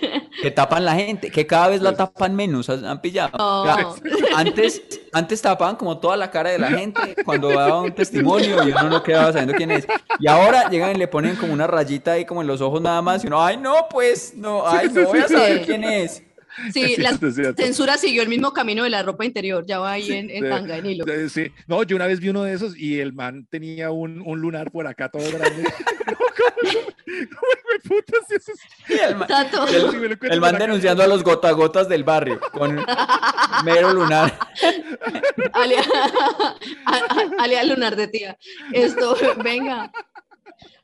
Que 0.42 0.50
tapan 0.50 0.84
la 0.84 0.94
gente, 0.94 1.30
que 1.30 1.46
cada 1.46 1.68
vez 1.68 1.80
la 1.80 1.96
tapan 1.96 2.36
menos, 2.36 2.68
¿han 2.68 3.00
pillado? 3.00 3.38
No. 3.38 3.62
O 3.62 3.64
sea, 3.64 3.86
antes, 4.36 4.82
antes 5.10 5.40
tapaban 5.40 5.76
como 5.76 5.98
toda 5.98 6.14
la 6.18 6.30
cara 6.30 6.50
de 6.50 6.58
la 6.58 6.68
gente 6.68 7.16
cuando 7.24 7.48
daba 7.48 7.80
un 7.80 7.94
testimonio 7.94 8.62
y 8.68 8.70
uno 8.70 8.82
no 8.90 9.02
quedaba 9.02 9.32
sabiendo 9.32 9.54
quién 9.54 9.70
es. 9.70 9.86
Y 10.20 10.28
ahora 10.28 10.68
llegan 10.68 10.94
y 10.94 10.98
le 10.98 11.08
ponen 11.08 11.36
como 11.36 11.54
una 11.54 11.66
rayita 11.66 12.12
ahí 12.12 12.26
como 12.26 12.42
en 12.42 12.48
los 12.48 12.60
ojos 12.60 12.82
nada 12.82 13.00
más 13.00 13.24
y 13.24 13.28
uno, 13.28 13.42
ay 13.42 13.56
no, 13.56 13.86
pues, 13.90 14.34
no, 14.36 14.68
ay, 14.68 14.90
no 14.92 15.04
voy 15.04 15.20
a 15.20 15.28
saber 15.28 15.64
quién 15.64 15.82
es. 15.84 16.22
Sí, 16.72 16.96
la 16.96 17.16
cierto, 17.16 17.54
censura 17.62 17.96
siguió 17.98 18.22
el 18.22 18.28
mismo 18.28 18.52
camino 18.52 18.84
de 18.84 18.90
la 18.90 19.02
ropa 19.02 19.24
interior, 19.24 19.64
ya 19.66 19.78
va 19.78 19.92
ahí 19.92 20.10
en, 20.12 20.30
en 20.30 20.42
Sí, 20.44 20.48
tanga, 20.48 20.76
en 20.78 20.86
hilo. 20.86 21.04
sí. 21.28 21.50
No, 21.66 21.82
yo 21.82 21.96
una 21.96 22.06
vez 22.06 22.18
vi 22.20 22.28
uno 22.30 22.42
de 22.44 22.54
esos 22.54 22.76
y 22.76 22.98
el 23.00 23.12
man 23.12 23.46
tenía 23.50 23.90
un, 23.90 24.20
un 24.24 24.40
lunar 24.40 24.70
por 24.70 24.86
acá 24.86 25.08
todo 25.10 25.22
grande. 25.30 25.62
No, 25.62 26.16
¿Cómo, 26.16 26.82
cómo 27.06 27.52
me 27.72 27.78
putas 27.88 28.30
eso 28.30 28.52
es- 28.52 28.60
Y 28.88 30.32
el 30.32 30.40
man 30.40 30.56
denunciando 30.58 31.02
a 31.02 31.06
los 31.06 31.22
gotagotas 31.24 31.88
del 31.88 32.04
barrio 32.04 32.40
con 32.52 32.84
mero 33.64 33.92
lunar. 33.92 34.38
alia, 35.52 35.82
alia 37.38 37.64
lunar 37.64 37.96
de 37.96 38.08
tía. 38.08 38.38
Esto, 38.72 39.16
venga. 39.42 39.90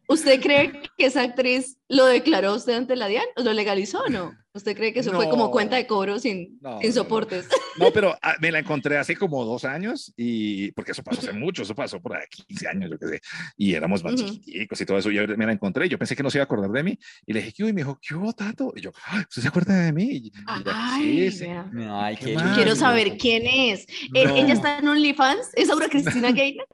¿Usted 0.08 0.40
cree 0.40 0.82
que 0.98 1.06
esa 1.06 1.22
actriz 1.22 1.78
lo 1.88 2.04
declaró 2.06 2.54
usted 2.54 2.74
ante 2.74 2.96
la 2.96 3.06
DIAN? 3.06 3.24
¿Lo 3.37 3.52
legalizó 3.52 4.00
o 4.00 4.08
no? 4.08 4.35
¿Usted 4.54 4.76
cree 4.76 4.92
que 4.92 5.00
eso 5.00 5.12
fue 5.12 5.30
como 5.30 5.44
No. 5.44 5.50
cuenta 5.50 5.76
de 5.76 5.86
cobro 5.86 6.18
sin, 6.18 6.58
No, 6.60 6.78
sin 6.78 6.90
no, 6.90 6.94
no. 6.96 7.02
soportes? 7.02 7.48
No, 7.78 7.90
pero 7.90 8.14
ah, 8.20 8.34
me 8.38 8.52
la 8.52 8.58
encontré 8.58 8.98
hace 8.98 9.16
como 9.16 9.42
dos 9.46 9.64
años 9.64 10.12
y 10.14 10.72
porque 10.72 10.92
eso 10.92 11.02
pasó 11.02 11.20
hace 11.22 11.32
mucho, 11.38 11.62
eso 11.62 11.74
pasó 11.74 12.00
por 12.02 12.14
ahí 12.14 12.24
15 12.48 12.68
años, 12.68 12.90
yo 12.90 12.98
qué 12.98 13.06
sé, 13.08 13.20
y 13.56 13.72
éramos 13.74 14.04
más 14.04 14.12
Ujú. 14.12 14.24
chiquiticos 14.26 14.78
y 14.78 14.84
todo 14.84 14.98
eso. 14.98 15.10
Yo 15.10 15.26
me 15.38 15.46
la 15.46 15.52
encontré, 15.52 15.88
yo 15.88 15.98
pensé 15.98 16.14
que 16.14 16.22
no 16.22 16.28
se 16.28 16.36
iba 16.36 16.42
a 16.42 16.44
acordar 16.44 16.70
de 16.70 16.82
mí 16.82 16.98
y 17.24 17.32
le 17.32 17.40
dije, 17.40 17.54
¿qué 17.56 17.62
hubo? 17.62 17.70
Y 17.70 17.72
me 17.72 17.80
dijo, 17.80 17.98
¿qué 18.06 18.14
hubo, 18.14 18.30
Tato? 18.34 18.74
Y 18.76 18.82
yo, 18.82 18.90
"Ay, 19.06 19.20
¿usted 19.20 19.40
se 19.40 19.48
acuerda 19.48 19.74
de 19.74 19.92
mí? 19.92 20.04
Y, 20.04 20.32
Ay, 20.46 21.30
sí, 21.30 21.38
sí. 21.38 21.46
Ay, 21.88 22.16
Qué 22.16 22.24
qué 22.26 22.34
mal. 22.34 22.44
lindo. 22.44 22.56
Quiero 22.56 22.76
saber 22.76 23.16
quién 23.16 23.46
es. 23.46 23.86
No. 24.12 24.20
¿Ella 24.36 24.52
está 24.52 24.78
en 24.80 24.88
OnlyFans? 24.88 25.48
¿Es 25.54 25.70
Aura 25.70 25.88
Cristina 25.88 26.30
Gaynor? 26.30 26.66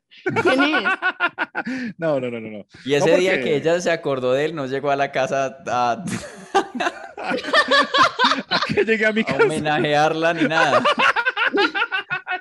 ¿Quién 0.43 0.63
es? 0.65 0.83
No, 1.99 2.19
no, 2.21 2.31
no, 2.31 2.41
no. 2.41 2.51
no. 2.51 2.67
Y 2.85 2.95
ese 2.95 3.11
No, 3.13 3.19
día 3.19 3.33
porque- 3.33 3.45
que 3.45 3.57
ella 3.57 3.81
se 3.81 3.91
acordó 3.91 4.33
de 4.33 4.47
él, 4.47 4.55
no 4.55 4.67
llegó 4.67 4.91
a 4.91 4.97
la 4.97 5.13
casa 5.13 5.59
A 5.67 6.05
que 8.75 8.85
llegué 8.85 9.07
a 9.07 9.13
mi 9.13 9.21
a 9.23 9.25
casa, 9.25 9.45
homenajearla 9.45 10.35
ni 10.35 10.43
nada. 10.49 10.83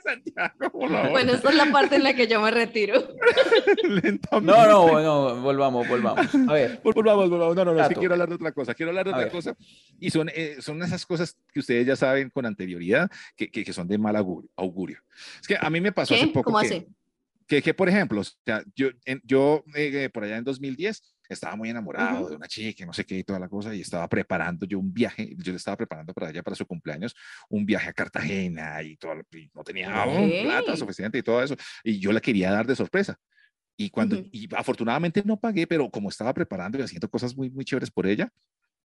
Santiago, 0.04 0.70
por 0.72 0.90
favor, 0.90 1.10
Bueno, 1.12 1.34
esta 1.34 1.50
es 1.50 1.56
la 1.56 1.66
parte 1.72 1.96
en 1.96 2.04
la 2.04 2.13
que 2.13 2.28
yo 2.28 2.40
me 2.40 2.52
retiro. 2.52 3.08
lentamente. 3.84 4.42
No, 4.42 4.68
no, 4.68 5.02
no, 5.02 5.42
volvamos, 5.42 5.88
volvamos. 5.88 6.28
A 6.48 6.54
ver, 6.54 6.82
Vol- 6.84 6.94
Volvamos, 6.94 7.30
volvamos. 7.30 7.56
No, 7.56 7.66
no, 7.66 7.74
no, 7.74 7.80
Tato. 7.80 8.00
quiero 8.00 8.13
hablar 8.13 8.30
de 8.30 8.36
otra 8.36 8.52
cosa. 8.54 8.74
Quiero 8.74 8.92
hablar 8.92 9.06
de 9.06 9.12
A 9.12 9.16
otra 9.16 9.24
ver. 9.26 9.32
cosa. 9.34 9.56
Y 10.00 10.10
son, 10.10 10.30
eh, 10.34 10.58
son 10.60 10.82
esas 10.84 11.06
cosas 11.06 11.38
que 11.52 11.60
ustedes 11.60 11.86
ya 11.86 11.96
saben 11.96 12.30
con 12.30 12.46
anterioridad 12.46 13.10
que, 13.36 13.50
que, 13.52 13.63
que 13.66 13.74
son 13.74 13.88
de 13.88 13.98
mal 13.98 14.16
augurio, 14.16 14.50
augurio. 14.56 15.00
Es 15.42 15.48
que 15.48 15.58
a 15.60 15.70
mí 15.70 15.82
me 15.82 15.92
pasó 15.92 16.13
hace 16.13 16.28
¿Qué? 16.28 16.32
poco 16.32 16.52
¿Cómo 16.52 16.60
que, 16.62 16.68
así? 16.68 16.88
Que, 17.48 17.62
que, 17.62 17.74
por 17.74 17.90
ejemplo, 17.90 18.22
o 18.22 18.24
sea, 18.24 18.64
yo, 18.76 18.90
en- 19.06 19.22
yo 19.24 19.64
eh, 19.76 20.10
por 20.10 20.24
allá 20.24 20.38
en 20.38 20.44
2010 20.44 21.16
estaba 21.30 21.56
muy 21.56 21.70
enamorado 21.70 22.22
Ujú. 22.22 22.30
de 22.32 22.36
una 22.38 22.48
chica, 22.48 22.86
no 22.86 22.94
sé 22.94 23.06
qué 23.06 23.18
y 23.20 23.24
toda 23.24 23.40
la 23.40 23.50
cosa, 23.50 23.74
y 23.76 23.82
estaba 23.82 24.08
preparando 24.08 24.66
yo 24.66 24.80
un 24.80 24.94
viaje, 24.94 25.34
yo 25.38 25.52
le 25.52 25.58
estaba 25.58 25.78
preparando 25.78 26.14
para 26.14 26.30
ella, 26.30 26.44
para 26.44 26.56
su 26.56 26.66
cumpleaños, 26.66 27.16
un 27.50 27.66
viaje 27.66 27.90
a 27.90 27.94
Cartagena 27.94 28.82
y, 28.84 28.96
todo, 28.98 29.16
y 29.34 29.50
no 29.54 29.64
tenía 29.64 30.06
oh, 30.06 30.30
plata 30.42 30.76
suficiente 30.78 31.18
y 31.18 31.24
todo 31.24 31.42
eso, 31.44 31.56
y 31.84 32.00
yo 32.00 32.12
la 32.12 32.22
quería 32.22 32.52
dar 32.52 32.66
de 32.68 32.76
sorpresa. 32.76 33.18
Y, 33.78 33.90
cuando, 33.90 34.18
Ujú. 34.18 34.30
y 34.32 34.48
afortunadamente 34.56 35.22
no 35.26 35.40
pagué, 35.40 35.68
pero 35.68 35.90
como 35.90 36.10
estaba 36.10 36.34
preparando 36.34 36.80
y 36.80 36.82
haciendo 36.82 37.10
cosas 37.10 37.36
muy, 37.36 37.50
muy 37.50 37.64
chéveres 37.66 37.92
por 37.92 38.08
ella, 38.08 38.32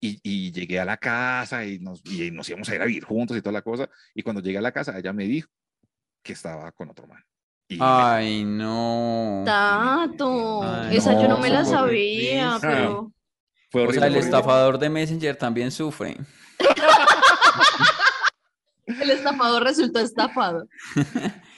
y, 0.01 0.21
y 0.23 0.53
llegué 0.53 0.79
a 0.81 0.85
la 0.85 0.97
casa 0.97 1.65
y 1.67 1.79
nos, 1.81 2.03
y 2.05 2.31
nos 2.31 2.49
íbamos 2.49 2.69
a 2.69 2.75
ir 2.77 2.83
a 2.83 2.87
vivir 2.87 3.05
juntos 3.05 3.37
y 3.37 3.41
toda 3.43 3.53
la 3.53 3.63
cosa, 3.63 3.89
y 4.15 4.23
cuando 4.23 4.41
llegué 4.43 4.59
a 4.59 4.63
la 4.63 4.73
casa, 4.73 4.97
ella 4.99 5.13
me 5.13 5.25
dijo 5.27 5.49
que 6.23 6.35
estaba 6.35 6.73
con 6.73 6.91
otro 6.91 7.07
man. 7.09 7.23
Y 7.71 7.79
ay, 7.81 8.45
no. 8.45 9.43
Tato, 9.45 10.63
Ay, 10.63 10.97
esa 10.97 11.13
yo 11.13 11.23
no 11.29 11.37
no, 11.37 11.39
me 11.39 11.51
la 11.51 11.65
sabía, 11.67 12.57
horrible. 12.57 12.61
pero... 12.77 13.13
fue 13.71 13.83
O 13.83 13.85
horrible, 13.85 13.99
sea, 14.01 14.09
el 14.09 14.17
estafador 14.17 14.79
de 14.79 14.89
Messenger 14.89 15.37
también 15.37 15.71
sufre. 15.71 16.17
El 18.87 19.11
estafador 19.11 19.63
resultó 19.65 19.99
estafado. 20.01 20.67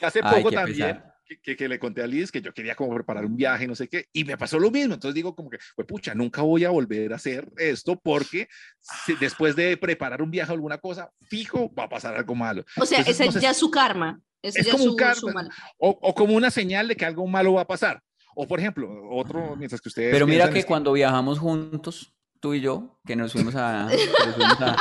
Hace 0.01 0.19
Ay, 0.23 0.35
poco 0.43 0.49
qué 0.49 0.55
también 0.57 0.77
pesar. 0.97 1.15
que, 1.41 1.55
que- 1.55 1.67
le 1.69 1.79
conté 1.79 2.03
a 2.03 2.07
Liz 2.07 2.29
que 2.29 2.41
yo 2.41 2.53
quería 2.53 2.75
como 2.75 2.93
preparar 2.93 3.25
un 3.25 3.37
viaje, 3.37 3.65
no 3.67 3.73
sé 3.75 3.87
qué, 3.87 4.07
y 4.11 4.25
me 4.25 4.37
pasó 4.37 4.59
lo 4.59 4.69
mismo. 4.69 4.95
Entonces 4.95 5.15
digo 5.15 5.33
como 5.33 5.49
que, 5.49 5.57
pues 5.75 5.87
pucha, 5.87 6.13
nunca 6.13 6.41
voy 6.41 6.65
a 6.65 6.71
volver 6.71 7.13
a 7.13 7.15
hacer 7.15 7.47
esto 7.57 7.97
porque 7.97 8.49
si- 8.81 9.15
después 9.15 9.55
de 9.55 9.77
preparar 9.77 10.21
un 10.21 10.29
viaje 10.29 10.51
o 10.51 10.55
alguna 10.55 10.77
cosa, 10.77 11.09
fijo, 11.29 11.73
va 11.73 11.85
a 11.85 11.89
pasar 11.89 12.15
algo 12.15 12.35
malo. 12.35 12.65
O 12.77 12.85
sea, 12.85 12.99
Entonces, 12.99 13.15
ese 13.21 13.25
no 13.27 13.31
sé 13.31 13.39
ya 13.39 13.51
es 13.51 13.57
su 13.57 13.71
karma. 13.71 14.19
Ese 14.41 14.61
Es 14.61 14.65
ya 14.67 14.71
como 14.73 14.83
un 14.85 14.89
su, 14.91 14.95
karma. 14.95 15.15
su 15.15 15.29
mal. 15.29 15.49
O, 15.77 15.89
o 16.01 16.13
como 16.15 16.33
una 16.35 16.49
señal 16.51 16.87
de 16.87 16.95
que 16.95 17.05
algo 17.05 17.25
malo 17.27 17.53
va 17.53 17.61
a 17.61 17.67
pasar. 17.67 18.01
O 18.35 18.47
por 18.47 18.59
ejemplo, 18.59 18.89
otro, 19.09 19.55
mientras 19.57 19.81
que 19.81 19.89
ustedes... 19.89 20.11
Pero 20.13 20.25
mira 20.25 20.49
que 20.49 20.63
cuando 20.63 20.93
viajamos 20.93 21.39
juntos, 21.39 22.13
tú 22.39 22.53
y 22.53 22.61
yo, 22.61 22.99
que 23.05 23.15
nos 23.15 23.33
fuimos 23.33 23.55
a, 23.55 23.83
nos 23.85 24.35
fuimos 24.35 24.61
a, 24.61 24.77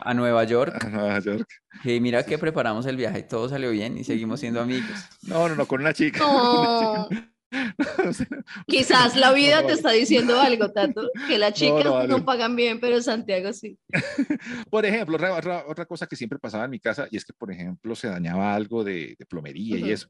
a 0.00 0.14
Nueva 0.14 0.44
York, 0.44 0.74
A 0.84 0.88
Nueva 0.88 1.18
York. 1.20 1.46
y 1.84 2.00
mira 2.00 2.24
que 2.24 2.38
preparamos 2.38 2.86
el 2.86 2.96
viaje 2.96 3.20
y 3.20 3.28
todo 3.28 3.48
salió 3.48 3.70
bien 3.70 3.98
y 3.98 4.04
seguimos 4.04 4.40
siendo 4.40 4.60
amigos. 4.60 4.90
No, 5.22 5.48
no, 5.48 5.54
no, 5.56 5.66
con 5.66 5.80
una 5.80 5.92
chica. 5.92 6.20
con 6.20 6.30
una 6.36 7.08
chica. 7.08 7.32
No, 7.78 8.10
Quizás 8.66 9.16
la 9.16 9.32
vida 9.32 9.66
te 9.66 9.72
está 9.72 9.90
diciendo 9.92 10.40
algo, 10.40 10.70
Tato, 10.72 11.10
que 11.26 11.38
las 11.38 11.52
chicas 11.54 11.84
no, 11.84 11.92
vale. 11.94 12.20
pagan 12.22 12.56
bien, 12.56 12.80
pero 12.80 13.00
Santiago 13.02 13.52
sí. 13.52 13.78
Por 14.70 14.84
ejemplo, 14.86 15.16
otra, 15.16 15.34
otra, 15.34 15.64
otra 15.66 15.86
cosa 15.86 16.06
que 16.06 16.16
siempre 16.16 16.38
pasaba 16.38 16.64
en 16.64 16.70
mi 16.70 16.80
casa 16.80 17.08
y 17.10 17.16
es 17.16 17.24
que, 17.24 17.32
por 17.32 17.50
ejemplo, 17.50 17.94
se 17.94 18.08
dañaba 18.08 18.54
algo 18.54 18.84
de, 18.84 19.16
de 19.18 19.26
plomería 19.26 19.78
y 19.78 19.90
eso. 19.92 20.08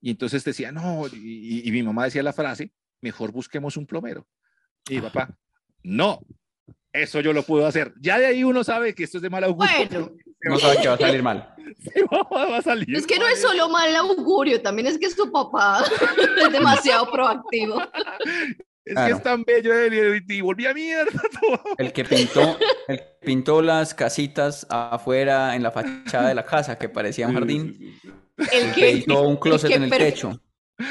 Y 0.00 0.10
entonces 0.10 0.42
decía, 0.44 0.72
no, 0.72 1.06
y, 1.12 1.62
y- 1.68 1.70
mi 1.72 1.82
mamá 1.82 2.04
decía 2.04 2.22
la 2.22 2.32
frase, 2.32 2.72
mejor 3.02 3.32
busquemos 3.32 3.76
un 3.76 3.86
plomero. 3.86 4.26
Y 4.88 4.94
mi 4.94 5.00
papá, 5.02 5.36
no, 5.82 6.20
eso 6.92 7.20
yo 7.20 7.32
lo 7.32 7.42
puedo 7.42 7.66
hacer. 7.66 7.92
Ya 8.00 8.18
de 8.18 8.26
ahí 8.26 8.42
uno 8.44 8.64
sabe 8.64 8.94
que 8.94 9.04
esto 9.04 9.18
es 9.18 9.22
de 9.22 9.30
mal 9.30 9.44
augurio. 9.44 9.72
Bueno, 9.88 10.12
No 10.42 10.58
sabe 10.58 10.78
que 10.80 10.88
va 10.88 10.94
a 10.94 10.98
salir 10.98 11.22
mal. 11.22 11.54
Se 11.94 12.02
va, 12.04 12.22
va 12.30 12.58
a 12.58 12.62
salir. 12.62 12.94
es 12.96 13.06
que 13.06 13.18
no 13.18 13.26
es 13.26 13.42
mal. 13.42 13.50
solo 13.52 13.68
mal 13.68 13.96
augurio, 13.96 14.60
también 14.62 14.86
es 14.86 14.98
que 14.98 15.10
su 15.10 15.30
papá 15.30 15.84
es 16.42 16.52
demasiado 16.52 17.10
proactivo. 17.10 17.80
Es 18.84 18.94
Claro. 18.94 19.06
que 19.08 19.12
es 19.18 19.22
tan 19.22 19.44
bello 19.44 19.72
él 19.78 20.24
y, 20.28 20.34
y 20.36 20.40
volví 20.40 20.66
a 20.66 20.74
mierda 20.74 21.12
todo. 21.40 21.60
El 21.78 21.92
que 21.92 22.04
pintó, 22.04 22.58
el 22.88 22.98
que 22.98 23.06
pintó 23.24 23.62
las 23.62 23.94
casitas 23.94 24.66
afuera 24.68 25.54
en 25.54 25.62
la 25.62 25.70
fachada 25.70 26.28
de 26.28 26.34
la 26.34 26.44
casa 26.44 26.76
que 26.76 26.88
parecía 26.88 27.28
un 27.28 27.34
jardín. 27.34 28.00
El 28.50 28.72
que, 28.72 28.92
hizo 28.92 29.22
un 29.22 29.36
closet 29.36 29.68
que 29.68 29.76
en 29.76 29.84
el 29.84 29.90
techo. 29.90 30.40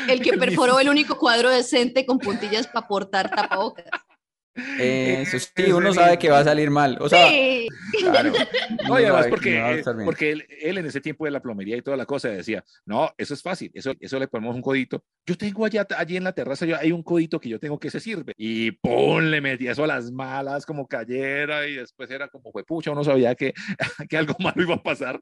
el 0.08 0.22
que 0.22 0.38
perforó 0.38 0.80
el 0.80 0.88
único 0.88 1.18
cuadro 1.18 1.50
decente 1.50 2.06
con 2.06 2.20
puntillas 2.20 2.68
para 2.68 2.88
portar 2.88 3.30
tapabocas. 3.32 3.86
Eso 4.80 5.40
sí, 5.40 5.72
uno 5.72 5.94
sabe 5.94 6.18
que 6.18 6.30
va 6.30 6.40
a 6.40 6.44
salir 6.44 6.70
mal. 6.72 6.98
O 7.00 7.10
sea, 7.10 7.28
Sí. 7.30 7.68
Claro. 8.00 8.32
No, 8.88 9.00
y 9.00 9.04
además 9.04 9.28
porque, 9.28 9.60
no 9.60 9.70
eh, 9.72 10.06
porque 10.06 10.32
él, 10.32 10.46
él 10.62 10.78
en 10.78 10.86
ese 10.86 11.02
tiempo 11.02 11.26
de 11.26 11.32
la 11.32 11.42
plomería 11.42 11.76
y 11.76 11.82
toda 11.82 11.98
la 11.98 12.06
cosa 12.06 12.30
decía, 12.30 12.64
no, 12.86 13.12
eso 13.18 13.34
es 13.34 13.42
fácil, 13.42 13.72
eso, 13.74 13.94
eso 14.00 14.20
le 14.20 14.28
ponemos 14.28 14.56
un 14.56 14.62
codito. 14.62 15.04
Yo 15.26 15.36
tengo 15.38 15.66
allá, 15.66 15.86
allí 15.98 16.18
en 16.18 16.24
la 16.24 16.32
terraza, 16.34 16.66
yo, 16.66 16.78
hay 16.78 16.92
un 16.92 17.04
codito 17.04 17.40
que 17.40 17.50
yo 17.50 17.60
tengo 17.60 17.80
que 17.80 17.90
se 17.90 18.00
sirve. 18.00 18.34
Y 18.38 18.72
¡pum! 18.72 19.20
le 19.22 19.42
metía 19.42 19.72
eso 19.72 19.84
a 19.84 19.88
las 19.88 20.12
malas, 20.12 20.66
como 20.66 20.88
cayera, 20.88 21.68
y 21.68 21.76
después 21.76 22.10
era 22.12 22.28
como, 22.30 22.52
fue 22.52 22.64
pucha, 22.64 22.92
uno 22.92 23.04
sabía 23.04 23.36
que, 23.36 23.54
que 24.10 24.18
algo 24.18 24.36
malo 24.40 24.62
iba 24.62 24.76
a 24.76 24.84
pasar 24.84 25.20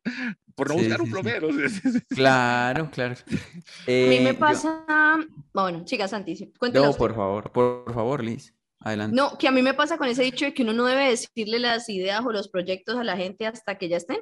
por 0.56 0.68
no 0.70 0.76
Sí, 0.76 0.80
buscar 0.82 0.98
sí, 0.98 1.02
un 1.02 1.08
sí. 1.08 1.14
plomero. 1.14 1.48
Claro, 2.10 2.90
claro. 2.92 3.14
A 3.14 3.32
mí 3.32 3.40
Eh, 3.88 4.22
me 4.24 4.34
yo- 4.34 4.40
pasa, 4.40 5.18
bueno, 5.54 5.84
chicas, 5.86 6.12
Santi, 6.12 6.52
cuéntela 6.58 6.88
No, 6.88 6.94
por 6.94 7.16
favor, 7.16 7.52
por 7.52 7.94
favor, 7.94 8.24
Liz. 8.24 8.54
Adelante. 8.88 9.16
No, 9.16 9.38
que 9.38 9.48
a 9.48 9.52
mí 9.52 9.62
me 9.62 9.74
pasa 9.74 9.98
con 9.98 10.08
ese 10.08 10.24
dicho 10.24 10.46
de 10.46 10.54
que 10.54 10.64
uno 10.64 10.74
no 10.74 10.86
debe 10.86 11.10
decirle 11.10 11.60
las 11.60 11.90
ideas 11.90 12.26
o 12.26 12.32
los 12.32 12.48
proyectos 12.50 12.98
a 12.98 13.04
la 13.04 13.18
gente 13.18 13.46
hasta 13.46 13.78
que 13.78 13.90
ya 13.90 13.98
estén. 13.98 14.20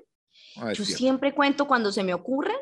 Ah, 0.57 0.73
Yo 0.73 0.83
siempre 0.85 1.33
cuento 1.33 1.67
cuando 1.67 1.91
se 1.91 2.03
me 2.03 2.13
ocurren, 2.13 2.55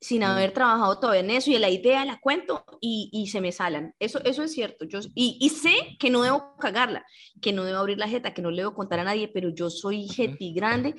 sin 0.00 0.20
Mm. 0.20 0.24
haber 0.24 0.52
trabajado 0.52 0.98
todavía 1.00 1.20
en 1.20 1.30
eso, 1.30 1.50
y 1.50 1.56
la 1.58 1.70
idea 1.70 2.04
la 2.04 2.20
cuento 2.20 2.64
y, 2.80 3.08
y 3.12 3.28
se 3.28 3.40
me 3.40 3.52
salan. 3.52 3.94
Eso, 3.98 4.20
eso 4.24 4.42
es 4.42 4.52
cierto. 4.52 4.84
Yo, 4.84 4.98
y, 5.14 5.38
y 5.40 5.48
sé 5.48 5.96
que 5.98 6.10
no 6.10 6.22
debo 6.22 6.56
cagarla, 6.58 7.06
que 7.40 7.52
no 7.54 7.64
debo 7.64 7.78
abrir 7.78 7.96
la 7.98 8.06
jeta, 8.08 8.34
que 8.34 8.42
no 8.42 8.50
le 8.50 8.62
debo 8.62 8.74
contar 8.74 9.00
a 9.00 9.04
nadie, 9.04 9.28
pero 9.28 9.48
yo 9.48 9.70
soy 9.70 10.06
jeti 10.08 10.52
grande 10.52 10.94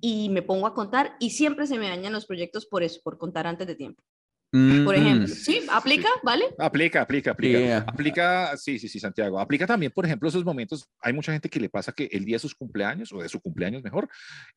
y 0.00 0.30
me 0.30 0.40
pongo 0.42 0.66
a 0.66 0.74
contar 0.74 1.16
y 1.20 1.30
siempre 1.30 1.66
se 1.66 1.78
me 1.78 1.88
dañan 1.88 2.12
los 2.14 2.24
proyectos 2.26 2.64
por 2.66 2.82
eso, 2.82 3.00
por 3.04 3.18
contar 3.18 3.46
antes 3.46 3.66
de 3.66 3.74
tiempo. 3.74 4.02
Por 4.50 4.94
ejemplo, 4.94 5.28
¿sí? 5.28 5.60
¿Aplica? 5.70 6.08
¿Vale? 6.22 6.44
Aplica, 6.58 7.02
aplica, 7.02 7.32
aplica. 7.32 7.78
Aplica, 7.78 8.56
sí, 8.56 8.78
sí, 8.78 8.88
sí, 8.88 9.00
Santiago. 9.00 9.38
Aplica 9.38 9.66
también, 9.66 9.92
por 9.92 10.06
ejemplo, 10.06 10.28
esos 10.28 10.44
momentos. 10.44 10.88
Hay 11.00 11.12
mucha 11.12 11.32
gente 11.32 11.48
que 11.48 11.60
le 11.60 11.68
pasa 11.68 11.92
que 11.92 12.08
el 12.12 12.24
día 12.24 12.36
de 12.36 12.40
sus 12.40 12.54
cumpleaños 12.54 13.12
o 13.12 13.20
de 13.20 13.28
su 13.28 13.40
cumpleaños 13.40 13.82
mejor, 13.82 14.08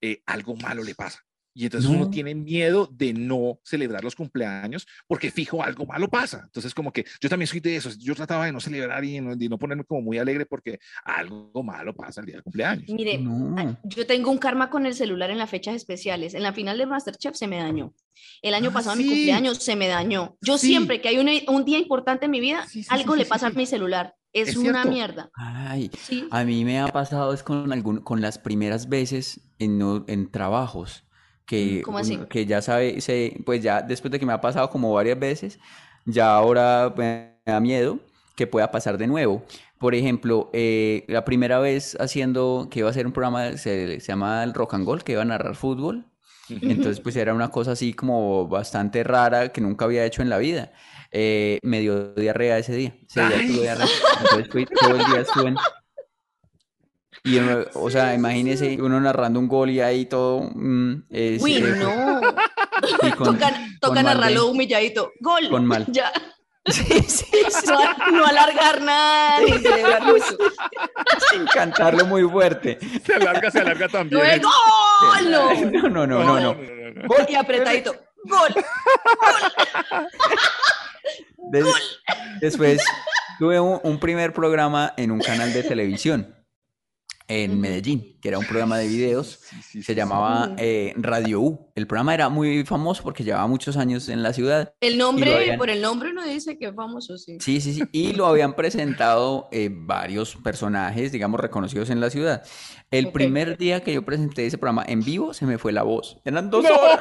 eh, 0.01 0.21
algo 0.25 0.55
malo 0.55 0.83
le 0.83 0.95
pasa. 0.95 1.19
Y 1.53 1.65
entonces 1.65 1.89
uno 1.89 2.05
No. 2.05 2.09
tiene 2.09 2.35
miedo 2.35 2.87
de 2.91 3.11
no 3.13 3.59
celebrar 3.63 4.03
los 4.03 4.15
cumpleaños 4.15 4.87
porque 5.07 5.31
fijo 5.31 5.61
algo 5.63 5.85
malo 5.85 6.07
pasa. 6.07 6.41
Entonces 6.45 6.73
como 6.73 6.91
que 6.93 7.05
yo 7.19 7.27
también 7.27 7.47
soy 7.47 7.59
de 7.59 7.75
esos. 7.75 7.97
Yo 7.97 8.15
trataba 8.15 8.45
de 8.45 8.51
no 8.51 8.59
celebrar 8.59 9.03
y 9.03 9.19
no, 9.19 9.35
de 9.35 9.49
no 9.49 9.57
ponerme 9.57 9.83
como 9.83 10.01
muy 10.01 10.17
alegre 10.19 10.45
porque 10.45 10.79
algo 11.03 11.63
malo 11.63 11.93
pasa 11.95 12.21
el 12.21 12.27
día 12.27 12.35
del 12.35 12.43
cumpleaños. 12.43 12.89
Mire, 12.89 13.17
No. 13.17 13.77
yo 13.83 14.05
tengo 14.05 14.31
un 14.31 14.37
karma 14.37 14.69
con 14.69 14.85
el 14.85 14.93
celular 14.93 15.31
en 15.31 15.37
las 15.39 15.49
fechas 15.49 15.75
especiales. 15.75 16.33
En 16.33 16.43
la 16.43 16.53
final 16.53 16.77
de 16.77 16.85
Masterchef 16.85 17.35
se 17.35 17.47
me 17.47 17.57
dañó. 17.57 17.93
El 18.41 18.53
año 18.53 18.69
Ah, 18.69 18.73
pasado 18.73 18.93
en 18.93 18.97
mi 18.99 19.03
sí. 19.05 19.09
cumpleaños 19.09 19.57
se 19.57 19.75
me 19.75 19.87
dañó. 19.87 20.37
Yo 20.41 20.57
Sí. 20.57 20.67
siempre 20.67 21.01
que 21.01 21.09
hay 21.09 21.17
un, 21.17 21.29
un 21.53 21.65
día 21.65 21.79
importante 21.79 22.25
en 22.25 22.31
mi 22.31 22.39
vida, 22.39 22.65
Sí, 22.67 22.83
sí, 22.83 22.89
algo 22.91 23.13
sí, 23.13 23.19
le 23.19 23.25
sí, 23.25 23.29
pasa 23.29 23.47
sí. 23.47 23.53
a 23.53 23.57
mi 23.57 23.65
celular. 23.65 24.15
Es, 24.31 24.49
Es 24.49 24.57
una 24.57 24.83
cierto. 24.83 24.89
mierda. 24.91 25.29
Ay, 25.33 25.89
Sí. 25.97 26.27
a 26.29 26.43
mí 26.43 26.63
me 26.63 26.79
ha 26.79 26.87
pasado 26.89 27.33
es 27.33 27.41
con 27.41 27.73
algún, 27.73 28.01
con 28.01 28.21
las 28.21 28.37
primeras 28.37 28.87
veces 28.87 29.41
en, 29.57 29.81
en 30.07 30.29
trabajos 30.31 31.03
que, 31.49 31.81
¿Cómo 31.81 31.97
así? 31.97 32.19
que 32.29 32.45
ya 32.45 32.61
sabe, 32.61 33.01
se, 33.01 33.41
pues 33.43 33.63
ya 33.63 33.81
después 33.81 34.11
de 34.11 34.19
que 34.19 34.25
me 34.25 34.33
ha 34.33 34.39
pasado 34.39 34.69
como 34.69 34.93
varias 34.93 35.19
veces, 35.19 35.59
ya 36.05 36.35
ahora 36.35 36.93
me 36.95 37.39
da 37.43 37.59
miedo 37.59 37.97
que 38.35 38.45
pueda 38.45 38.69
pasar 38.69 38.99
de 38.99 39.07
nuevo. 39.07 39.43
Por 39.79 39.95
ejemplo, 39.95 40.51
eh, 40.53 41.05
la 41.07 41.25
primera 41.25 41.57
vez 41.57 41.97
haciendo 41.99 42.67
que 42.69 42.79
iba 42.79 42.89
a 42.89 42.93
ser 42.93 43.07
un 43.07 43.13
programa, 43.13 43.57
se, 43.57 43.99
se 43.99 44.07
llama 44.07 44.43
el 44.43 44.53
Rock 44.53 44.75
and 44.75 44.85
Roll, 44.85 45.03
que 45.03 45.13
iba 45.13 45.23
a 45.23 45.25
narrar 45.25 45.55
fútbol. 45.55 46.05
Entonces, 46.49 46.99
pues 46.99 47.15
era 47.15 47.33
una 47.33 47.49
cosa 47.49 47.71
así 47.71 47.93
como 47.93 48.47
bastante 48.47 49.03
rara 49.03 49.49
que 49.49 49.61
nunca 49.61 49.85
había 49.85 50.05
hecho 50.05 50.21
en 50.21 50.29
la 50.29 50.37
vida. 50.37 50.71
Eh, 51.11 51.57
me 51.63 51.79
dio 51.79 52.13
diarrea 52.13 52.59
ese 52.59 52.73
día. 52.73 52.95
Ese 53.07 53.21
día 53.21 53.37
tuve 53.47 53.61
diarrea. 53.61 53.87
Entonces 54.21 54.47
fui, 54.51 54.65
todo 54.65 54.95
el 54.95 55.05
día 55.05 55.21
estuve 55.21 55.49
en... 55.49 55.55
Y, 57.23 57.37
o 57.73 57.89
sea, 57.89 58.13
imagínese 58.13 58.81
uno 58.81 58.99
narrando 58.99 59.39
un 59.39 59.47
gol 59.47 59.69
y 59.69 59.81
ahí 59.81 60.05
todo... 60.05 60.41
mm, 60.53 61.03
es, 61.09 61.41
Uy, 61.41 61.55
eh, 61.57 61.61
no. 61.77 62.21
y 63.07 63.11
con- 63.11 63.39
toca 63.81 64.03
narrarlo 64.03 64.45
de- 64.45 64.51
humilladito. 64.51 65.11
Gol. 65.19 65.49
Con 65.49 65.65
mal. 65.65 65.85
Ya. 65.91 66.11
Sí, 66.65 66.83
sí, 67.07 67.25
sí, 67.31 67.67
No, 67.67 68.11
no 68.11 68.25
alargar 68.27 68.81
nada 68.81 69.39
ni 69.41 69.53
celebrar 69.53 70.03
mucho. 70.03 70.37
sin 71.31 71.45
cantarlo 71.47 72.05
muy 72.05 72.21
fuerte. 72.29 72.77
Se 73.03 73.15
alarga, 73.15 73.49
se 73.49 73.59
alarga 73.59 73.87
también. 73.87 74.41
No 74.41 74.49
gol. 74.49 75.31
No. 75.31 75.53
No, 75.71 75.89
no, 75.89 76.05
no, 76.07 76.23
no, 76.23 76.39
no. 76.39 76.53
no. 76.53 77.07
Gol. 77.07 77.25
Y 77.27 77.35
apretadito. 77.35 77.95
Gol. 78.25 78.53
Des- 81.51 81.65
Después 82.41 82.81
tuve 83.39 83.59
un, 83.59 83.79
un 83.83 83.99
primer 83.99 84.33
programa 84.33 84.93
en 84.97 85.11
un 85.11 85.19
canal 85.21 85.51
de 85.53 85.63
televisión 85.63 86.35
en. 87.29 87.61
Medellín, 87.61 88.17
que 88.21 88.27
era 88.27 88.37
un 88.39 88.45
programa 88.45 88.77
de 88.77 88.87
videos. 88.87 89.39
Sí, 89.41 89.55
sí, 89.61 89.83
Se 89.83 89.93
sí, 89.93 89.95
llamaba 89.95 90.53
eh, 90.57 90.93
Radio 90.97 91.39
U. 91.41 91.71
El 91.75 91.87
programa 91.87 92.13
era 92.13 92.27
muy 92.29 92.65
famoso 92.65 93.03
porque 93.03 93.23
llevaba 93.23 93.47
muchos 93.47 93.77
años 93.77 94.09
en 94.09 94.21
la 94.23 94.33
ciudad. 94.33 94.73
El 94.81 94.97
nombre, 94.97 95.33
habían- 95.33 95.57
por 95.57 95.69
el 95.69 95.81
nombre 95.81 96.09
uno 96.09 96.23
dice 96.25 96.57
que 96.57 96.67
es 96.67 96.75
famoso, 96.75 97.17
sí. 97.17 97.37
Sí, 97.39 97.61
sí, 97.61 97.73
sí. 97.73 97.83
Y 97.93 98.11
lo 98.13 98.25
habían 98.25 98.53
presentado 98.55 99.47
eh, 99.51 99.69
varios 99.71 100.35
personajes, 100.35 101.11
digamos, 101.11 101.39
reconocidos 101.39 101.89
en 101.89 102.01
la 102.01 102.09
ciudad. 102.09 102.43
El 102.91 103.07
Ok. 103.07 103.13
primer 103.13 103.57
día 103.57 103.81
que 103.83 103.93
yo 103.93 104.03
presenté 104.03 104.47
ese 104.47 104.57
programa 104.57 104.83
en 104.87 105.01
vivo, 105.01 105.33
se 105.33 105.45
me 105.45 105.57
fue 105.59 105.71
la 105.71 105.83
voz. 105.83 106.17
Eran 106.25 106.49
dos 106.49 106.63
No, 106.63 106.69
horas, 106.75 106.99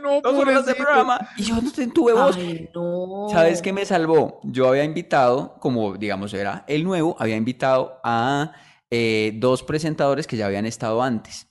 no, 0.00 0.20
dos 0.22 0.34
horas 0.38 0.64
de 0.64 0.74
programa 0.74 1.28
y 1.36 1.42
yo 1.42 1.56
no 1.60 1.70
tuve 1.92 2.12
voz. 2.12 2.36
Ay, 2.36 2.70
no. 2.72 3.26
¿Sabes 3.30 3.60
qué 3.60 3.72
me 3.72 3.84
salvó? 3.84 4.40
Yo 4.44 4.68
había 4.68 4.84
invitado, 4.84 5.56
como 5.60 5.94
digamos 5.96 6.32
era 6.34 6.64
el 6.68 6.84
nuevo, 6.84 7.16
había 7.18 7.36
invitado 7.36 7.98
a 8.04 8.52
eh, 8.96 9.32
dos 9.34 9.64
presentadores 9.64 10.28
que 10.28 10.36
ya 10.36 10.46
habían 10.46 10.66
estado 10.66 11.02
antes. 11.02 11.48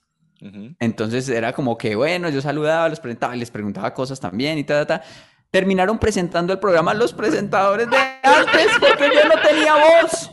Entonces 0.78 1.28
era 1.28 1.52
como 1.52 1.76
que, 1.76 1.94
bueno, 1.94 2.30
yo 2.30 2.40
saludaba, 2.40 2.88
los 2.88 3.00
presentaba, 3.00 3.36
les 3.36 3.50
preguntaba 3.50 3.92
cosas 3.92 4.18
también 4.18 4.56
y 4.56 4.64
ta, 4.64 4.86
ta, 4.86 5.00
ta. 5.00 5.06
Terminaron 5.50 5.98
presentando 5.98 6.54
el 6.54 6.58
programa 6.58 6.94
los 6.94 7.12
presentadores 7.12 7.90
de 7.90 7.96
antes 8.22 8.68
porque 8.80 9.10
yo 9.14 9.28
no 9.28 9.42
tenía 9.42 9.74
voz. 9.74 10.30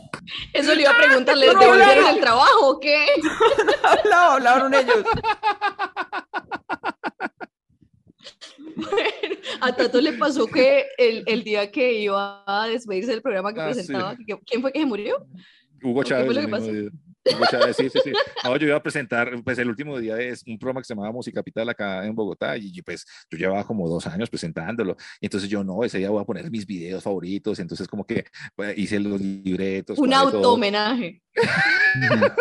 Eso 0.54 0.74
le 0.74 0.82
iba 0.82 0.90
a 0.90 0.96
preguntar, 0.96 1.36
¿les 1.36 1.52
no 1.52 1.60
devolvieron 1.60 2.08
el 2.08 2.20
trabajo 2.20 2.70
o 2.70 2.80
qué? 2.80 3.06
Hablaba, 3.82 4.34
hablaron 4.34 4.72
ellos. 4.72 5.04
A 9.60 9.76
Tato 9.76 10.00
le 10.00 10.14
pasó 10.14 10.46
que 10.46 10.86
el, 10.96 11.24
el 11.26 11.44
día 11.44 11.70
que 11.70 11.92
iba 11.92 12.42
a 12.46 12.68
despedirse 12.68 13.10
del 13.10 13.22
programa 13.22 13.52
que 13.52 13.60
Ah, 13.60 13.64
presentaba, 13.66 14.16
¿quién 14.46 14.62
fue 14.62 14.72
que 14.72 14.80
se 14.80 14.86
murió? 14.86 15.26
Hugo 15.82 16.02
¿Qué 16.02 16.08
Chávez. 16.10 16.36
Hugo 17.24 17.44
Chávez, 17.50 17.76
sí, 17.76 17.88
sí, 17.88 17.98
sí. 18.02 18.12
No, 18.42 18.56
yo 18.56 18.66
iba 18.66 18.76
a 18.76 18.82
presentar, 18.82 19.30
pues 19.44 19.56
el 19.58 19.68
último 19.68 19.98
día 19.98 20.16
es 20.20 20.42
un 20.46 20.58
programa 20.58 20.80
que 20.80 20.86
se 20.86 20.94
llamaba 20.94 21.12
Música 21.12 21.36
Capital 21.40 21.68
acá 21.68 22.04
en 22.04 22.14
Bogotá 22.14 22.56
y 22.56 22.72
y, 22.74 22.82
pues 22.82 23.04
yo 23.30 23.38
llevaba 23.38 23.64
como 23.64 23.88
dos 23.88 24.06
años 24.06 24.28
presentándolo. 24.30 24.96
Y 25.20 25.26
entonces 25.26 25.48
yo 25.48 25.62
no, 25.62 25.84
ese 25.84 25.98
día 25.98 26.10
voy 26.10 26.20
a 26.22 26.24
poner 26.24 26.50
mis 26.50 26.66
videos 26.66 27.02
favoritos. 27.04 27.58
Entonces 27.60 27.86
como 27.86 28.04
que 28.04 28.24
pues, 28.56 28.76
hice 28.78 28.98
los 28.98 29.20
libretos. 29.20 29.98
Un 29.98 30.12
auto-homenaje. 30.14 31.22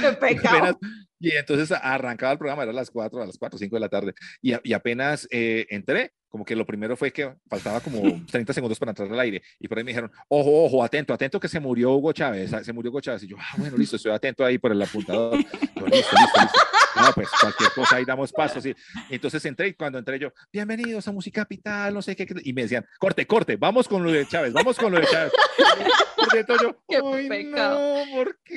Qué 0.00 0.12
pecado. 0.20 0.78
Y 1.20 1.32
entonces 1.32 1.72
arrancaba 1.72 2.32
el 2.32 2.38
programa, 2.38 2.62
era 2.62 2.72
a 2.72 2.74
las 2.74 2.90
4, 2.90 3.22
a 3.22 3.26
las 3.26 3.38
4, 3.38 3.58
5 3.58 3.74
de 3.76 3.80
la 3.80 3.88
tarde, 3.88 4.12
y, 4.40 4.52
a- 4.52 4.60
y 4.62 4.72
apenas 4.72 5.26
eh, 5.30 5.66
entré, 5.70 6.12
como 6.28 6.44
que 6.44 6.54
lo 6.56 6.66
primero 6.66 6.96
fue 6.96 7.12
que 7.12 7.32
faltaba 7.48 7.80
como 7.80 8.00
30 8.30 8.52
segundos 8.52 8.78
para 8.78 8.90
entrar 8.90 9.10
al 9.10 9.20
aire 9.20 9.42
y 9.58 9.68
por 9.68 9.78
ahí 9.78 9.84
me 9.84 9.90
dijeron, 9.90 10.10
ojo, 10.28 10.64
ojo, 10.64 10.84
atento, 10.84 11.12
atento 11.14 11.40
que 11.40 11.48
se 11.48 11.60
murió 11.60 11.92
Hugo 11.92 12.12
Chávez, 12.12 12.52
ah, 12.52 12.62
se 12.62 12.72
murió 12.72 12.90
Hugo 12.90 13.00
Chávez. 13.00 13.22
Y 13.24 13.28
yo, 13.28 13.36
ah, 13.38 13.54
bueno, 13.56 13.76
listo, 13.76 13.96
estoy 13.96 14.12
atento 14.12 14.44
ahí 14.44 14.58
por 14.58 14.72
el 14.72 14.80
apuntador. 14.82 15.38
Yo, 15.38 15.86
listo, 15.86 16.16
listo, 16.16 16.16
listo. 16.40 16.58
No, 16.96 17.12
pues 17.14 17.28
cualquier 17.40 17.70
cosa 17.72 17.96
ahí 17.96 18.04
damos 18.04 18.32
pasos. 18.32 18.64
Y 18.66 18.74
entonces 19.10 19.44
entré 19.44 19.68
y 19.68 19.74
cuando 19.74 19.98
entré 19.98 20.18
yo, 20.18 20.32
bienvenidos 20.52 21.06
a 21.06 21.12
Música 21.12 21.42
Capital, 21.42 21.94
no 21.94 22.02
sé 22.02 22.16
qué, 22.16 22.26
qué", 22.26 22.34
y 22.42 22.52
me 22.52 22.62
decían, 22.62 22.84
corte, 22.98 23.24
corte, 23.26 23.56
vamos 23.56 23.86
con 23.86 24.02
lo 24.02 24.10
de 24.10 24.26
Chávez, 24.26 24.52
vamos 24.52 24.76
con 24.76 24.92
lo 24.92 24.98
de 24.98 25.06
Chávez. 25.06 25.32
Por 26.16 26.28
dentro 26.32 26.56
yo, 26.60 26.76
Qué 26.88 26.96
"Ay, 26.96 27.28
pecado. 27.28 28.04
no, 28.04 28.12
¿por 28.16 28.38
qué? 28.42 28.56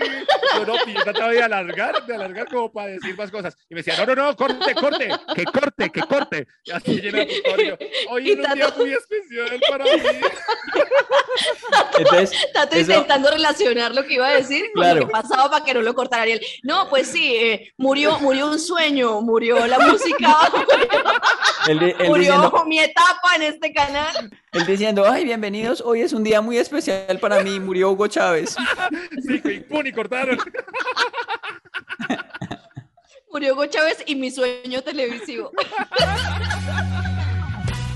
Yo 0.55 0.65
no, 0.65 0.73
yo 0.87 1.03
trataba 1.03 1.31
de 1.31 1.43
alargar, 1.43 2.05
de 2.07 2.15
alargar 2.15 2.47
como 2.47 2.71
para 2.71 2.87
decir 2.87 3.15
más 3.15 3.29
cosas. 3.29 3.55
Y 3.69 3.75
me 3.75 3.83
decían, 3.83 3.97
no, 3.99 4.15
no, 4.15 4.23
no, 4.23 4.35
corte, 4.35 4.73
corte, 4.73 5.09
que 5.35 5.43
corte, 5.45 5.89
que 5.91 6.01
corte. 6.01 6.47
Y 6.65 6.71
así 6.71 6.99
llena 6.99 7.23
Hoy 8.09 8.31
es 8.31 8.37
un 8.37 8.53
día 8.53 8.73
muy 8.77 8.93
especial 8.93 9.61
para 9.69 9.83
mí. 9.85 9.91
Entonces, 11.97 12.37
Tato 12.53 12.75
eso- 12.75 12.91
intentando 12.91 13.31
relacionar 13.31 13.93
lo 13.95 14.03
que 14.05 14.15
iba 14.15 14.27
a 14.27 14.31
decir 14.33 14.65
con 14.73 14.83
Claro. 14.83 14.99
lo 15.01 15.05
que 15.07 15.11
pasaba 15.11 15.49
para 15.49 15.63
que 15.65 15.73
no 15.73 15.81
lo 15.81 15.93
cortara 15.93 16.23
Ariel. 16.23 16.41
No, 16.63 16.89
pues 16.89 17.07
sí, 17.07 17.35
eh, 17.35 17.73
murió, 17.77 18.19
murió 18.19 18.47
un 18.47 18.59
sueño, 18.59 19.21
murió 19.21 19.65
la 19.67 19.79
música, 19.79 20.37
murió 22.07 22.15
diciendo, 22.33 22.63
mi 22.65 22.79
etapa 22.79 23.35
en 23.35 23.43
este 23.43 23.73
canal. 23.73 24.31
él 24.53 24.65
diciendo, 24.65 25.05
ay, 25.09 25.23
bienvenidos, 25.23 25.81
hoy 25.81 26.01
es 26.01 26.13
un 26.13 26.23
día 26.23 26.41
muy 26.41 26.57
especial 26.57 27.19
para 27.19 27.41
mí, 27.43 27.59
murió 27.59 27.91
Hugo 27.91 28.07
Chávez. 28.07 28.55
Sí, 29.25 29.41
y 29.43 29.59
pum, 29.61 29.85
y 29.85 29.91
cortaron. 29.91 30.37
Murió 33.31 33.53
Hugo 33.53 33.65
Chávez 33.67 34.03
y 34.05 34.15
mi 34.15 34.29
sueño 34.29 34.81
televisivo. 34.81 35.51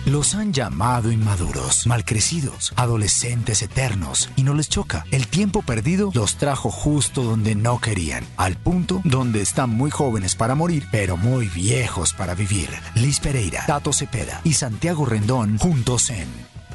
Los 0.05 0.35
han 0.35 0.53
llamado 0.53 1.11
inmaduros, 1.11 1.87
malcrecidos, 1.87 2.73
adolescentes 2.75 3.63
eternos, 3.63 4.29
y 4.35 4.43
no 4.43 4.53
les 4.53 4.69
choca. 4.69 5.03
El 5.09 5.25
tiempo 5.27 5.63
perdido 5.63 6.11
los 6.13 6.37
trajo 6.37 6.69
justo 6.69 7.23
donde 7.23 7.55
no 7.55 7.81
querían, 7.81 8.23
al 8.37 8.55
punto 8.55 9.01
donde 9.03 9.41
están 9.41 9.71
muy 9.71 9.89
jóvenes 9.89 10.35
para 10.35 10.53
morir, 10.53 10.85
pero 10.91 11.17
muy 11.17 11.47
viejos 11.47 12.13
para 12.13 12.35
vivir. 12.35 12.69
Liz 12.93 13.19
Pereira, 13.19 13.65
Tato 13.65 13.91
Cepeda 13.93 14.41
y 14.43 14.53
Santiago 14.53 15.07
Rendón 15.07 15.57
juntos 15.57 16.11
en 16.11 16.27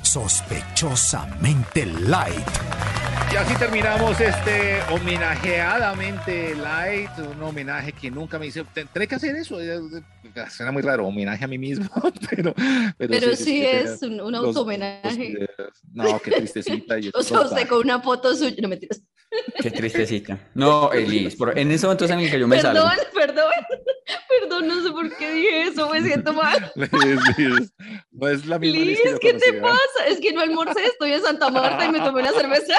Sospechosamente 0.03 1.87
Light. 1.87 2.49
Y 3.33 3.37
así 3.37 3.55
terminamos 3.55 4.21
este 4.21 4.83
homenajeadamente 4.91 6.57
light, 6.57 7.11
un 7.19 7.41
homenaje 7.41 7.93
que 7.93 8.11
nunca 8.11 8.41
me 8.41 8.47
hice. 8.47 8.65
Tendré 8.75 9.07
que 9.07 9.15
hacer 9.15 9.37
eso. 9.37 9.59
Suena 10.51 10.73
muy 10.73 10.83
raro, 10.83 11.07
homenaje 11.07 11.45
a 11.45 11.49
mí 11.49 11.59
mismo, 11.59 11.89
pero, 12.31 12.55
Pero 12.99 13.37
sí 13.37 13.65
es 13.65 14.03
un, 14.03 14.35
auto-homenaje. 14.35 15.49
No, 15.93 16.19
qué 16.21 16.31
tristecita. 16.31 16.99
y 16.99 17.11
O 17.15 17.23
sea, 17.23 17.41
usted 17.41 17.69
con 17.69 17.81
una 17.81 18.01
foto 18.01 18.35
suya. 18.35 18.57
No 18.61 18.69
mentiras. 18.69 19.03
Qué 19.63 19.71
tristecita. 19.71 20.39
No, 20.55 20.93
Elis, 20.93 21.37
por- 21.37 21.57
en 21.57 21.71
ese 21.71 21.87
momento 21.87 22.05
es 22.05 22.11
en 22.11 22.21
el 22.21 22.31
que 22.31 22.41
yo 22.41 22.49
me 22.49 22.61
salgo. 22.61 22.83
Perdón, 22.83 23.07
perdón. 23.15 23.53
Perdón, 24.29 24.69
no 24.69 24.83
sé 24.83 24.91
por 24.91 25.17
qué 25.17 25.33
dije 25.35 25.63
eso, 25.63 25.89
me 25.89 26.03
siento 26.03 26.33
mal. 26.33 26.73
No 26.75 28.29
es 28.29 28.47
la 28.47 28.59
misma 28.59 28.79
Liz 28.81 28.87
Liz, 28.87 29.01
que 29.03 29.11
yo 29.11 29.19
¿qué 29.21 29.35
te 29.35 29.53
pasa? 29.55 30.07
Es 30.09 30.21
que 30.21 30.33
no 30.33 30.41
almorcé, 30.41 30.85
estoy 30.85 31.13
en 31.13 31.23
Santa 31.23 31.49
Marta 31.49 31.85
y 31.85 31.93
me 31.93 32.01
tomé 32.01 32.23
una 32.23 32.33
cerveza. 32.33 32.75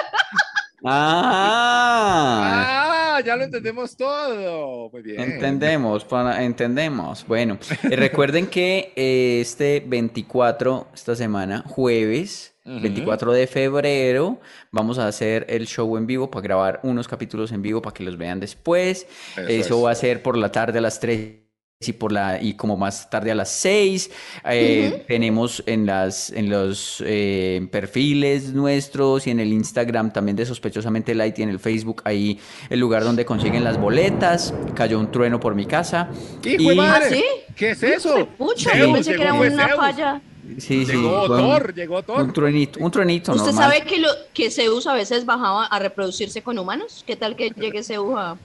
Ah, 0.83 2.77
Ah, 3.17 3.21
ya 3.25 3.35
lo 3.35 3.43
entendemos 3.43 3.95
todo. 3.95 4.89
Muy 4.89 5.01
bien. 5.01 5.19
entendemos, 5.19 6.05
para, 6.05 6.43
entendemos. 6.43 7.25
Bueno, 7.27 7.57
eh, 7.83 7.95
recuerden 7.95 8.47
que 8.47 8.93
eh, 8.95 9.39
este 9.41 9.83
24, 9.85 10.87
esta 10.93 11.15
semana, 11.15 11.63
jueves, 11.67 12.55
Ujú. 12.65 12.79
24 12.79 13.33
de 13.33 13.47
febrero, 13.47 14.39
vamos 14.71 14.97
a 14.97 15.07
hacer 15.07 15.45
el 15.49 15.67
show 15.67 15.97
en 15.97 16.07
vivo 16.07 16.31
para 16.31 16.43
grabar 16.43 16.79
unos 16.83 17.07
capítulos 17.07 17.51
en 17.51 17.61
vivo 17.61 17.81
para 17.81 17.93
que 17.93 18.03
los 18.03 18.17
vean 18.17 18.39
después. 18.39 19.05
Eso 19.35 19.47
Eso 19.47 19.77
es. 19.79 19.85
va 19.85 19.91
a 19.91 19.95
ser 19.95 20.23
por 20.23 20.37
la 20.37 20.51
tarde 20.51 20.79
a 20.79 20.81
las 20.81 20.99
3 20.99 21.40
y 21.87 21.93
por 21.93 22.11
la 22.11 22.41
y 22.41 22.53
como 22.53 22.77
más 22.77 23.09
tarde 23.09 23.31
a 23.31 23.35
las 23.35 23.49
6. 23.51 24.11
Eh, 24.45 25.03
Tenemos 25.07 25.63
en 25.65 25.85
las 25.85 26.29
en 26.31 26.49
los 26.49 27.01
eh, 27.05 27.67
perfiles 27.71 28.53
nuestros 28.53 29.25
y 29.27 29.31
en 29.31 29.39
el 29.39 29.51
Instagram 29.51 30.13
también 30.13 30.35
de 30.35 30.45
Sospechosamente 30.45 31.15
Light 31.15 31.39
y 31.39 31.43
en 31.43 31.49
el 31.49 31.59
Facebook 31.59 32.01
ahí 32.05 32.39
el 32.69 32.79
lugar 32.79 33.03
donde 33.03 33.25
consiguen 33.25 33.63
las 33.63 33.79
boletas. 33.79 34.53
Cayó 34.75 34.99
un 34.99 35.11
trueno 35.11 35.39
por 35.39 35.55
mi 35.55 35.65
casa. 35.65 36.09
¡Hijo 36.43 36.69
de 36.69 36.73
Y- 36.73 36.77
madre! 36.77 37.05
¿Ah, 37.05 37.09
sí? 37.09 37.23
¿Qué 37.55 37.71
es 37.71 37.83
eso? 37.83 38.27
Pucha, 38.37 38.77
yo 38.77 38.91
pensé 38.93 39.11
que 39.13 39.23
llegó, 39.23 39.43
era 39.43 39.53
una 39.53 39.67
Zeus. 39.67 39.79
falla. 39.79 40.21
Sí, 40.57 40.85
sí, 40.85 40.91
Llegó 40.93 41.27
fue 41.27 41.35
un- 41.37 41.41
Thor, 41.49 41.73
llegó 41.73 42.03
Thor. 42.03 42.21
Un 42.23 42.33
truenito, 42.33 42.79
un 42.81 42.91
truenito 42.91 43.31
¿Usted 43.31 43.51
normal. 43.53 43.71
sabe 43.71 43.85
que, 43.85 43.99
lo, 43.99 44.09
que 44.33 44.49
Zeus 44.51 44.85
a 44.87 44.93
veces 44.93 45.25
bajaba 45.25 45.65
a 45.65 45.79
reproducirse 45.79 46.41
con 46.41 46.57
humanos? 46.59 47.03
¿Qué 47.07 47.15
tal 47.15 47.35
que 47.35 47.49
llegue 47.51 47.83
Zeus 47.83 48.13
a...? 48.17 48.37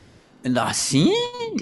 ¿Ah, 0.56 0.72
sí? 0.74 1.12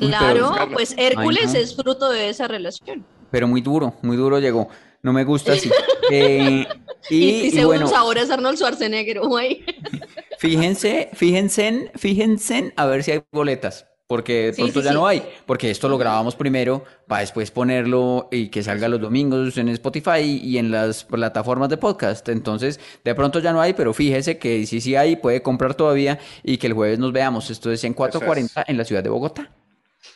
Uy, 0.01 0.11
pero- 0.19 0.53
Claro, 0.53 0.69
pues 0.73 0.95
Hércules 0.97 1.47
Ay, 1.49 1.53
no. 1.55 1.59
es 1.61 1.77
fruto 1.77 2.11
de 2.11 2.29
esa 2.29 2.49
relación. 2.49 3.05
pero 3.31 3.49
muy 3.49 3.61
duro, 3.61 3.95
muy 4.03 4.17
duro 4.17 4.39
llegó. 4.39 4.69
No 5.03 5.13
me 5.13 5.25
gusta 5.25 5.53
así. 5.53 5.71
Eh, 6.11 6.67
y, 7.09 7.17
Y, 7.17 7.47
y 7.47 7.51
Zeus 7.51 7.65
bueno, 7.67 7.91
ahora 7.97 8.21
es 8.21 8.31
Arnold 8.31 8.59
Schwarzenegger, 8.59 9.21
güey. 9.21 9.65
fíjense, 10.39 11.09
fíjense, 11.15 11.67
en- 11.69 11.91
fíjense 11.97 12.59
en 12.59 12.73
a 12.77 12.85
ver 12.87 13.03
si 13.03 13.13
hay 13.13 13.23
boletas. 13.33 13.87
Porque 14.15 14.47
de 14.47 14.53
Sí, 14.53 14.63
pronto 14.63 14.79
sí, 14.81 14.85
ya 14.85 14.91
sí. 14.93 14.97
no 14.97 15.09
hay, 15.09 15.25
porque 15.45 15.73
esto 15.73 15.89
lo 15.89 15.99
grabamos 15.99 16.37
primero 16.37 16.85
para 17.09 17.23
después 17.23 17.51
ponerlo 17.51 18.29
y 18.31 18.47
que 18.47 18.63
salga 18.63 18.87
los 18.87 19.01
domingos 19.01 19.59
en 19.59 19.69
Spotify 19.71 20.21
y 20.41 20.57
en 20.59 20.71
las 20.71 21.03
plataformas 21.03 21.69
de 21.69 21.79
podcast. 21.79 22.29
Entonces, 22.29 22.79
de 23.03 23.13
pronto 23.17 23.41
ya 23.41 23.53
no 23.53 23.61
hay, 23.61 23.73
pero 23.73 23.93
fíjese 23.93 24.39
que 24.39 24.65
si 24.67 24.81
sí 24.81 24.95
hay, 24.95 25.17
puede 25.17 25.43
comprar 25.43 25.75
todavía 25.75 26.21
y 26.45 26.59
que 26.59 26.69
el 26.69 26.75
jueves 26.75 27.01
nos 27.01 27.13
veamos. 27.13 27.51
Esto 27.51 27.73
es 27.73 27.83
en 27.83 27.93
4.40 27.97 28.65
en 28.69 28.77
la 28.77 28.85
ciudad 28.85 29.03
de 29.03 29.09
Bogotá. 29.11 29.51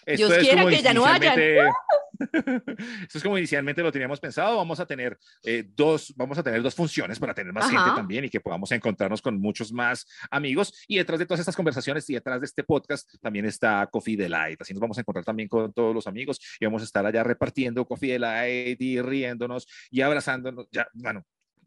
Esto 0.06 0.28
Dios 0.28 0.38
quiera 0.38 0.64
que 0.66 0.80
ya 0.80 0.94
no 0.94 1.04
hayan. 1.04 1.16
inicialmente- 1.34 1.72
Esto 2.18 3.18
es 3.18 3.22
como 3.22 3.38
inicialmente 3.38 3.82
lo 3.82 3.92
teníamos 3.92 4.20
pensado. 4.20 4.56
Vamos 4.56 4.80
a 4.80 4.86
tener 4.86 5.18
eh, 5.42 5.64
dos, 5.74 6.12
vamos 6.16 6.38
a 6.38 6.42
tener 6.42 6.62
dos 6.62 6.74
funciones 6.74 7.18
para 7.18 7.34
tener 7.34 7.52
más 7.52 7.64
Ajá. 7.64 7.84
gente 7.84 7.96
también 7.96 8.24
y 8.24 8.30
que 8.30 8.40
podamos 8.40 8.70
encontrarnos 8.72 9.22
con 9.22 9.40
muchos 9.40 9.72
más 9.72 10.06
amigos. 10.30 10.72
Y 10.88 10.96
detrás 10.96 11.18
de 11.18 11.26
todas 11.26 11.40
estas 11.40 11.56
conversaciones 11.56 12.08
y 12.10 12.14
detrás 12.14 12.40
de 12.40 12.46
este 12.46 12.64
podcast 12.64 13.08
también 13.20 13.44
está 13.46 13.86
Coffee 13.90 14.16
Delight. 14.16 14.60
Así 14.60 14.72
nos 14.72 14.80
vamos 14.80 14.98
a 14.98 15.02
encontrar 15.02 15.24
también 15.24 15.48
con 15.48 15.72
todos 15.72 15.94
los 15.94 16.06
amigos 16.06 16.40
y 16.60 16.64
vamos 16.64 16.82
a 16.82 16.84
estar 16.84 17.04
allá 17.04 17.22
repartiendo 17.22 17.86
Coffee 17.86 18.12
Delight 18.12 18.80
y 18.80 19.00
riéndonos 19.00 19.66
y 19.90 20.00
abrazándonos. 20.00 20.66
Ya, 20.70 20.88
bueno, 20.94 21.24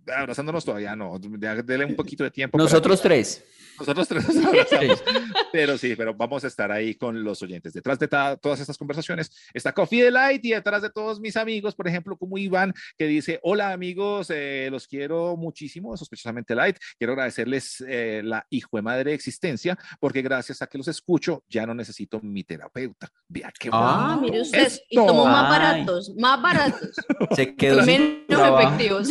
abrazándonos 0.08 0.66
todavía 0.66 0.95
no. 0.95 1.20
Ya 1.39 1.56
dele 1.56 1.86
un 1.86 1.95
poquito 1.95 2.24
de 2.24 2.32
tiempo. 2.32 2.58
Nosotros 2.58 3.02
tres. 3.02 3.43
nosotros 3.80 4.08
tres 4.08 4.28
nos 4.34 4.45
abrazamos. 4.45 5.04
Pero 5.52 5.78
sí, 5.78 5.95
pero 5.95 6.14
vamos 6.14 6.43
a 6.43 6.47
estar 6.47 6.72
ahí 6.72 6.95
con 6.95 7.24
los 7.24 7.41
oyentes. 7.41 7.74
Detrás 7.74 7.99
de 7.99 8.08
ta- 8.08 8.38
todas 8.38 8.60
estas 8.60 8.78
conversaciones 8.78 9.32
está 9.54 9.74
Coffee 9.74 10.04
Delight 10.04 10.43
y 10.45 10.52
detrás 10.52 10.82
de 10.82 10.89
todos 10.89 11.20
mis 11.20 11.36
amigos, 11.38 11.76
por 11.76 11.88
ejemplo, 11.88 12.18
como 12.18 12.38
Iván, 12.38 12.74
que 12.97 13.06
dice, 13.08 13.39
hola 13.43 13.72
amigos, 13.74 14.28
eh, 14.30 14.70
los 14.72 14.88
quiero 14.88 15.36
muchísimo, 15.38 15.95
sospechosamente 15.97 16.56
light. 16.56 16.78
Quiero 16.97 17.14
agradecerles 17.14 17.84
eh, 17.88 18.22
la 18.24 18.45
hijo 18.49 18.78
de 18.78 18.82
madre 18.84 19.14
existencia, 19.14 19.78
porque 19.99 20.22
gracias 20.22 20.62
a 20.62 20.68
que 20.68 20.78
los 20.78 20.88
escucho, 20.88 21.43
ya 21.49 21.66
no 21.66 21.74
necesito 21.74 22.20
mi 22.22 22.43
terapeuta. 22.43 23.10
Vea 23.28 23.52
qué 23.60 23.70
Ah, 23.72 24.14
Ah, 24.14 24.20
mire 24.22 24.41
usted. 24.41 24.72
Y 24.89 24.95
tomó 24.95 25.26
más 25.26 25.49
baratos, 25.49 26.12
más 26.18 26.41
baratos. 26.41 26.89
Se 27.36 27.56
quedó 27.56 27.82
y 27.84 27.86
menos 27.86 28.62
efectivos. 28.62 29.10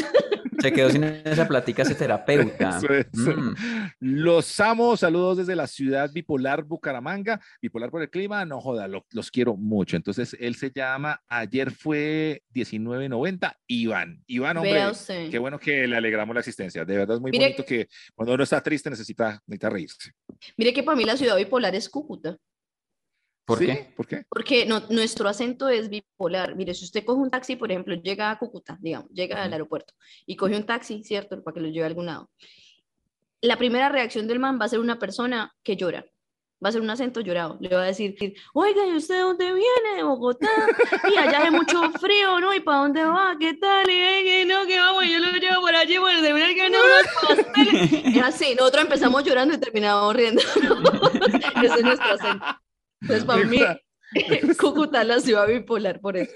Se 0.60 0.72
quedó 0.72 0.90
sin 0.90 1.04
esa 1.04 1.46
platica 1.48 1.82
ese 1.82 1.94
terapeuta. 1.94 2.78
Eso. 2.78 3.36
Mm. 3.36 3.54
Los 4.00 4.60
amo, 4.60 4.96
saludos 4.96 5.38
desde 5.38 5.56
la 5.56 5.66
ciudad 5.66 6.10
bipolar 6.12 6.64
Bucaramanga, 6.64 7.40
bipolar 7.62 7.90
por 7.90 8.02
el 8.02 8.10
clima, 8.10 8.44
no 8.44 8.60
joda, 8.60 8.88
lo- 8.88 9.06
los 9.12 9.30
quiero 9.30 9.56
mucho. 9.56 9.96
Entonces, 9.96 10.36
él 10.40 10.54
se 10.54 10.70
llama, 10.70 11.20
ayer 11.28 11.70
fue 11.70 12.42
1990, 12.54 13.58
Iván. 13.66 14.22
Iván, 14.26 14.56
hombre, 14.58 14.82
qué 15.30 15.38
bueno 15.38 15.58
que 15.58 15.86
le 15.86 15.96
alegramos 15.96 16.34
la 16.34 16.40
existencia. 16.40 16.84
De 16.84 16.96
verdad 16.96 17.16
es 17.16 17.20
muy 17.20 17.30
Mire- 17.30 17.44
bonito 17.46 17.64
que 17.64 17.88
cuando 18.14 18.34
uno 18.34 18.42
está 18.44 18.62
triste 18.62 18.90
necesita, 18.90 19.40
necesita 19.46 19.70
reírse. 19.70 20.12
Mire 20.56 20.72
que 20.72 20.82
para 20.82 20.96
mí 20.96 21.04
la 21.04 21.16
ciudad 21.16 21.36
bipolar 21.36 21.74
es 21.74 21.88
Cúcuta. 21.88 22.36
¿Por 23.50 23.58
¿Sí? 23.58 23.66
qué? 23.66 23.92
¿Por 23.96 24.06
qué? 24.06 24.24
Porque 24.28 24.64
no- 24.66 24.82
nuestro 24.90 25.28
acento 25.28 25.68
es 25.68 25.88
bipolar. 25.88 26.54
Mire, 26.56 26.72
si 26.74 26.84
usted 26.84 27.04
coge 27.04 27.20
un 27.20 27.30
taxi, 27.30 27.56
por 27.56 27.70
ejemplo, 27.70 27.94
llega 27.94 28.30
a 28.30 28.38
Cúcuta, 28.38 28.78
digamos, 28.80 29.10
llega 29.10 29.42
al 29.42 29.52
aeropuerto 29.52 29.92
y 30.26 30.36
coge 30.36 30.56
un 30.56 30.64
taxi, 30.64 31.02
¿cierto? 31.04 31.42
Para 31.42 31.54
que 31.54 31.60
lo 31.60 31.68
lleve 31.68 31.84
a 31.84 31.86
algún 31.88 32.06
lado. 32.06 32.30
La 33.42 33.56
primera 33.56 33.88
reacción 33.88 34.26
del 34.28 34.38
man 34.38 34.58
va 34.60 34.66
a 34.66 34.68
ser 34.68 34.80
una 34.80 34.98
persona 34.98 35.52
que 35.62 35.76
llora. 35.76 36.04
Va 36.62 36.68
a 36.68 36.72
ser 36.72 36.82
un 36.82 36.90
acento 36.90 37.22
llorado. 37.22 37.56
Le 37.62 37.74
va 37.74 37.82
a 37.84 37.86
decir, 37.86 38.14
oiga, 38.52 38.86
¿y 38.86 38.94
usted 38.94 39.14
de 39.14 39.20
dónde 39.22 39.46
viene? 39.46 39.96
¿De 39.96 40.02
Bogotá? 40.02 40.46
Y 41.10 41.16
allá 41.16 41.38
hace 41.38 41.50
mucho 41.50 41.90
frío, 41.92 42.38
¿no? 42.38 42.52
¿Y 42.54 42.60
para 42.60 42.80
dónde 42.80 43.02
va? 43.02 43.34
¿Qué 43.40 43.54
tal? 43.54 43.88
Y 43.88 43.94
"Ay, 43.94 44.24
que 44.24 44.44
no, 44.44 44.66
que 44.66 44.78
vamos, 44.78 45.06
yo 45.06 45.18
lo 45.20 45.32
llevo 45.38 45.62
por 45.62 45.74
allí, 45.74 45.98
por 45.98 46.20
de 46.20 46.32
verdad 46.34 46.48
que 46.54 46.68
no, 46.68 46.78
pasteles. 47.26 48.04
Es 48.16 48.22
así, 48.22 48.54
nosotros 48.54 48.82
empezamos 48.84 49.24
llorando 49.24 49.54
y 49.54 49.58
terminamos 49.58 50.14
riendo. 50.14 50.42
Ese 51.64 51.74
es 51.76 51.82
nuestro 51.82 52.12
acento. 52.12 52.44
Entonces, 53.00 53.24
para 53.24 53.44
mí, 53.44 53.58
Cúcuta, 54.58 55.04
la 55.04 55.20
ciudad 55.20 55.46
bipolar, 55.46 56.00
por 56.00 56.16
eso. 56.16 56.32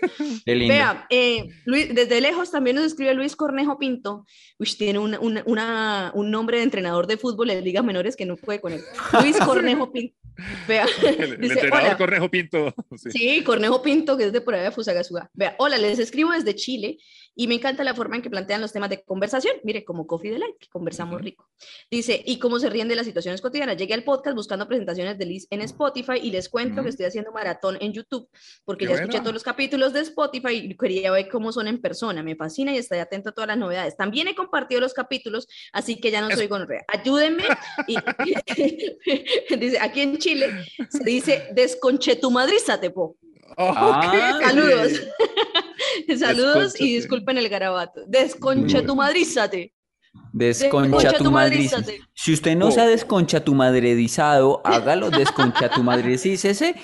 Qué 0.46 0.54
lindo. 0.54 0.72
Vea, 0.74 1.06
eh, 1.10 1.48
Luis, 1.64 1.92
desde 1.92 2.20
lejos 2.20 2.50
también 2.52 2.76
nos 2.76 2.84
escribe 2.84 3.14
Luis 3.14 3.34
Cornejo 3.34 3.78
Pinto. 3.78 4.24
Uy, 4.60 4.68
tiene 4.78 5.00
una- 5.00 5.18
una- 5.18 5.42
una- 5.46 6.12
un 6.14 6.30
nombre 6.30 6.58
de 6.58 6.62
entrenador 6.62 7.08
de 7.08 7.16
fútbol 7.16 7.50
en 7.50 7.64
ligas 7.64 7.84
menores 7.84 8.14
que 8.14 8.26
no 8.26 8.36
puede 8.36 8.60
con 8.60 8.72
él. 8.72 8.80
Luis 9.20 9.36
Cornejo 9.38 9.90
Pinto. 9.90 10.16
Vea, 10.68 10.86
El, 11.02 11.08
el 11.34 11.40
dice, 11.40 11.54
entrenador 11.54 11.86
hola. 11.86 11.96
Cornejo 11.96 12.30
Pinto. 12.30 12.74
sí. 12.96 13.10
Sí, 13.10 13.42
Cornejo 13.44 13.82
Pinto, 13.82 14.16
que 14.16 14.26
es 14.26 14.32
de 14.32 14.40
por 14.40 14.54
allá 14.54 14.64
de 14.64 14.70
Fusagasugá. 14.72 15.28
Vea, 15.34 15.56
hola, 15.58 15.76
les 15.76 15.98
escribo 15.98 16.30
desde 16.30 16.54
Chile 16.54 16.98
y 17.34 17.48
me 17.48 17.56
encanta 17.56 17.84
la 17.84 17.94
forma 17.94 18.16
en 18.16 18.22
que 18.22 18.30
plantean 18.30 18.60
los 18.60 18.72
temas 18.72 18.90
de 18.90 19.02
conversación. 19.02 19.56
Mire, 19.64 19.84
como 19.84 20.06
Coffee 20.06 20.30
Delight, 20.30 20.56
que 20.58 20.68
conversamos 20.68 21.20
rico. 21.20 21.48
Dice, 21.90 22.22
y 22.24 22.38
cómo 22.38 22.58
se 22.58 22.70
ríen 22.70 22.88
de 22.88 22.96
las 22.96 23.06
situaciones 23.06 23.40
cotidianas. 23.40 23.76
Llegué 23.76 23.94
al 23.94 24.04
podcast 24.04 24.36
buscando 24.36 24.68
presentaciones 24.68 25.18
de 25.18 25.26
Liz 25.26 25.46
en 25.50 25.60
Spotify 25.62 26.18
y 26.22 26.30
les 26.30 26.48
cuento 26.48 26.82
que 26.82 26.90
estoy 26.90 27.06
haciendo 27.06 27.32
maratón 27.32 27.76
en 27.80 27.92
YouTube 27.92 28.28
porque 28.64 28.86
ya 28.86 28.94
escuché 28.94 29.20
todos 29.20 29.32
los 29.32 29.42
capítulos 29.42 29.92
de 29.92 30.00
Spotify 30.00 30.54
y 30.54 30.76
quería 30.76 31.10
ver 31.10 31.28
cómo 31.28 31.52
son 31.52 31.68
en 31.68 31.80
persona. 31.80 32.22
Me 32.22 32.36
fascina 32.36 32.72
y 32.72 32.78
estoy 32.78 32.98
atento 32.98 33.30
a 33.30 33.32
todas 33.32 33.48
las 33.48 33.58
novedades. 33.58 33.96
También 33.96 34.28
he 34.28 34.34
compartido 34.34 34.80
los 34.80 34.94
capítulos, 34.94 35.48
así 35.72 36.00
que 36.00 36.10
ya 36.10 36.20
no 36.20 36.30
soy 36.30 36.46
gonorrea. 36.46 36.84
Ayúdenme. 36.88 37.44
Y, 37.86 37.96
dice, 39.58 39.78
aquí 39.80 40.00
en 40.00 40.18
Chile 40.18 40.50
se 40.88 41.04
dice 41.04 41.48
desconchetumadrízate, 41.54 42.90
po. 42.90 43.16
Ah, 43.56 44.38
Saludos. 44.42 44.92
Saludos 46.18 46.80
y 46.80 46.94
disculpen 46.96 47.38
el 47.38 47.48
garabato. 47.48 48.00
Desconcha 48.06 48.84
tu 48.84 48.96
madre. 48.96 49.24
Desconchatumadrízate. 50.32 52.00
Si 52.14 52.32
usted 52.32 52.56
no 52.56 52.70
se 52.70 52.80
ha 52.80 52.86
desconchatumadredizado, 52.86 54.60
hágalo 54.64 55.10
desconchatumadrecícese 55.10 56.74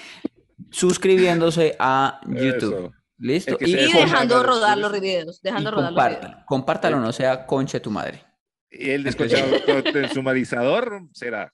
suscribiéndose 0.70 1.76
a 1.78 2.20
YouTube. 2.26 2.74
Eso. 2.86 2.92
¿Listo? 3.18 3.50
El 3.52 3.58
que 3.58 3.64
Y, 3.66 3.72
Y 3.72 3.76
Desconcha- 3.76 3.98
dejando 4.00 4.42
rodar 4.42 4.78
desconcha- 4.78 4.80
los 4.80 4.92
videos. 5.00 5.38
y 5.38 5.48
Dejando 5.48 5.70
rodar 5.70 5.92
los 5.92 6.02
videos. 6.04 6.14
compártalo. 6.18 6.44
Compártalo, 6.46 7.00
no 7.00 7.12
sea 7.12 7.46
concha 7.46 7.80
tu 7.80 7.90
madre. 7.90 8.24
Y 8.70 8.90
el 8.90 9.02
desconsumarizador 9.04 11.02
será. 11.12 11.52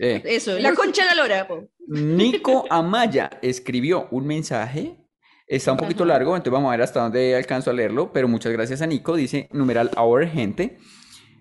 Eh, 0.00 0.22
Eso, 0.24 0.58
la 0.58 0.74
concha 0.74 1.02
de 1.08 1.14
la 1.16 1.22
lora, 1.22 1.48
po. 1.48 1.68
Nico 1.90 2.66
Amaya 2.70 3.30
escribió 3.42 4.06
un 4.12 4.24
mensaje. 4.24 4.96
Está 5.48 5.72
un 5.72 5.78
poquito 5.78 6.04
Ajá. 6.04 6.12
largo, 6.12 6.36
entonces 6.36 6.52
vamos 6.52 6.68
a 6.68 6.76
ver 6.76 6.82
hasta 6.82 7.00
dónde 7.00 7.34
alcanzo 7.34 7.70
a 7.70 7.72
leerlo, 7.72 8.12
pero 8.12 8.28
muchas 8.28 8.52
gracias 8.52 8.80
a 8.82 8.86
Nico. 8.86 9.16
Dice 9.16 9.48
numeral 9.50 9.90
our 9.96 10.24
gente. 10.28 10.78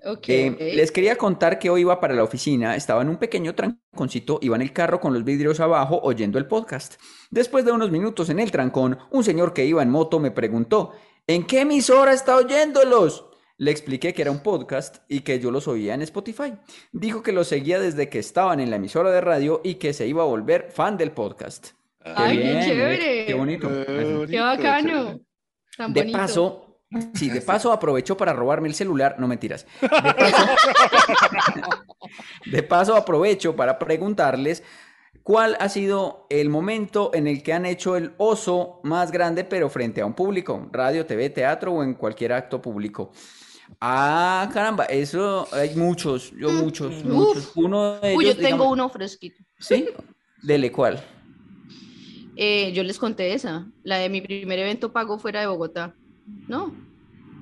Ok. 0.03 0.27
Eh, 0.29 0.73
les 0.75 0.91
quería 0.91 1.15
contar 1.17 1.59
que 1.59 1.69
hoy 1.69 1.81
iba 1.81 1.99
para 1.99 2.15
la 2.15 2.23
oficina, 2.23 2.75
estaba 2.75 3.03
en 3.03 3.09
un 3.09 3.17
pequeño 3.17 3.53
tranconcito, 3.53 4.39
iba 4.41 4.55
en 4.55 4.63
el 4.63 4.73
carro 4.73 4.99
con 4.99 5.13
los 5.13 5.23
vidrios 5.23 5.59
abajo 5.59 5.99
oyendo 6.01 6.39
el 6.39 6.47
podcast. 6.47 6.95
Después 7.29 7.63
de 7.63 7.71
unos 7.71 7.91
minutos 7.91 8.31
en 8.31 8.39
el 8.39 8.49
trancón, 8.49 8.97
un 9.11 9.23
señor 9.23 9.53
que 9.53 9.65
iba 9.65 9.83
en 9.83 9.91
moto 9.91 10.19
me 10.19 10.31
preguntó, 10.31 10.93
¿en 11.27 11.45
qué 11.45 11.61
emisora 11.61 12.13
está 12.13 12.37
oyéndolos? 12.37 13.28
Le 13.59 13.71
expliqué 13.71 14.13
que 14.13 14.21
era 14.21 14.31
un 14.31 14.39
podcast 14.39 14.99
y 15.09 15.19
que 15.19 15.37
yo 15.41 15.51
los 15.51 15.67
oía 15.67 15.93
en 15.93 16.01
Spotify. 16.01 16.53
Dijo 16.93 17.21
que 17.21 17.33
los 17.33 17.49
seguía 17.49 17.77
desde 17.77 18.07
que 18.07 18.17
estaban 18.19 18.61
en 18.61 18.69
la 18.69 18.77
emisora 18.77 19.11
de 19.11 19.19
radio 19.19 19.59
y 19.65 19.75
que 19.75 19.91
se 19.91 20.07
iba 20.07 20.23
a 20.23 20.25
volver 20.25 20.71
fan 20.71 20.95
del 20.95 21.11
podcast. 21.11 21.71
Ay, 22.05 22.37
qué 22.37 22.43
bien, 22.43 22.63
chévere. 22.63 23.25
Qué 23.25 23.33
bonito. 23.33 23.67
Eh, 23.69 24.25
Qué 24.29 24.39
bacano. 24.39 25.19
Tan 25.75 25.91
De 25.93 26.01
bonito. 26.03 26.17
paso, 26.17 26.79
sí, 27.15 27.29
de 27.29 27.41
paso 27.41 27.73
aprovechó 27.73 28.15
para 28.15 28.31
robarme 28.31 28.69
el 28.69 28.75
celular, 28.75 29.17
no 29.19 29.27
mentiras. 29.27 29.65
De 29.81 29.89
paso, 29.89 30.45
de 32.45 32.63
paso 32.63 32.95
aprovecho 32.95 33.57
para 33.57 33.77
preguntarles 33.77 34.63
cuál 35.21 35.57
ha 35.59 35.67
sido 35.67 36.27
el 36.29 36.47
momento 36.47 37.11
en 37.13 37.27
el 37.27 37.43
que 37.43 37.51
han 37.51 37.65
hecho 37.65 37.97
el 37.97 38.13
oso 38.17 38.79
más 38.83 39.11
grande 39.11 39.43
pero 39.43 39.69
frente 39.69 39.99
a 39.99 40.05
un 40.05 40.13
público, 40.13 40.69
radio, 40.71 41.05
TV, 41.05 41.29
teatro 41.29 41.73
o 41.73 41.83
en 41.83 41.95
cualquier 41.95 42.31
acto 42.31 42.61
público. 42.61 43.11
Ah, 43.81 44.49
caramba, 44.53 44.85
eso 44.85 45.47
hay 45.53 45.75
muchos, 45.75 46.31
yo 46.37 46.49
muchos, 46.51 46.93
Uf. 46.97 47.05
muchos. 47.05 47.51
Uno 47.55 47.99
de 47.99 48.15
Uy, 48.15 48.25
yo 48.25 48.31
ellos, 48.31 48.35
tengo 48.41 48.47
digamos- 48.57 48.73
uno 48.73 48.89
fresquito. 48.89 49.43
¿Sí? 49.57 49.87
Dele 50.41 50.71
cuál. 50.71 51.03
Eh, 52.35 52.71
yo 52.73 52.83
les 52.83 52.97
conté 52.97 53.33
esa, 53.33 53.67
la 53.83 53.97
de 53.97 54.09
mi 54.09 54.21
primer 54.21 54.59
evento 54.59 54.91
pago 54.91 55.17
fuera 55.19 55.41
de 55.41 55.47
Bogotá. 55.47 55.93
¿No? 56.47 56.73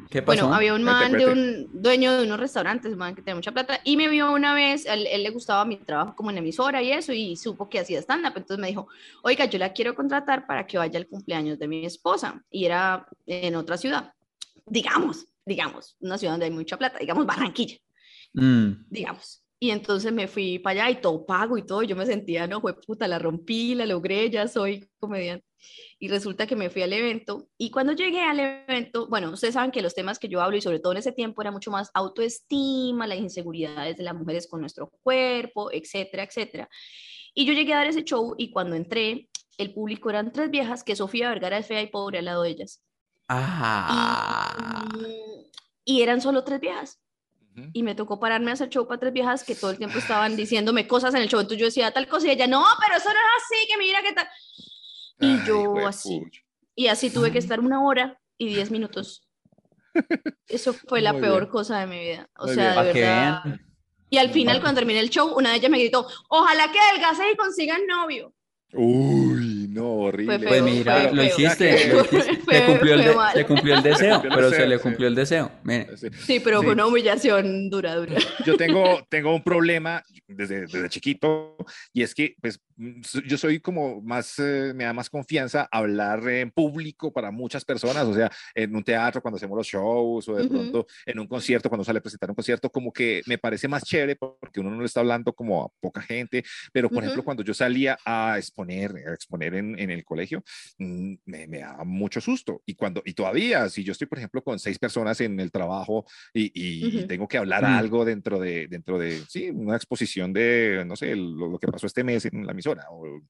¿Qué 0.10 0.22
pasó? 0.22 0.42
Bueno, 0.44 0.56
había 0.56 0.74
un 0.74 0.84
man 0.84 1.12
de 1.12 1.26
un 1.26 1.70
dueño 1.74 2.18
de 2.18 2.24
unos 2.26 2.40
restaurantes, 2.40 2.96
man, 2.96 3.14
que 3.14 3.22
tenía 3.22 3.36
mucha 3.36 3.52
plata, 3.52 3.82
y 3.84 3.98
me 3.98 4.08
vio 4.08 4.32
una 4.32 4.54
vez, 4.54 4.86
él, 4.86 5.06
él 5.08 5.22
le 5.24 5.30
gustaba 5.32 5.66
mi 5.66 5.76
trabajo 5.76 6.16
como 6.16 6.32
en 6.32 6.38
emisora 6.38 6.82
y 6.82 6.92
eso, 6.94 7.12
y 7.12 7.36
supo 7.36 7.68
que 7.68 7.80
hacía 7.80 8.00
stand-up, 8.00 8.32
entonces 8.38 8.58
me 8.60 8.68
dijo, 8.68 8.88
oiga, 9.22 9.44
yo 9.46 9.60
la 9.60 9.74
quiero 9.74 9.96
contratar 9.96 10.48
para 10.48 10.66
que 10.66 10.78
vaya 10.78 10.98
al 10.98 11.08
cumpleaños 11.08 11.60
de 11.60 11.68
mi 11.68 11.86
esposa, 11.86 12.42
y 12.50 12.64
era 12.64 13.06
en 13.26 13.56
otra 13.58 13.76
ciudad, 13.78 14.14
digamos, 14.66 15.26
digamos, 15.48 15.96
una 16.00 16.18
ciudad 16.18 16.34
donde 16.34 16.46
hay 16.48 16.52
mucha 16.52 16.78
plata, 16.78 17.00
digamos 17.00 17.26
Barranquilla, 17.56 17.78
Mm. 18.34 18.86
digamos. 18.90 19.44
Y 19.60 19.72
entonces 19.72 20.12
me 20.14 20.28
fui 20.28 20.60
para 20.60 20.84
allá 20.86 21.00
y 21.00 21.02
todo 21.02 21.26
pago 21.26 21.58
y 21.58 21.66
todo, 21.66 21.82
y 21.82 21.88
yo 21.88 21.96
me 21.96 22.06
sentía, 22.06 22.46
no, 22.46 22.62
fue 22.62 22.80
puta, 22.80 23.08
la 23.08 23.18
rompí, 23.18 23.74
la 23.74 23.88
logré, 23.88 24.30
ya 24.30 24.48
soy 24.48 24.88
comediante. 25.00 25.46
Y 25.98 26.10
resulta 26.10 26.46
que 26.46 26.56
me 26.56 26.70
fui 26.70 26.84
al 26.84 26.94
evento 26.94 27.50
y 27.58 27.72
cuando 27.72 27.94
llegué 27.94 28.22
al 28.22 28.40
evento, 28.40 29.08
bueno, 29.08 29.32
ustedes 29.32 29.56
saben 29.56 29.72
que 29.72 29.82
los 29.82 29.96
temas 29.96 30.20
que 30.20 30.28
yo 30.28 30.42
hablo 30.42 30.58
y 30.58 30.62
sobre 30.62 30.80
todo 30.80 30.92
en 30.92 31.00
ese 31.00 31.12
tiempo 31.12 31.42
era 31.42 31.50
mucho 31.50 31.72
más 31.72 31.90
autoestima, 31.96 33.08
las 33.08 33.18
inseguridades 33.18 33.98
de 33.98 34.04
las 34.04 34.14
mujeres 34.14 34.48
con 34.48 34.60
nuestro 34.62 34.92
cuerpo, 35.02 35.72
etcétera, 35.72 36.24
etcétera. 36.24 36.70
Y 37.34 37.46
yo 37.46 37.54
llegué 37.54 37.74
a 37.74 37.78
dar 37.78 37.88
ese 37.88 38.04
show 38.04 38.36
y 38.38 38.52
cuando 38.52 38.76
entré, 38.76 39.28
el 39.58 39.74
público 39.74 40.12
eran 40.12 40.32
tres 40.32 40.52
viejas 40.52 40.84
que 40.84 40.96
Sofía 40.96 41.30
Vergara 41.30 41.58
es 41.58 41.66
fea 41.66 41.82
y 41.82 41.88
pobre 41.88 42.20
al 42.20 42.26
lado 42.26 42.44
de 42.44 42.50
ellas. 42.50 42.84
Ah. 43.28 44.88
Y, 45.00 45.37
y 45.88 46.02
eran 46.02 46.20
solo 46.20 46.44
tres 46.44 46.60
viejas 46.60 47.00
y 47.74 47.82
me 47.82 47.96
tocó 47.96 48.20
pararme 48.20 48.52
a 48.52 48.54
hacer 48.54 48.70
show 48.70 48.86
para 48.88 49.00
tres 49.00 49.14
viejas 49.14 49.44
que 49.44 49.56
todo 49.56 49.72
el 49.72 49.78
tiempo 49.78 49.98
estaban 49.98 50.36
diciéndome 50.36 50.86
cosas 50.86 51.16
en 51.16 51.22
el 51.24 51.30
show. 51.30 51.40
Entonces 51.40 51.60
yo 51.60 51.66
decía 51.66 51.92
tal 51.92 52.08
cosa 52.08 52.28
y 52.28 52.32
ella, 52.32 52.46
no, 52.46 52.64
pero 52.86 52.98
eso 52.98 53.10
no 53.10 53.16
es 53.16 53.44
así, 53.44 53.68
que 53.68 53.78
mira 53.78 54.00
qué 54.04 54.14
tal. 54.14 54.28
Y 55.20 55.40
Ay, 55.40 55.44
yo 55.48 55.88
así. 55.88 56.22
Y 56.76 56.88
así 56.88 57.10
tuve 57.10 57.32
que 57.32 57.40
estar 57.40 57.60
una 57.60 57.84
hora 57.84 58.20
y 58.38 58.48
diez 58.48 58.70
minutos. 58.70 59.28
Eso 60.48 60.74
fue 60.74 61.02
la 61.02 61.14
Muy 61.14 61.22
peor 61.24 61.44
bien. 61.44 61.52
cosa 61.52 61.80
de 61.80 61.88
mi 61.88 61.98
vida. 62.00 62.30
O 62.38 62.46
Muy 62.46 62.54
sea, 62.54 62.84
bien. 62.84 62.94
de 62.94 63.02
verdad. 63.02 63.44
Y 64.12 64.18
al 64.20 64.30
final, 64.30 64.62
cuando 64.62 64.80
terminé 64.80 65.00
el 65.00 65.10
show, 65.10 65.34
una 65.36 65.50
de 65.50 65.56
ellas 65.56 65.72
me 65.72 65.80
gritó, 65.80 66.06
ojalá 66.30 66.72
que 66.72 66.80
adelgaces 66.80 67.26
y 67.34 67.36
consigas 67.36 67.80
novio. 67.88 68.32
Uy, 68.74 69.57
no, 69.68 69.86
horrible. 69.94 70.38
Fue 70.40 70.48
Pues 70.48 70.62
feo, 70.62 70.66
mira, 70.66 70.94
fue 70.96 71.04
lo 71.14 71.22
feo. 71.24 71.26
hiciste, 71.26 71.94
lo 71.94 72.02
hiciste. 72.20 72.56
Se 72.58 72.66
cumplió 72.66 72.94
el, 72.94 73.00
fue 73.02 73.10
de- 73.10 73.16
mal. 73.16 73.34
se 73.34 73.46
cumplió 73.46 73.76
el 73.76 73.84
deseo, 73.84 74.14
cumplió 74.22 74.32
el 74.32 74.36
pero 74.36 74.50
se 74.52 74.68
le 74.68 74.76
sí. 74.78 74.82
cumplió 74.84 75.08
el 75.08 75.16
deseo. 75.16 75.52
Mire, 75.64 75.88
Sí. 75.98 76.40
Pero 76.44 76.60
Sí. 76.60 76.66
fue 76.66 76.74
una 76.74 76.86
humillación 76.86 77.70
dura, 77.70 77.96
dura. 77.96 78.14
Yo 78.46 78.56
tengo, 78.58 79.06
tengo 79.10 79.34
un 79.36 79.44
problema 79.44 80.04
desde, 80.28 80.62
desde 80.62 80.90
chiquito 80.90 81.56
y 81.94 82.04
es 82.04 82.14
que 82.16 82.36
pues 82.42 82.60
yo 82.78 83.38
soy 83.38 83.60
como 83.60 84.02
más, 84.02 84.38
eh, 84.40 84.72
me 84.76 84.84
da 84.84 84.94
más 84.94 85.10
confianza 85.10 85.68
hablar 85.72 86.28
en 86.30 86.52
público 86.52 87.12
para 87.12 87.32
muchas 87.32 87.66
personas, 87.66 88.06
o 88.06 88.14
sea, 88.14 88.30
en 88.54 88.76
un 88.76 88.84
teatro 88.84 89.22
cuando 89.22 89.38
hacemos 89.38 89.58
los 89.58 89.68
shows 89.68 90.28
o 90.30 90.36
de 90.36 90.44
Ujú. 90.44 90.54
pronto 90.54 90.86
en 91.06 91.20
un 91.20 91.28
concierto, 91.28 91.70
cuando 91.70 91.84
sale 91.84 92.00
a 92.00 92.02
presentar 92.02 92.30
un 92.30 92.36
concierto, 92.36 92.70
como 92.70 92.92
que 92.94 93.22
me 93.26 93.38
parece 93.38 93.68
más 93.68 93.84
chévere 93.84 94.16
porque 94.16 94.60
uno 94.60 94.70
no 94.72 94.80
le 94.80 94.86
está 94.86 95.00
hablando 95.00 95.34
como 95.34 95.64
a 95.66 95.70
poca 95.80 96.02
gente, 96.02 96.44
pero 96.72 96.92
por 96.92 96.98
Ujú. 96.98 97.02
ejemplo 97.04 97.24
cuando 97.24 97.44
yo 97.44 97.54
salía 97.54 97.98
a 98.06 98.38
exponer, 98.38 98.94
a 99.08 99.14
exponer 99.14 99.56
en, 99.56 99.78
en 99.80 99.90
el 99.92 100.04
colegio, 100.04 100.44
mm, 100.78 101.16
me, 101.26 101.48
me 101.48 101.60
da 101.60 101.84
mucho 101.84 102.22
susto 102.22 102.62
y 102.66 102.76
cuando, 102.76 103.02
y 103.06 103.14
todavía, 103.14 103.70
si 103.70 103.84
yo 103.84 103.92
estoy 103.92 104.08
por 104.08 104.18
ejemplo 104.20 104.44
con 104.44 104.60
seis 104.60 104.78
personas 104.80 105.20
en 105.22 105.40
el 105.40 105.52
trabajo 105.52 106.06
y, 106.34 106.52
y 106.54 106.88
Ujú. 106.88 107.08
tengo 107.08 107.28
que 107.28 107.38
hablar 107.38 107.64
Mm. 107.64 107.66
algo 107.66 108.06
dentro 108.06 108.40
de, 108.40 108.68
dentro 108.68 109.00
de, 109.00 109.24
sí, 109.28 109.50
una 109.50 109.76
exposición 109.76 110.32
de, 110.34 110.84
no 110.86 110.96
sé, 110.96 111.16
lo, 111.16 111.48
lo 111.50 111.60
que 111.60 111.68
pasó 111.68 111.88
este 111.88 112.04
mes 112.04 112.26
en 112.26 112.46
la 112.46 112.54
o- 112.72 113.22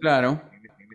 claro, 0.00 0.42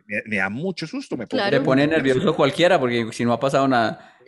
me, 0.08 0.22
me 0.26 0.38
da 0.38 0.50
mucho 0.50 0.86
susto, 0.88 1.16
me 1.18 1.26
Claro. 1.28 1.64
pone 1.64 1.88
nervioso 1.88 2.36
cualquiera 2.36 2.80
porque 2.80 3.08
si 3.12 3.24
no 3.26 3.34
ha 3.34 3.40
pasado 3.40 3.68
nada. 3.68 4.14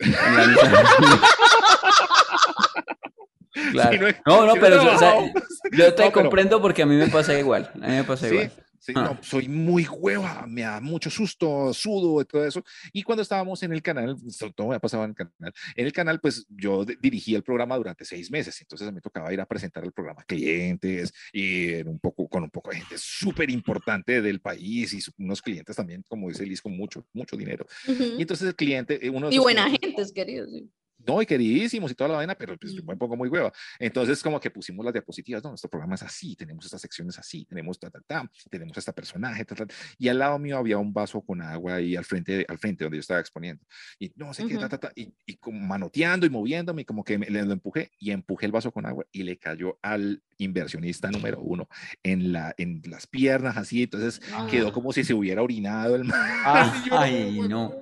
Claro. 3.72 3.92
Si 3.92 3.98
no 3.98 4.06
No, 4.26 4.46
no, 4.46 4.52
si 4.54 4.54
no 4.54 4.54
he 4.56 4.60
pero 4.60 4.76
o 4.76 4.80
sea, 4.80 4.98
trabajado. 4.98 5.26
yo 5.72 5.94
te 5.94 6.04
No, 6.04 6.10
pero- 6.10 6.12
comprendo 6.12 6.60
porque 6.60 6.82
a 6.82 6.86
mí 6.86 6.96
me 6.96 7.06
pasa 7.08 7.38
igual. 7.38 7.70
A 7.74 7.86
mí 7.86 7.94
me 7.96 8.04
pasa 8.04 8.28
Sí, 8.28 8.34
igual. 8.34 8.52
Sí, 8.84 8.92
Ah. 8.96 9.02
no, 9.02 9.22
soy 9.22 9.48
muy 9.48 9.86
hueva, 9.86 10.44
me 10.46 10.60
da 10.62 10.80
mucho 10.80 11.08
susto, 11.08 11.72
sudo 11.72 12.20
y 12.20 12.24
todo 12.26 12.44
eso. 12.46 12.62
Y 12.92 13.02
cuando 13.02 13.22
estábamos 13.22 13.62
en 13.62 13.72
el 13.72 13.80
canal, 13.82 14.16
todo 14.54 14.68
me 14.68 14.76
ha 14.76 14.78
pasado 14.80 15.04
en 15.04 15.10
el 15.10 15.16
canal, 15.16 15.52
en 15.76 15.86
el 15.86 15.92
canal 15.92 16.20
pues 16.20 16.44
yo 16.50 16.84
dirigí 16.84 17.34
el 17.34 17.42
programa 17.42 17.76
durante 17.76 18.04
seis 18.04 18.30
meses, 18.30 18.60
entonces 18.60 18.92
me 18.92 19.00
tocaba 19.00 19.32
ir 19.32 19.40
a 19.40 19.46
presentar 19.46 19.84
el 19.84 19.92
programa 19.92 20.20
a 20.20 20.24
clientes 20.24 21.12
y 21.32 21.72
en 21.72 21.88
un 21.88 21.98
poco, 21.98 22.28
con 22.28 22.42
un 22.42 22.50
poco 22.50 22.70
de 22.70 22.76
gente 22.76 22.96
súper 22.98 23.48
importante 23.50 24.20
del 24.20 24.40
país 24.40 24.92
y 24.92 25.00
unos 25.22 25.40
clientes 25.40 25.74
también, 25.76 26.04
como 26.08 26.28
dice 26.28 26.44
Liz, 26.44 26.60
con 26.60 26.76
mucho, 26.76 27.06
mucho 27.14 27.36
dinero. 27.36 27.66
Ujú. 27.88 28.02
Y 28.18 28.20
entonces 28.22 28.48
el 28.48 28.54
cliente, 28.54 29.04
eh, 29.04 29.08
uno 29.10 29.28
de 29.30 29.34
Y 29.36 29.38
buena 29.38 29.64
clientes- 29.64 30.08
gente, 30.08 30.12
queridos. 30.14 30.50
sí. 30.52 30.70
No, 31.06 31.20
y 31.22 31.26
queridísimos 31.26 31.90
y 31.90 31.94
toda 31.94 32.08
la 32.08 32.16
vaina, 32.16 32.34
pero 32.34 32.56
pues 32.56 32.72
yo 32.72 32.82
me 32.84 32.96
pongo 32.96 33.16
muy 33.16 33.28
hueva. 33.28 33.52
Entonces, 33.78 34.22
como 34.22 34.40
que 34.40 34.50
pusimos 34.50 34.84
las 34.84 34.92
diapositivas, 34.92 35.42
no, 35.42 35.50
nuestro 35.50 35.70
programa 35.70 35.94
es 35.94 36.02
así, 36.02 36.36
tenemos 36.36 36.64
estas 36.64 36.80
secciones 36.80 37.18
así, 37.18 37.44
tenemos 37.44 37.78
ta, 37.78 37.90
ta, 37.90 38.00
ta, 38.06 38.30
tenemos 38.50 38.76
este 38.76 38.92
personaje, 38.92 39.44
ta, 39.44 39.54
ta, 39.54 39.66
y 39.98 40.08
al 40.08 40.18
lado 40.18 40.38
mío 40.38 40.58
había 40.58 40.78
un 40.78 40.92
vaso 40.92 41.20
con 41.20 41.42
agua 41.42 41.76
ahí 41.76 41.96
al 41.96 42.04
frente, 42.04 42.44
al 42.48 42.58
frente 42.58 42.84
donde 42.84 42.98
yo 42.98 43.00
estaba 43.00 43.20
exponiendo. 43.20 43.64
Y 43.98 44.12
no 44.16 44.32
sé 44.34 44.46
qué, 44.46 44.56
ta, 44.56 44.68
ta, 44.68 44.78
ta, 44.78 44.92
y, 44.94 45.12
y 45.26 45.36
como 45.36 45.60
manoteando 45.60 46.26
y 46.26 46.30
moviéndome, 46.30 46.82
y 46.82 46.84
como 46.84 47.04
que 47.04 47.18
me, 47.18 47.26
le 47.26 47.44
lo 47.44 47.52
empujé 47.52 47.90
y 47.98 48.10
empujé 48.10 48.46
el 48.46 48.52
vaso 48.52 48.72
con 48.72 48.86
agua 48.86 49.04
y 49.12 49.22
le 49.22 49.38
cayó 49.38 49.78
al 49.82 50.22
inversionista 50.38 51.10
número 51.10 51.40
uno 51.40 51.68
en, 52.02 52.32
la, 52.32 52.54
en 52.58 52.82
las 52.86 53.06
piernas, 53.06 53.56
así, 53.56 53.82
entonces 53.84 54.20
quedó 54.50 54.72
como 54.72 54.92
si 54.92 55.04
se 55.04 55.14
hubiera 55.14 55.42
orinado 55.42 55.96
el 55.96 56.04
man. 56.04 56.14
Ah, 56.46 56.84
ay, 56.90 57.40
no. 57.48 57.72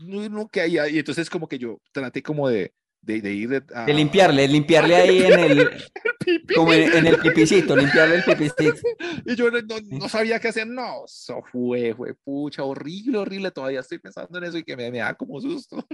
No, 0.00 0.28
no, 0.28 0.48
que 0.48 0.60
hay 0.60 0.78
ahí. 0.78 0.98
Entonces, 0.98 1.28
como 1.30 1.48
que 1.48 1.58
yo 1.58 1.80
traté 1.92 2.22
como 2.22 2.48
de, 2.48 2.72
de, 3.02 3.20
de 3.20 3.32
ir 3.32 3.48
de, 3.48 3.62
a- 3.74 3.86
De 3.86 3.94
limpiarle, 3.94 4.46
limpiarle 4.48 4.94
ahí 4.96 5.22
en 5.22 5.38
el, 5.40 5.70
pipí. 6.24 6.54
como 6.54 6.72
en, 6.72 6.92
en 6.96 7.06
el 7.06 7.16
pipicito, 7.18 7.74
limpiarle 7.76 8.16
el 8.16 8.24
pipicito. 8.24 8.74
Y 9.24 9.34
yo 9.36 9.50
no, 9.50 9.58
no- 9.90 10.08
sabía 10.08 10.38
qué 10.38 10.48
hacer. 10.48 10.66
No, 10.66 11.04
eso 11.06 11.42
fue, 11.50 11.94
fue 11.94 12.14
pucha, 12.14 12.62
horrible, 12.64 13.18
horrible. 13.18 13.50
Todavía 13.50 13.80
estoy 13.80 13.98
pensando 13.98 14.38
en 14.38 14.44
eso 14.44 14.58
y 14.58 14.64
que 14.64 14.76
me, 14.76 14.90
me 14.90 14.98
da 14.98 15.14
como 15.14 15.40
susto. 15.40 15.84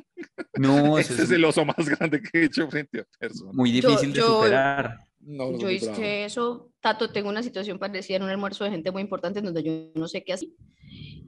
No, 0.55 0.99
Ese 0.99 1.15
es 1.15 1.21
es 1.21 1.31
el 1.31 1.45
oso 1.45 1.65
más 1.65 1.89
grande 1.89 2.21
que 2.21 2.41
he 2.41 2.45
hecho 2.47 2.69
frente 2.69 3.01
a 3.01 3.05
personas. 3.19 3.55
muy 3.55 3.73
Yo- 3.81 3.89
difícil 3.89 4.13
de 4.13 4.19
yo- 4.19 4.43
superar. 4.43 4.99
No, 5.29 5.51
no, 5.51 5.59
Yo 5.59 5.69
hice 5.71 5.87
bravo. 5.89 6.03
eso, 6.05 6.71
Tato, 6.81 7.11
tengo 7.11 7.29
una 7.29 7.43
situación 7.43 7.79
parecida 7.81 8.17
en 8.19 8.23
un 8.23 8.31
almuerzo 8.31 8.63
de 8.63 8.71
gente 8.71 8.93
muy 8.93 9.03
importante 9.03 9.41
donde 9.41 9.63
yo 9.63 9.73
no 10.01 10.07
sé 10.07 10.23
qué 10.23 10.35
hacer. 10.35 10.49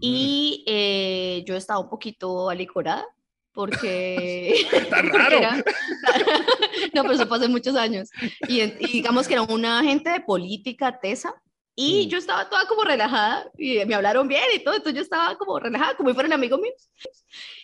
Y 0.00 0.62
eh, 0.68 1.42
yo 1.46 1.56
estaba 1.56 1.80
un 1.80 1.88
poquito 1.90 2.48
alicorada 2.48 3.04
porque... 3.52 4.54
Porque 4.90 5.18
raro. 5.18 5.38
era- 5.38 5.56
no, 6.94 7.02
pero 7.02 7.12
eso 7.12 7.26
fue 7.26 7.38
hace 7.38 7.48
muchos 7.48 7.74
años. 7.74 8.08
Y, 8.48 8.60
y 8.62 8.92
digamos 8.92 9.26
que 9.26 9.34
era 9.34 9.42
una 9.42 9.82
gente 9.82 10.10
de 10.10 10.20
política 10.20 10.98
tesa. 11.00 11.34
Y 11.74 12.06
Mm. 12.06 12.08
yo 12.08 12.18
estaba 12.18 12.48
toda 12.48 12.66
como 12.66 12.82
relajada 12.84 13.50
y 13.56 13.84
me 13.84 13.94
hablaron 13.94 14.26
bien 14.26 14.42
y 14.54 14.58
todo, 14.64 14.74
entonces 14.74 14.96
yo 14.96 15.02
estaba 15.02 15.36
como 15.38 15.58
relajada, 15.60 15.96
como 15.96 16.08
si 16.10 16.14
fueran 16.14 16.32
amigos 16.32 16.60
míos. 16.60 16.90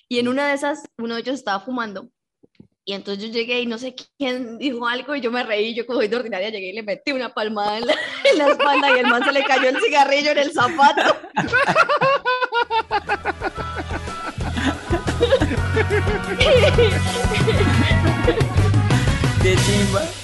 Y 0.09 0.18
en 0.20 0.28
una 0.28 0.49
de 0.49 0.55
esas, 0.55 0.85
uno 0.99 1.14
de 1.14 1.20
ellos 1.22 1.35
estaba 1.35 1.59
fumando 1.61 2.09
y 2.85 2.93
entonces 2.93 3.24
yo 3.24 3.32
llegué 3.32 3.61
y 3.61 3.66
no 3.66 3.78
sé 3.78 3.95
quién 4.18 4.59
dijo 4.59 4.87
algo 4.87 5.14
y 5.14 5.20
yo 5.20 5.30
me 5.30 5.43
reí, 5.43 5.74
yo 5.74 5.87
como 5.87 6.01
soy 6.01 6.09
de 6.09 6.16
ordinaria 6.16 6.51
llegué 6.51 6.68
y 6.68 6.74
le 6.74 6.82
metí 6.82 7.12
una 7.12 7.32
palmada 7.32 7.78
en 7.78 7.87
la, 7.87 7.95
en 8.30 8.39
la 8.39 8.49
espalda 8.49 8.95
y 8.95 9.01
el 9.01 9.07
man 9.07 9.24
se 9.24 9.32
le 9.32 9.45
cayó 9.45 9.68
el 9.68 9.80
cigarrillo 9.80 10.32
en 10.32 10.39
el 10.39 10.53
zapato. 10.53 11.16
Qué 19.43 19.57
chimba. 19.57 20.23